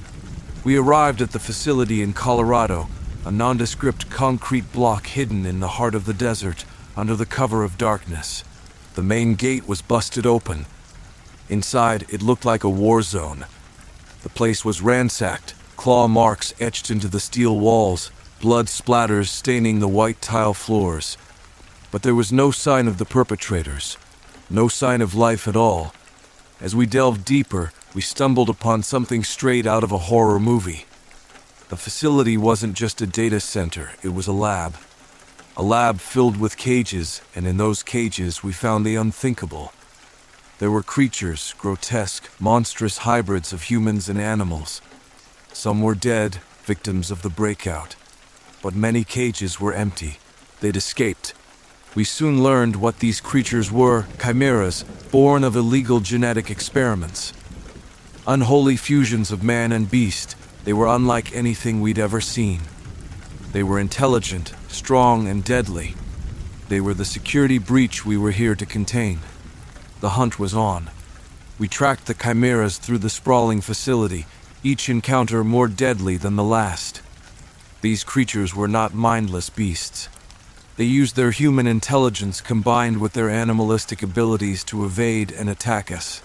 We 0.63 0.75
arrived 0.77 1.21
at 1.21 1.31
the 1.31 1.39
facility 1.39 2.01
in 2.01 2.13
Colorado, 2.13 2.87
a 3.25 3.31
nondescript 3.31 4.09
concrete 4.09 4.71
block 4.71 5.07
hidden 5.07 5.45
in 5.45 5.59
the 5.59 5.67
heart 5.67 5.95
of 5.95 6.05
the 6.05 6.13
desert 6.13 6.65
under 6.95 7.15
the 7.15 7.25
cover 7.25 7.63
of 7.63 7.77
darkness. 7.77 8.43
The 8.95 9.03
main 9.03 9.35
gate 9.35 9.67
was 9.67 9.81
busted 9.81 10.25
open. 10.25 10.65
Inside, 11.49 12.05
it 12.09 12.23
looked 12.23 12.45
like 12.45 12.63
a 12.63 12.69
war 12.69 13.01
zone. 13.01 13.45
The 14.23 14.29
place 14.29 14.65
was 14.65 14.81
ransacked, 14.81 15.53
claw 15.75 16.07
marks 16.07 16.53
etched 16.59 16.89
into 16.89 17.07
the 17.07 17.19
steel 17.19 17.57
walls, 17.59 18.11
blood 18.41 18.65
splatters 18.65 19.27
staining 19.27 19.79
the 19.79 19.87
white 19.87 20.21
tile 20.21 20.53
floors. 20.53 21.17
But 21.91 22.03
there 22.03 22.15
was 22.15 22.31
no 22.31 22.51
sign 22.51 22.87
of 22.87 22.97
the 22.97 23.05
perpetrators, 23.05 23.97
no 24.49 24.67
sign 24.67 25.01
of 25.01 25.15
life 25.15 25.47
at 25.47 25.55
all. 25.55 25.93
As 26.59 26.75
we 26.75 26.85
delved 26.85 27.25
deeper, 27.25 27.71
we 27.93 28.01
stumbled 28.01 28.49
upon 28.49 28.83
something 28.83 29.23
straight 29.23 29.65
out 29.65 29.83
of 29.83 29.91
a 29.91 30.09
horror 30.09 30.39
movie. 30.39 30.85
The 31.69 31.77
facility 31.77 32.37
wasn't 32.37 32.75
just 32.75 33.01
a 33.01 33.07
data 33.07 33.39
center, 33.39 33.91
it 34.03 34.09
was 34.09 34.27
a 34.27 34.33
lab 34.33 34.75
a 35.57 35.63
lab 35.63 35.99
filled 35.99 36.37
with 36.37 36.55
cages, 36.55 37.19
and 37.35 37.47
in 37.47 37.57
those 37.57 37.81
cages 37.81 38.43
we 38.43 38.53
found 38.53 38.85
the 38.85 38.95
unthinkable. 38.95 39.73
There 40.59 40.69
were 40.69 40.83
creatures, 40.83 41.55
grotesque, 41.57 42.29
monstrous 42.39 42.99
hybrids 42.99 43.51
of 43.51 43.63
humans 43.63 44.07
and 44.07 44.21
animals. 44.21 44.81
Some 45.51 45.81
were 45.81 45.95
dead, 45.95 46.37
victims 46.63 47.09
of 47.09 47.23
the 47.23 47.31
breakout. 47.31 47.95
But 48.61 48.75
many 48.75 49.03
cages 49.03 49.59
were 49.59 49.73
empty. 49.73 50.19
They'd 50.61 50.77
escaped. 50.77 51.33
We 51.95 52.03
soon 52.03 52.43
learned 52.43 52.75
what 52.75 52.99
these 52.99 53.21
creatures 53.21 53.71
were 53.71 54.05
chimeras, 54.19 54.83
born 55.11 55.43
of 55.43 55.55
illegal 55.55 55.99
genetic 55.99 56.51
experiments. 56.51 57.33
Unholy 58.27 58.77
fusions 58.77 59.31
of 59.31 59.43
man 59.43 59.71
and 59.71 59.89
beast, 59.89 60.35
they 60.63 60.73
were 60.73 60.87
unlike 60.87 61.33
anything 61.33 61.79
we'd 61.79 61.97
ever 61.97 62.21
seen. 62.21 62.61
They 63.53 63.63
were 63.63 63.79
intelligent, 63.79 64.53
strong, 64.67 65.27
and 65.27 65.43
deadly. 65.43 65.95
They 66.67 66.81
were 66.81 66.93
the 66.93 67.05
security 67.05 67.57
breach 67.57 68.05
we 68.05 68.17
were 68.17 68.31
here 68.31 68.53
to 68.55 68.65
contain. 68.65 69.19
The 70.01 70.09
hunt 70.09 70.37
was 70.37 70.53
on. 70.53 70.89
We 71.57 71.67
tracked 71.67 72.05
the 72.05 72.13
chimeras 72.13 72.77
through 72.77 72.99
the 72.99 73.09
sprawling 73.09 73.61
facility, 73.61 74.25
each 74.61 74.89
encounter 74.89 75.43
more 75.43 75.67
deadly 75.67 76.17
than 76.17 76.35
the 76.35 76.43
last. 76.43 77.01
These 77.81 78.03
creatures 78.03 78.53
were 78.53 78.67
not 78.67 78.93
mindless 78.93 79.49
beasts. 79.49 80.09
They 80.77 80.85
used 80.85 81.15
their 81.15 81.31
human 81.31 81.67
intelligence 81.67 82.39
combined 82.39 83.01
with 83.01 83.13
their 83.13 83.29
animalistic 83.29 84.01
abilities 84.01 84.63
to 84.65 84.85
evade 84.85 85.31
and 85.31 85.49
attack 85.49 85.91
us. 85.91 86.21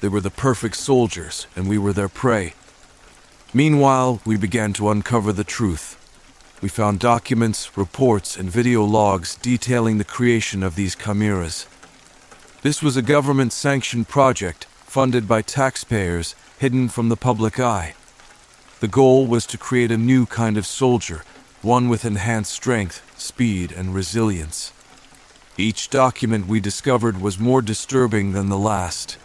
They 0.00 0.08
were 0.08 0.20
the 0.20 0.30
perfect 0.30 0.76
soldiers, 0.76 1.46
and 1.56 1.68
we 1.68 1.78
were 1.78 1.92
their 1.92 2.08
prey. 2.08 2.54
Meanwhile, 3.52 4.20
we 4.24 4.36
began 4.36 4.72
to 4.74 4.90
uncover 4.90 5.32
the 5.32 5.44
truth 5.44 5.96
we 6.64 6.68
found 6.70 6.98
documents, 6.98 7.76
reports, 7.76 8.38
and 8.38 8.50
video 8.50 8.84
logs 8.84 9.36
detailing 9.36 9.98
the 9.98 10.04
creation 10.04 10.62
of 10.62 10.76
these 10.76 10.96
chimeras. 10.96 11.66
This 12.62 12.82
was 12.82 12.96
a 12.96 13.02
government 13.02 13.52
sanctioned 13.52 14.08
project 14.08 14.64
funded 14.86 15.28
by 15.28 15.42
taxpayers 15.42 16.34
hidden 16.58 16.88
from 16.88 17.10
the 17.10 17.18
public 17.18 17.60
eye. 17.60 17.94
The 18.80 18.88
goal 18.88 19.26
was 19.26 19.44
to 19.48 19.58
create 19.58 19.90
a 19.90 19.98
new 19.98 20.24
kind 20.24 20.56
of 20.56 20.64
soldier, 20.64 21.22
one 21.64 21.88
with 21.88 22.04
enhanced 22.04 22.52
strength, 22.52 23.02
speed, 23.18 23.72
and 23.72 23.94
resilience. 23.94 24.70
Each 25.56 25.88
document 25.88 26.46
we 26.46 26.60
discovered 26.60 27.22
was 27.22 27.38
more 27.38 27.62
disturbing 27.62 28.32
than 28.32 28.50
the 28.50 28.58
last. 28.58 29.16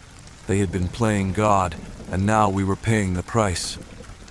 They 0.47 0.59
had 0.59 0.71
been 0.71 0.87
playing 0.87 1.33
God, 1.33 1.75
and 2.09 2.25
now 2.25 2.49
we 2.49 2.63
were 2.63 2.77
paying 2.77 3.13
the 3.13 3.23
price. 3.23 3.77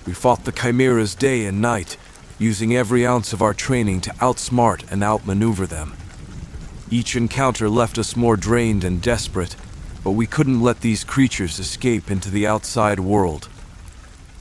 We 0.06 0.14
fought 0.14 0.44
the 0.44 0.52
chimeras 0.52 1.14
day 1.14 1.44
and 1.44 1.60
night, 1.60 1.98
using 2.38 2.74
every 2.74 3.06
ounce 3.06 3.34
of 3.34 3.42
our 3.42 3.52
training 3.52 4.00
to 4.02 4.10
outsmart 4.14 4.90
and 4.90 5.02
outmaneuver 5.02 5.66
them. 5.66 5.94
Each 6.90 7.14
encounter 7.14 7.68
left 7.68 7.98
us 7.98 8.16
more 8.16 8.36
drained 8.36 8.84
and 8.84 9.02
desperate, 9.02 9.54
but 10.02 10.12
we 10.12 10.26
couldn't 10.26 10.62
let 10.62 10.80
these 10.80 11.04
creatures 11.04 11.58
escape 11.58 12.10
into 12.10 12.30
the 12.30 12.46
outside 12.46 13.00
world. 13.00 13.50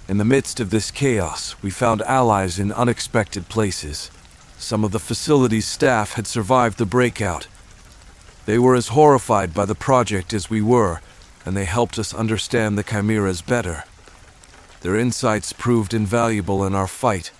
In 0.07 0.17
the 0.17 0.25
midst 0.25 0.59
of 0.59 0.69
this 0.69 0.91
chaos, 0.91 1.55
we 1.61 1.69
found 1.69 2.01
allies 2.03 2.59
in 2.59 2.71
unexpected 2.71 3.49
places. 3.49 4.09
Some 4.57 4.83
of 4.83 4.91
the 4.91 4.99
facility's 4.99 5.67
staff 5.67 6.13
had 6.13 6.27
survived 6.27 6.77
the 6.77 6.85
breakout. 6.85 7.47
They 8.45 8.57
were 8.57 8.75
as 8.75 8.89
horrified 8.89 9.53
by 9.53 9.65
the 9.65 9.75
project 9.75 10.33
as 10.33 10.49
we 10.49 10.61
were, 10.61 11.01
and 11.45 11.57
they 11.57 11.65
helped 11.65 11.99
us 11.99 12.13
understand 12.13 12.77
the 12.77 12.83
chimeras 12.83 13.41
better. 13.41 13.83
Their 14.81 14.95
insights 14.95 15.53
proved 15.53 15.93
invaluable 15.93 16.63
in 16.65 16.73
our 16.73 16.87
fight, 16.87 17.31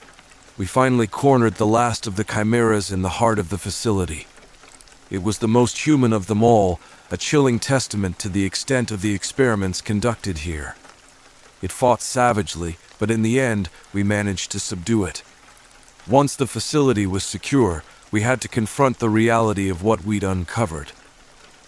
we 0.58 0.66
finally 0.66 1.06
cornered 1.06 1.56
the 1.56 1.68
last 1.68 2.08
of 2.08 2.16
the 2.16 2.24
chimeras 2.24 2.92
in 2.92 3.04
the 3.04 3.18
heart 3.22 3.38
of 3.38 3.50
the 3.50 3.60
facility. 3.60 4.26
It 5.12 5.22
was 5.22 5.38
the 5.38 5.48
most 5.48 5.86
human 5.86 6.12
of 6.12 6.26
them 6.26 6.42
all, 6.42 6.80
a 7.12 7.18
chilling 7.18 7.60
testament 7.60 8.18
to 8.20 8.30
the 8.30 8.44
extent 8.44 8.90
of 8.90 9.04
the 9.04 9.14
experiments 9.14 9.82
conducted 9.82 10.40
here. 10.40 10.76
It 11.62 11.72
fought 11.72 12.02
savagely, 12.02 12.78
but 13.00 13.12
in 13.12 13.22
the 13.22 13.40
end, 13.40 13.70
we 13.94 14.04
managed 14.04 14.52
to 14.52 14.60
subdue 14.60 15.04
it. 15.06 15.24
Once 16.08 16.36
the 16.36 16.48
facility 16.48 17.06
was 17.06 17.24
secure, 17.24 17.84
we 18.12 18.22
had 18.22 18.40
to 18.42 18.48
confront 18.48 19.00
the 19.00 19.10
reality 19.10 19.70
of 19.70 19.84
what 19.84 20.06
we'd 20.06 20.24
uncovered. 20.24 20.92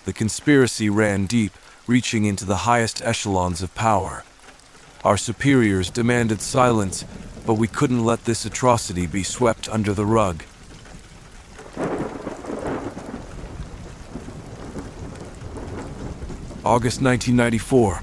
The 0.05 0.13
conspiracy 0.13 0.89
ran 0.89 1.25
deep, 1.25 1.53
reaching 1.87 2.25
into 2.25 2.45
the 2.45 2.63
highest 2.69 3.01
echelons 3.03 3.61
of 3.61 3.75
power. 3.75 4.23
Our 5.03 5.17
superiors 5.17 5.89
demanded 5.89 6.41
silence, 6.41 7.03
but 7.45 7.55
we 7.55 7.67
couldn't 7.67 8.05
let 8.05 8.25
this 8.25 8.45
atrocity 8.45 9.07
be 9.07 9.23
swept 9.23 9.67
under 9.69 9.93
the 9.93 10.05
rug. 10.05 10.43
August 16.63 17.01
1994. 17.01 18.01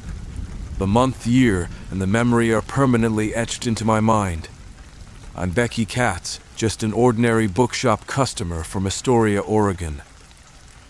The 0.78 0.86
month, 0.86 1.26
year, 1.26 1.70
and 1.90 2.02
the 2.02 2.06
memory 2.06 2.52
are 2.52 2.60
permanently 2.60 3.34
etched 3.34 3.66
into 3.66 3.86
my 3.86 3.98
mind. 4.00 4.50
I'm 5.34 5.48
Becky 5.48 5.86
Katz, 5.86 6.38
just 6.54 6.82
an 6.82 6.92
ordinary 6.92 7.46
bookshop 7.46 8.06
customer 8.06 8.62
from 8.62 8.86
Astoria, 8.86 9.40
Oregon. 9.40 10.02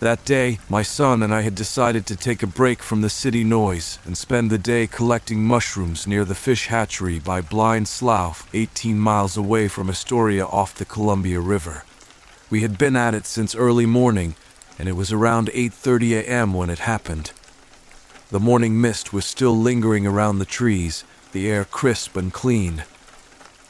That 0.00 0.24
day, 0.24 0.58
my 0.68 0.82
son 0.82 1.22
and 1.22 1.32
I 1.32 1.42
had 1.42 1.54
decided 1.54 2.04
to 2.06 2.16
take 2.16 2.42
a 2.42 2.48
break 2.48 2.82
from 2.82 3.00
the 3.00 3.08
city 3.08 3.44
noise 3.44 4.00
and 4.04 4.18
spend 4.18 4.50
the 4.50 4.58
day 4.58 4.88
collecting 4.88 5.44
mushrooms 5.44 6.04
near 6.04 6.24
the 6.24 6.34
fish 6.34 6.66
hatchery 6.66 7.20
by 7.20 7.40
Blind 7.40 7.86
Slough, 7.86 8.48
18 8.52 8.98
miles 8.98 9.36
away 9.36 9.68
from 9.68 9.88
Astoria 9.88 10.46
off 10.46 10.74
the 10.74 10.84
Columbia 10.84 11.38
River. 11.38 11.84
We 12.50 12.62
had 12.62 12.76
been 12.76 12.96
at 12.96 13.14
it 13.14 13.24
since 13.24 13.54
early 13.54 13.86
morning, 13.86 14.34
and 14.80 14.88
it 14.88 14.96
was 14.96 15.12
around 15.12 15.48
8:30 15.54 16.18
a.m. 16.22 16.54
when 16.54 16.70
it 16.70 16.80
happened. 16.80 17.30
The 18.28 18.40
morning 18.40 18.80
mist 18.80 19.12
was 19.12 19.24
still 19.24 19.56
lingering 19.56 20.04
around 20.04 20.40
the 20.40 20.44
trees, 20.44 21.04
the 21.30 21.48
air 21.48 21.64
crisp 21.64 22.16
and 22.16 22.32
clean. 22.32 22.82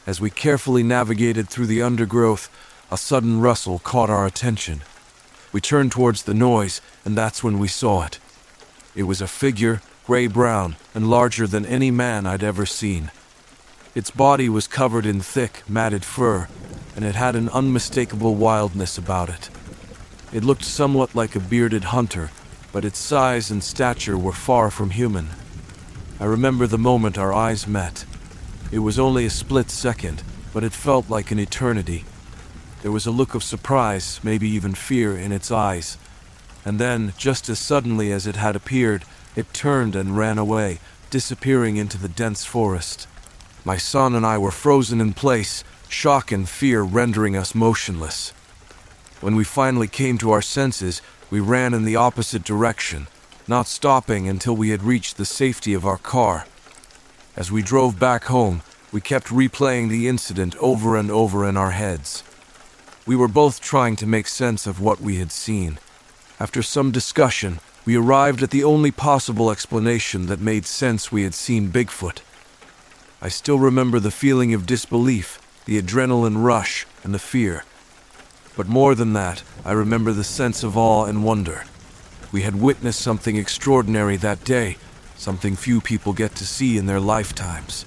As 0.07 0.19
we 0.19 0.31
carefully 0.31 0.83
navigated 0.83 1.51
through 1.51 1.67
the 1.67 1.83
undergrowth, 1.83 2.49
a 2.91 2.97
sudden 2.97 3.43
rustle 3.43 3.81
caught 3.81 4.09
our 4.09 4.25
attention. 4.25 4.81
We 5.53 5.61
turned 5.61 5.93
towards 5.93 6.23
the 6.23 6.33
noise, 6.33 6.81
and 7.05 7.19
that's 7.19 7.45
when 7.45 7.59
we 7.59 7.69
saw 7.69 8.05
it. 8.05 8.19
It 8.95 9.03
was 9.03 9.21
a 9.21 9.27
figure, 9.27 9.83
gray 10.07 10.27
brown, 10.27 10.77
and 10.95 11.11
larger 11.11 11.47
than 11.47 11.67
any 11.67 11.91
man 11.91 12.25
I'd 12.25 12.43
ever 12.43 12.65
seen. 12.65 13.11
Its 13.95 14.11
body 14.11 14.49
was 14.49 14.67
covered 14.67 15.05
in 15.05 15.21
thick, 15.21 15.65
matted 15.69 16.03
fur, 16.03 16.49
and 16.95 17.05
it 17.05 17.15
had 17.15 17.37
an 17.37 17.51
unmistakable 17.51 18.35
wildness 18.35 18.97
about 18.97 19.29
it. 19.29 19.51
It 20.33 20.45
looked 20.45 20.65
somewhat 20.65 21.15
like 21.15 21.37
a 21.37 21.41
bearded 21.41 21.85
hunter, 21.85 22.31
but 22.77 22.85
its 22.85 22.99
size 22.99 23.51
and 23.51 23.65
stature 23.65 24.19
were 24.19 24.35
far 24.35 24.71
from 24.71 24.91
human. 24.91 25.31
I 26.21 26.27
remember 26.27 26.67
the 26.67 26.77
moment 26.77 27.17
our 27.17 27.33
eyes 27.33 27.67
met. 27.67 28.05
It 28.71 28.81
was 28.81 28.99
only 28.99 29.25
a 29.25 29.31
split 29.31 29.71
second, 29.71 30.23
but 30.53 30.63
it 30.63 30.75
felt 30.75 31.09
like 31.09 31.31
an 31.31 31.39
eternity. 31.39 32.05
There 32.83 32.93
was 32.93 33.07
a 33.07 33.11
look 33.11 33.35
of 33.35 33.43
surprise, 33.43 34.21
maybe 34.23 34.47
even 34.51 34.75
fear, 34.75 35.17
in 35.17 35.33
its 35.33 35.51
eyes. 35.51 35.97
And 36.67 36.79
then, 36.79 37.15
just 37.17 37.49
as 37.49 37.59
suddenly 37.59 38.13
as 38.13 38.27
it 38.27 38.37
had 38.37 38.55
appeared, 38.55 39.05
it 39.35 39.55
turned 39.55 39.97
and 39.97 40.15
ran 40.15 40.37
away, 40.37 40.79
disappearing 41.09 41.79
into 41.79 41.97
the 41.97 42.11
dense 42.11 42.45
forest. 42.45 43.09
My 43.65 43.79
son 43.79 44.15
and 44.15 44.27
I 44.27 44.37
were 44.37 44.51
frozen 44.51 45.01
in 45.01 45.15
place, 45.15 45.65
shock 45.89 46.31
and 46.31 46.47
fear 46.47 46.83
rendering 46.83 47.39
us 47.39 47.55
motionless. 47.55 48.35
When 49.23 49.35
we 49.35 49.45
finally 49.45 49.89
came 49.89 50.19
to 50.19 50.31
our 50.31 50.43
senses, 50.43 51.01
we 51.31 51.41
ran 51.41 51.75
in 51.75 51.85
the 51.85 51.97
opposite 51.97 52.45
direction, 52.45 53.09
not 53.49 53.67
stopping 53.67 54.29
until 54.29 54.57
we 54.57 54.71
had 54.71 54.83
reached 54.83 55.17
the 55.17 55.25
safety 55.25 55.75
of 55.75 55.85
our 55.85 55.99
car. 55.99 56.47
As 57.37 57.53
we 57.53 57.63
drove 57.63 57.99
back 57.99 58.25
home, 58.25 58.63
we 58.93 59.01
kept 59.01 59.27
replaying 59.27 59.89
the 59.89 60.09
incident 60.09 60.57
over 60.57 60.97
and 60.97 61.11
over 61.11 61.47
in 61.47 61.57
our 61.57 61.73
heads. 61.73 62.23
We 63.05 63.17
were 63.17 63.29
both 63.29 63.61
trying 63.61 63.97
to 63.97 64.07
make 64.07 64.27
sense 64.27 64.67
of 64.67 64.81
what 64.81 65.01
we 65.01 65.17
had 65.17 65.31
seen. 65.31 65.79
After 66.41 66.63
some 66.63 66.91
discussion, 66.91 67.61
we 67.85 67.97
arrived 67.97 68.43
at 68.43 68.51
the 68.51 68.65
only 68.65 68.91
possible 68.91 69.51
explanation 69.51 70.27
that 70.27 70.41
made 70.41 70.67
sense 70.67 71.13
we 71.13 71.23
had 71.23 71.35
seen 71.35 71.71
Bigfoot. 71.71 72.21
I 73.23 73.29
still 73.29 73.59
remember 73.59 74.01
the 74.01 74.11
feeling 74.11 74.53
of 74.55 74.67
disbelief, 74.67 75.39
the 75.67 75.81
adrenaline 75.81 76.43
rush, 76.43 76.87
and 77.05 77.15
the 77.15 77.19
fear. 77.19 77.65
But 78.57 78.69
more 78.69 78.95
than 78.95 79.13
that, 79.13 79.43
I 79.65 79.73
remember 79.73 80.13
the 80.13 80.25
sense 80.25 80.63
of 80.63 80.77
awe 80.77 81.05
and 81.05 81.23
wonder. 81.23 81.65
We 82.33 82.43
had 82.43 82.61
witnessed 82.61 83.01
something 83.01 83.37
extraordinary 83.37 84.17
that 84.17 84.45
day, 84.45 84.79
something 85.17 85.55
few 85.55 85.81
people 85.81 86.13
get 86.13 86.35
to 86.37 86.47
see 86.47 86.77
in 86.77 86.87
their 86.87 87.01
lifetimes. 87.01 87.85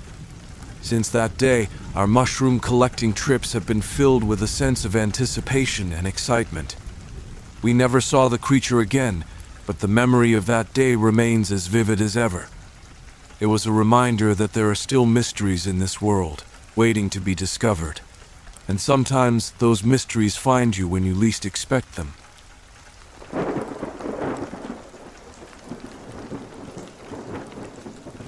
Since 0.82 1.10
that 1.10 1.38
day, 1.38 1.68
our 1.96 2.08
mushroom 2.08 2.60
collecting 2.60 3.14
trips 3.14 3.54
have 3.54 3.66
been 3.66 3.82
filled 3.82 4.24
with 4.24 4.42
a 4.42 4.48
sense 4.48 4.86
of 4.86 4.96
anticipation 4.96 5.92
and 5.92 6.08
excitement. 6.08 6.76
We 7.62 7.74
never 7.74 8.00
saw 8.00 8.30
the 8.30 8.38
creature 8.38 8.80
again, 8.80 9.26
but 9.66 9.80
the 9.80 9.88
memory 9.88 10.34
of 10.34 10.46
that 10.46 10.74
day 10.74 10.96
remains 10.96 11.52
as 11.52 11.68
vivid 11.68 12.00
as 12.00 12.16
ever. 12.16 12.48
It 13.40 13.48
was 13.48 13.66
a 13.66 13.72
reminder 13.72 14.34
that 14.34 14.54
there 14.54 14.70
are 14.70 14.76
still 14.76 15.06
mysteries 15.06 15.68
in 15.68 15.80
this 15.80 16.02
world, 16.02 16.44
waiting 16.76 17.10
to 17.12 17.20
be 17.20 17.36
discovered. 17.36 18.02
And 18.70 18.80
sometimes 18.80 19.50
those 19.58 19.84
mysteries 19.84 20.38
find 20.38 20.78
you 20.78 20.88
when 20.88 21.04
you 21.04 21.16
least 21.16 21.44
expect 21.44 21.96
them. 21.96 22.14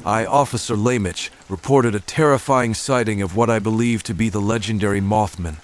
I, 0.04 0.26
Officer 0.26 0.76
Lamich, 0.76 1.30
reported 1.48 1.94
a 1.94 2.00
terrifying 2.00 2.74
sighting 2.74 3.22
of 3.22 3.36
what 3.36 3.52
I 3.52 3.60
believe 3.60 4.02
to 4.02 4.16
be 4.16 4.30
the 4.30 4.42
legendary 4.42 5.00
Mothman. 5.00 5.58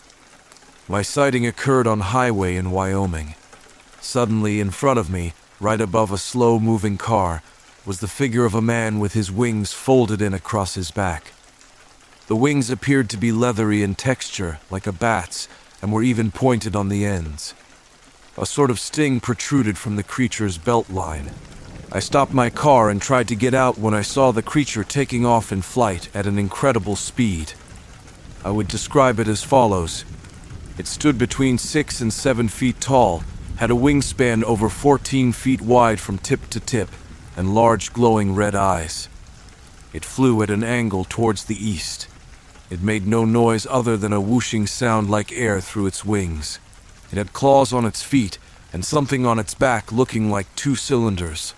My 0.88 1.02
sighting 1.02 1.48
occurred 1.48 1.88
on 1.88 2.02
highway 2.02 2.56
in 2.56 2.70
Wyoming. 2.70 3.34
Suddenly, 4.00 4.60
in 4.60 4.70
front 4.70 5.00
of 5.00 5.10
me, 5.10 5.34
right 5.60 5.82
above 5.82 6.12
a 6.12 6.20
slow 6.20 6.60
moving 6.60 7.00
car, 7.00 7.42
was 7.84 8.00
the 8.00 8.08
figure 8.08 8.46
of 8.46 8.54
a 8.54 8.62
man 8.62 9.00
with 9.00 9.14
his 9.14 9.32
wings 9.32 9.74
folded 9.74 10.22
in 10.22 10.36
across 10.36 10.76
his 10.76 10.92
back. 10.92 11.34
The 12.28 12.36
wings 12.36 12.70
appeared 12.70 13.10
to 13.10 13.18
be 13.18 13.32
leathery 13.32 13.84
in 13.84 13.96
texture, 13.96 14.60
like 14.70 14.86
a 14.86 14.92
bat's, 14.92 15.48
and 15.82 15.92
were 15.92 16.04
even 16.04 16.32
pointed 16.32 16.76
on 16.76 16.90
the 16.90 17.06
ends. 17.06 17.54
A 18.38 18.46
sort 18.46 18.70
of 18.70 18.80
sting 18.80 19.20
protruded 19.20 19.78
from 19.78 19.96
the 19.96 20.04
creature's 20.04 20.58
belt 20.58 20.90
line, 20.90 21.32
I 21.90 22.00
stopped 22.00 22.34
my 22.34 22.50
car 22.50 22.90
and 22.90 23.02
tried 23.02 23.30
to 23.30 23.36
get 23.36 23.54
out 23.54 23.78
when 23.78 23.94
I 23.94 24.02
saw 24.02 24.32
the 24.32 24.42
creature 24.42 24.84
taking 24.84 25.26
off 25.26 25.54
in 25.54 25.62
flight 25.62 26.10
at 26.14 26.28
an 26.28 26.38
incredible 26.38 26.98
speed. 26.98 27.54
I 28.44 28.52
would 28.52 28.68
describe 28.68 29.22
it 29.22 29.28
as 29.30 29.42
follows 29.42 30.04
It 30.78 30.86
stood 30.86 31.18
between 31.18 31.58
six 31.58 32.02
and 32.02 32.12
seven 32.12 32.50
feet 32.50 32.82
tall, 32.82 33.24
had 33.56 33.72
a 33.72 33.74
wingspan 33.74 34.44
over 34.44 34.68
14 34.68 35.32
feet 35.32 35.62
wide 35.62 36.02
from 36.02 36.18
tip 36.18 36.50
to 36.50 36.60
tip, 36.60 36.90
and 37.38 37.56
large 37.56 37.94
glowing 37.94 38.36
red 38.36 38.54
eyes. 38.54 39.08
It 39.94 40.04
flew 40.04 40.44
at 40.44 40.50
an 40.50 40.66
angle 40.66 41.06
towards 41.06 41.46
the 41.46 41.56
east. 41.56 42.10
It 42.70 42.82
made 42.82 43.08
no 43.08 43.24
noise 43.24 43.66
other 43.70 43.96
than 43.96 44.12
a 44.12 44.20
whooshing 44.20 44.68
sound 44.68 45.10
like 45.10 45.32
air 45.32 45.62
through 45.62 45.88
its 45.88 46.04
wings. 46.04 46.60
It 47.12 47.18
had 47.18 47.32
claws 47.32 47.72
on 47.72 47.86
its 47.86 48.04
feet 48.04 48.38
and 48.74 48.84
something 48.84 49.26
on 49.26 49.40
its 49.40 49.54
back 49.54 49.92
looking 49.92 50.30
like 50.30 50.54
two 50.56 50.76
cylinders. 50.76 51.54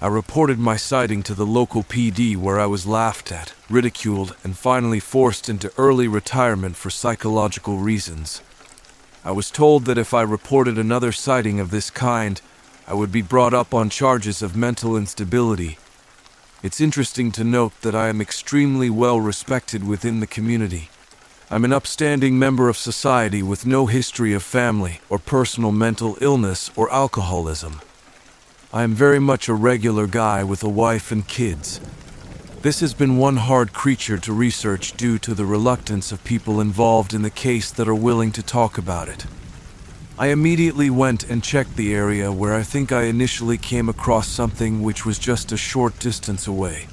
I 0.00 0.08
reported 0.08 0.58
my 0.58 0.76
sighting 0.76 1.22
to 1.24 1.34
the 1.34 1.46
local 1.46 1.82
PD 1.82 2.36
where 2.36 2.60
I 2.60 2.66
was 2.66 2.86
laughed 2.86 3.32
at, 3.32 3.54
ridiculed, 3.68 4.36
and 4.44 4.56
finally 4.56 5.00
forced 5.00 5.48
into 5.48 5.72
early 5.78 6.06
retirement 6.06 6.76
for 6.76 6.90
psychological 6.90 7.78
reasons. 7.78 8.42
I 9.24 9.32
was 9.32 9.50
told 9.50 9.86
that 9.86 9.98
if 9.98 10.14
I 10.14 10.22
reported 10.22 10.78
another 10.78 11.10
sighting 11.10 11.58
of 11.58 11.70
this 11.70 11.90
kind, 11.90 12.40
I 12.86 12.94
would 12.94 13.10
be 13.10 13.22
brought 13.22 13.54
up 13.54 13.74
on 13.74 13.90
charges 13.90 14.42
of 14.42 14.54
mental 14.54 14.96
instability. 14.96 15.78
It's 16.66 16.80
interesting 16.80 17.30
to 17.30 17.44
note 17.44 17.80
that 17.82 17.94
I 17.94 18.08
am 18.08 18.20
extremely 18.20 18.90
well 18.90 19.20
respected 19.20 19.86
within 19.86 20.18
the 20.18 20.26
community. 20.26 20.90
I'm 21.48 21.64
an 21.64 21.72
upstanding 21.72 22.40
member 22.40 22.68
of 22.68 22.76
society 22.76 23.40
with 23.40 23.66
no 23.66 23.86
history 23.86 24.32
of 24.32 24.42
family 24.42 24.98
or 25.08 25.20
personal 25.20 25.70
mental 25.70 26.18
illness 26.20 26.72
or 26.74 26.92
alcoholism. 26.92 27.80
I 28.72 28.82
am 28.82 28.94
very 28.94 29.20
much 29.20 29.48
a 29.48 29.54
regular 29.54 30.08
guy 30.08 30.42
with 30.42 30.64
a 30.64 30.68
wife 30.68 31.12
and 31.12 31.28
kids. 31.28 31.80
This 32.62 32.80
has 32.80 32.94
been 32.94 33.16
one 33.16 33.36
hard 33.36 33.72
creature 33.72 34.18
to 34.18 34.32
research 34.32 34.96
due 34.96 35.20
to 35.20 35.34
the 35.34 35.46
reluctance 35.46 36.10
of 36.10 36.24
people 36.24 36.60
involved 36.60 37.14
in 37.14 37.22
the 37.22 37.30
case 37.30 37.70
that 37.70 37.86
are 37.86 37.94
willing 37.94 38.32
to 38.32 38.42
talk 38.42 38.76
about 38.76 39.08
it. 39.08 39.24
I 40.18 40.28
immediately 40.28 40.88
went 40.88 41.28
and 41.28 41.44
checked 41.44 41.76
the 41.76 41.94
area 41.94 42.32
where 42.32 42.54
I 42.54 42.62
think 42.62 42.90
I 42.90 43.02
initially 43.02 43.58
came 43.58 43.90
across 43.90 44.26
something 44.28 44.82
which 44.82 45.04
was 45.04 45.18
just 45.18 45.52
a 45.52 45.58
short 45.58 45.98
distance 45.98 46.46
away. 46.46 46.86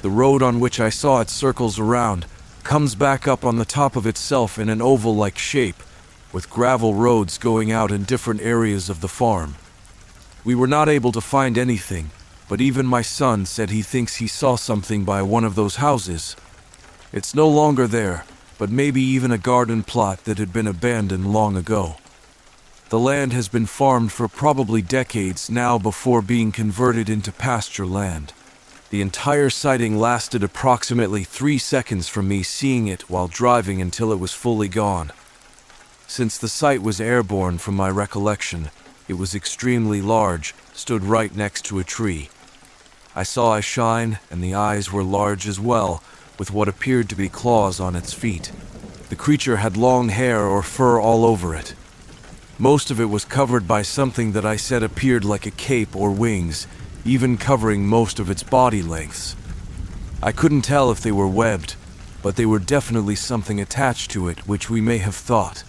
The 0.00 0.08
road 0.08 0.42
on 0.42 0.58
which 0.58 0.80
I 0.80 0.88
saw 0.88 1.20
it 1.20 1.28
circles 1.28 1.78
around, 1.78 2.24
comes 2.62 2.94
back 2.94 3.28
up 3.28 3.44
on 3.44 3.58
the 3.58 3.66
top 3.66 3.94
of 3.94 4.06
itself 4.06 4.58
in 4.58 4.70
an 4.70 4.80
oval 4.80 5.14
like 5.14 5.36
shape, 5.36 5.82
with 6.32 6.48
gravel 6.48 6.94
roads 6.94 7.36
going 7.36 7.70
out 7.70 7.92
in 7.92 8.04
different 8.04 8.40
areas 8.40 8.88
of 8.88 9.02
the 9.02 9.08
farm. 9.08 9.56
We 10.42 10.54
were 10.54 10.66
not 10.66 10.88
able 10.88 11.12
to 11.12 11.20
find 11.20 11.58
anything, 11.58 12.10
but 12.48 12.62
even 12.62 12.86
my 12.86 13.02
son 13.02 13.44
said 13.44 13.68
he 13.68 13.82
thinks 13.82 14.16
he 14.16 14.26
saw 14.26 14.56
something 14.56 15.04
by 15.04 15.20
one 15.20 15.44
of 15.44 15.56
those 15.56 15.76
houses. 15.76 16.36
It's 17.12 17.34
no 17.34 17.48
longer 17.48 17.86
there, 17.86 18.24
but 18.56 18.70
maybe 18.70 19.02
even 19.02 19.30
a 19.30 19.36
garden 19.36 19.82
plot 19.82 20.24
that 20.24 20.38
had 20.38 20.54
been 20.54 20.66
abandoned 20.66 21.34
long 21.34 21.54
ago. 21.54 21.96
The 22.92 22.98
land 22.98 23.32
has 23.32 23.48
been 23.48 23.64
farmed 23.64 24.12
for 24.12 24.28
probably 24.28 24.82
decades 24.82 25.48
now 25.48 25.78
before 25.78 26.20
being 26.20 26.52
converted 26.52 27.08
into 27.08 27.32
pasture 27.32 27.86
land. 27.86 28.34
The 28.90 29.00
entire 29.00 29.48
sighting 29.48 29.98
lasted 29.98 30.44
approximately 30.44 31.24
three 31.24 31.56
seconds 31.56 32.08
from 32.08 32.28
me 32.28 32.42
seeing 32.42 32.88
it 32.88 33.08
while 33.08 33.28
driving 33.28 33.80
until 33.80 34.12
it 34.12 34.20
was 34.20 34.34
fully 34.34 34.68
gone. 34.68 35.10
Since 36.06 36.36
the 36.36 36.50
sight 36.50 36.82
was 36.82 37.00
airborne 37.00 37.56
from 37.56 37.76
my 37.76 37.88
recollection, 37.88 38.68
it 39.08 39.14
was 39.14 39.34
extremely 39.34 40.02
large, 40.02 40.54
stood 40.74 41.02
right 41.02 41.34
next 41.34 41.64
to 41.64 41.78
a 41.78 41.84
tree. 41.84 42.28
I 43.16 43.22
saw 43.22 43.54
a 43.54 43.62
shine, 43.62 44.18
and 44.30 44.44
the 44.44 44.52
eyes 44.52 44.92
were 44.92 45.02
large 45.02 45.48
as 45.48 45.58
well, 45.58 46.02
with 46.38 46.50
what 46.50 46.68
appeared 46.68 47.08
to 47.08 47.16
be 47.16 47.30
claws 47.30 47.80
on 47.80 47.96
its 47.96 48.12
feet. 48.12 48.52
The 49.08 49.16
creature 49.16 49.56
had 49.56 49.78
long 49.78 50.10
hair 50.10 50.42
or 50.42 50.62
fur 50.62 51.00
all 51.00 51.24
over 51.24 51.54
it. 51.54 51.74
Most 52.58 52.90
of 52.90 53.00
it 53.00 53.06
was 53.06 53.24
covered 53.24 53.66
by 53.66 53.82
something 53.82 54.32
that 54.32 54.44
I 54.44 54.56
said 54.56 54.82
appeared 54.82 55.24
like 55.24 55.46
a 55.46 55.50
cape 55.50 55.96
or 55.96 56.10
wings, 56.10 56.66
even 57.04 57.36
covering 57.36 57.86
most 57.86 58.18
of 58.18 58.30
its 58.30 58.42
body 58.42 58.82
lengths. 58.82 59.34
I 60.22 60.32
couldn't 60.32 60.62
tell 60.62 60.90
if 60.90 61.00
they 61.00 61.12
were 61.12 61.26
webbed, 61.26 61.76
but 62.22 62.36
they 62.36 62.46
were 62.46 62.58
definitely 62.58 63.16
something 63.16 63.60
attached 63.60 64.10
to 64.12 64.28
it, 64.28 64.46
which 64.46 64.70
we 64.70 64.80
may 64.80 64.98
have 64.98 65.16
thought. 65.16 65.64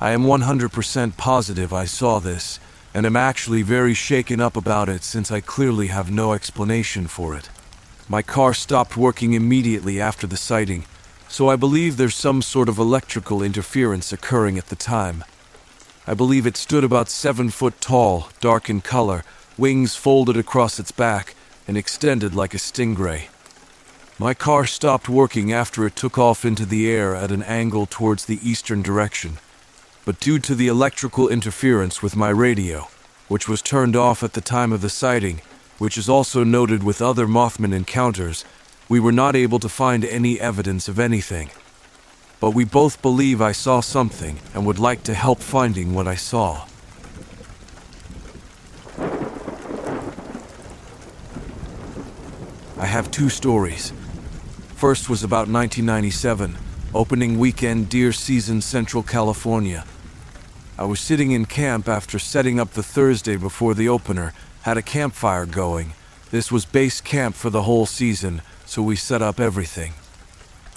I 0.00 0.12
am 0.12 0.24
100% 0.24 1.16
positive 1.16 1.72
I 1.72 1.84
saw 1.84 2.18
this, 2.18 2.58
and 2.94 3.06
am 3.06 3.16
actually 3.16 3.62
very 3.62 3.94
shaken 3.94 4.40
up 4.40 4.56
about 4.56 4.88
it 4.88 5.04
since 5.04 5.30
I 5.30 5.40
clearly 5.40 5.88
have 5.88 6.10
no 6.10 6.32
explanation 6.32 7.06
for 7.06 7.36
it. 7.36 7.50
My 8.08 8.22
car 8.22 8.54
stopped 8.54 8.96
working 8.96 9.34
immediately 9.34 10.00
after 10.00 10.26
the 10.26 10.36
sighting, 10.36 10.86
so 11.28 11.48
I 11.48 11.54
believe 11.54 11.96
there's 11.96 12.16
some 12.16 12.42
sort 12.42 12.68
of 12.68 12.78
electrical 12.78 13.42
interference 13.42 14.12
occurring 14.12 14.58
at 14.58 14.66
the 14.66 14.74
time. 14.74 15.22
I 16.10 16.14
believe 16.14 16.44
it 16.44 16.56
stood 16.56 16.82
about 16.82 17.08
seven 17.08 17.50
foot 17.50 17.80
tall, 17.80 18.30
dark 18.40 18.68
in 18.68 18.80
color, 18.80 19.22
wings 19.56 19.94
folded 19.94 20.36
across 20.36 20.80
its 20.80 20.90
back, 20.90 21.36
and 21.68 21.76
extended 21.76 22.34
like 22.34 22.52
a 22.52 22.56
stingray. 22.56 23.28
My 24.18 24.34
car 24.34 24.66
stopped 24.66 25.08
working 25.08 25.52
after 25.52 25.86
it 25.86 25.94
took 25.94 26.18
off 26.18 26.44
into 26.44 26.66
the 26.66 26.90
air 26.90 27.14
at 27.14 27.30
an 27.30 27.44
angle 27.44 27.86
towards 27.86 28.24
the 28.24 28.40
eastern 28.42 28.82
direction. 28.82 29.38
But 30.04 30.18
due 30.18 30.40
to 30.40 30.56
the 30.56 30.66
electrical 30.66 31.28
interference 31.28 32.02
with 32.02 32.16
my 32.16 32.30
radio, 32.30 32.88
which 33.28 33.48
was 33.48 33.62
turned 33.62 33.94
off 33.94 34.24
at 34.24 34.32
the 34.32 34.40
time 34.40 34.72
of 34.72 34.80
the 34.80 34.90
sighting, 34.90 35.42
which 35.78 35.96
is 35.96 36.08
also 36.08 36.42
noted 36.42 36.82
with 36.82 37.00
other 37.00 37.28
Mothman 37.28 37.72
encounters, 37.72 38.44
we 38.88 38.98
were 38.98 39.12
not 39.12 39.36
able 39.36 39.60
to 39.60 39.68
find 39.68 40.04
any 40.04 40.40
evidence 40.40 40.88
of 40.88 40.98
anything. 40.98 41.50
But 42.40 42.52
we 42.52 42.64
both 42.64 43.02
believe 43.02 43.42
I 43.42 43.52
saw 43.52 43.80
something 43.80 44.38
and 44.54 44.64
would 44.64 44.78
like 44.78 45.02
to 45.04 45.14
help 45.14 45.40
finding 45.40 45.94
what 45.94 46.08
I 46.08 46.14
saw. 46.14 46.66
I 52.78 52.86
have 52.86 53.10
two 53.10 53.28
stories. 53.28 53.92
First 54.74 55.10
was 55.10 55.22
about 55.22 55.48
1997, 55.48 56.56
opening 56.94 57.38
weekend 57.38 57.90
deer 57.90 58.10
season 58.10 58.62
Central 58.62 59.02
California. 59.02 59.84
I 60.78 60.84
was 60.84 60.98
sitting 60.98 61.32
in 61.32 61.44
camp 61.44 61.86
after 61.86 62.18
setting 62.18 62.58
up 62.58 62.70
the 62.70 62.82
Thursday 62.82 63.36
before 63.36 63.74
the 63.74 63.90
opener, 63.90 64.32
had 64.62 64.78
a 64.78 64.82
campfire 64.82 65.44
going. 65.44 65.92
This 66.30 66.50
was 66.50 66.64
base 66.64 67.02
camp 67.02 67.34
for 67.34 67.50
the 67.50 67.64
whole 67.64 67.84
season, 67.84 68.40
so 68.64 68.80
we 68.80 68.96
set 68.96 69.20
up 69.20 69.38
everything. 69.38 69.92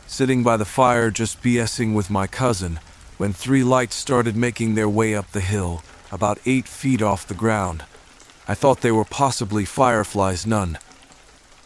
Sitting 0.07 0.43
by 0.43 0.57
the 0.57 0.65
fire 0.65 1.09
just 1.09 1.41
BSing 1.41 1.93
with 1.93 2.09
my 2.09 2.27
cousin, 2.27 2.79
when 3.17 3.33
three 3.33 3.63
lights 3.63 3.95
started 3.95 4.35
making 4.35 4.75
their 4.75 4.89
way 4.89 5.15
up 5.15 5.31
the 5.31 5.41
hill, 5.41 5.83
about 6.11 6.39
eight 6.45 6.67
feet 6.67 7.01
off 7.01 7.27
the 7.27 7.33
ground. 7.33 7.83
I 8.47 8.53
thought 8.53 8.81
they 8.81 8.91
were 8.91 9.05
possibly 9.05 9.65
fireflies, 9.65 10.45
none 10.45 10.77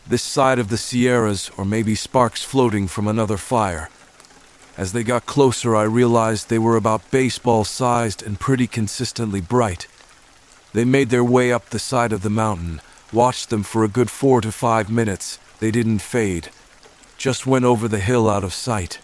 this 0.10 0.24
side 0.24 0.58
of 0.58 0.70
the 0.70 0.78
Sierras, 0.78 1.52
or 1.58 1.66
maybe 1.66 1.94
sparks 1.94 2.44
floating 2.44 2.88
from 2.88 3.08
another 3.08 3.38
fire. 3.38 3.90
As 4.78 4.94
they 4.94 5.04
got 5.04 5.26
closer, 5.26 5.76
I 5.76 5.84
realized 5.84 6.48
they 6.48 6.60
were 6.60 6.78
about 6.78 7.12
baseball 7.12 7.66
sized 7.66 8.24
and 8.24 8.40
pretty 8.40 8.68
consistently 8.68 9.42
bright. 9.42 9.88
They 10.74 10.86
made 10.86 11.10
their 11.10 11.24
way 11.24 11.52
up 11.52 11.70
the 11.70 11.80
side 11.80 12.14
of 12.14 12.22
the 12.22 12.30
mountain, 12.30 12.80
watched 13.12 13.50
them 13.50 13.64
for 13.64 13.84
a 13.84 13.90
good 13.90 14.10
four 14.10 14.40
to 14.42 14.52
five 14.52 14.90
minutes. 14.90 15.40
They 15.60 15.72
didn't 15.72 16.00
fade, 16.00 16.50
just 17.18 17.48
went 17.48 17.66
over 17.66 17.88
the 17.88 18.00
hill 18.00 18.30
out 18.30 18.44
of 18.44 18.54
sight. 18.54 19.00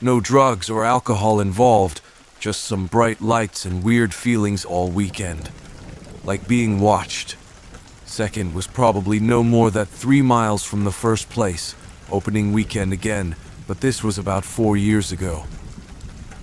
No 0.00 0.20
drugs 0.20 0.68
or 0.68 0.84
alcohol 0.84 1.38
involved, 1.38 2.00
just 2.40 2.64
some 2.64 2.86
bright 2.86 3.20
lights 3.20 3.64
and 3.64 3.84
weird 3.84 4.12
feelings 4.12 4.64
all 4.64 4.88
weekend. 4.88 5.50
Like 6.24 6.48
being 6.48 6.80
watched. 6.80 7.36
Second 8.04 8.52
was 8.52 8.66
probably 8.66 9.20
no 9.20 9.42
more 9.44 9.70
than 9.70 9.86
three 9.86 10.22
miles 10.22 10.64
from 10.64 10.84
the 10.84 10.92
first 10.92 11.30
place, 11.30 11.76
opening 12.10 12.52
weekend 12.52 12.92
again, 12.92 13.36
but 13.66 13.80
this 13.80 14.02
was 14.02 14.18
about 14.18 14.44
four 14.44 14.76
years 14.76 15.12
ago. 15.12 15.44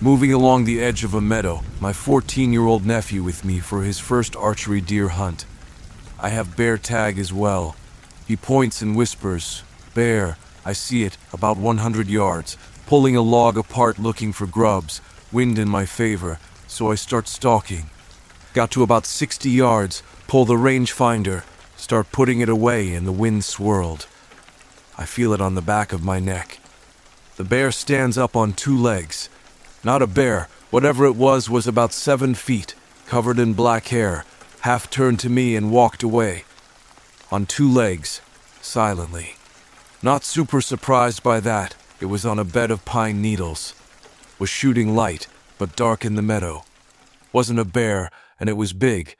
Moving 0.00 0.32
along 0.32 0.64
the 0.64 0.82
edge 0.82 1.04
of 1.04 1.12
a 1.12 1.20
meadow, 1.20 1.60
my 1.78 1.92
14 1.92 2.52
year 2.52 2.64
old 2.64 2.86
nephew 2.86 3.22
with 3.22 3.44
me 3.44 3.58
for 3.58 3.82
his 3.82 3.98
first 3.98 4.34
archery 4.34 4.80
deer 4.80 5.08
hunt. 5.08 5.44
I 6.18 6.30
have 6.30 6.56
bear 6.56 6.78
tag 6.78 7.18
as 7.18 7.32
well. 7.32 7.76
He 8.26 8.36
points 8.36 8.80
and 8.80 8.96
whispers, 8.96 9.62
Bear, 9.92 10.38
I 10.70 10.72
see 10.72 11.02
it, 11.02 11.18
about 11.32 11.56
100 11.56 12.06
yards, 12.06 12.56
pulling 12.86 13.16
a 13.16 13.22
log 13.22 13.58
apart 13.58 13.98
looking 13.98 14.32
for 14.32 14.46
grubs, 14.46 15.00
wind 15.32 15.58
in 15.58 15.68
my 15.68 15.84
favor, 15.84 16.38
so 16.68 16.92
I 16.92 16.94
start 16.94 17.26
stalking. 17.26 17.90
Got 18.54 18.70
to 18.70 18.84
about 18.84 19.04
60 19.04 19.50
yards, 19.50 20.04
pull 20.28 20.44
the 20.44 20.54
rangefinder, 20.54 21.42
start 21.76 22.12
putting 22.12 22.38
it 22.38 22.48
away, 22.48 22.94
and 22.94 23.04
the 23.04 23.20
wind 23.24 23.44
swirled. 23.44 24.06
I 24.96 25.06
feel 25.06 25.32
it 25.32 25.40
on 25.40 25.56
the 25.56 25.70
back 25.74 25.92
of 25.92 26.04
my 26.04 26.20
neck. 26.20 26.60
The 27.34 27.42
bear 27.42 27.72
stands 27.72 28.16
up 28.16 28.36
on 28.36 28.52
two 28.52 28.76
legs. 28.76 29.28
Not 29.82 30.02
a 30.02 30.06
bear, 30.06 30.46
whatever 30.70 31.04
it 31.04 31.16
was, 31.16 31.50
was 31.50 31.66
about 31.66 31.92
seven 31.92 32.36
feet, 32.36 32.76
covered 33.08 33.40
in 33.40 33.54
black 33.54 33.88
hair, 33.88 34.24
half 34.60 34.88
turned 34.88 35.18
to 35.18 35.28
me 35.28 35.56
and 35.56 35.72
walked 35.72 36.04
away. 36.04 36.44
On 37.32 37.44
two 37.44 37.68
legs, 37.68 38.20
silently. 38.62 39.34
Not 40.02 40.24
super 40.24 40.62
surprised 40.62 41.22
by 41.22 41.40
that, 41.40 41.74
it 42.00 42.06
was 42.06 42.24
on 42.24 42.38
a 42.38 42.44
bed 42.44 42.70
of 42.70 42.86
pine 42.86 43.20
needles. 43.20 43.74
Was 44.38 44.48
shooting 44.48 44.94
light, 44.94 45.26
but 45.58 45.76
dark 45.76 46.06
in 46.06 46.14
the 46.14 46.22
meadow. 46.22 46.64
Wasn't 47.34 47.58
a 47.58 47.66
bear, 47.66 48.08
and 48.38 48.48
it 48.48 48.56
was 48.56 48.72
big, 48.72 49.14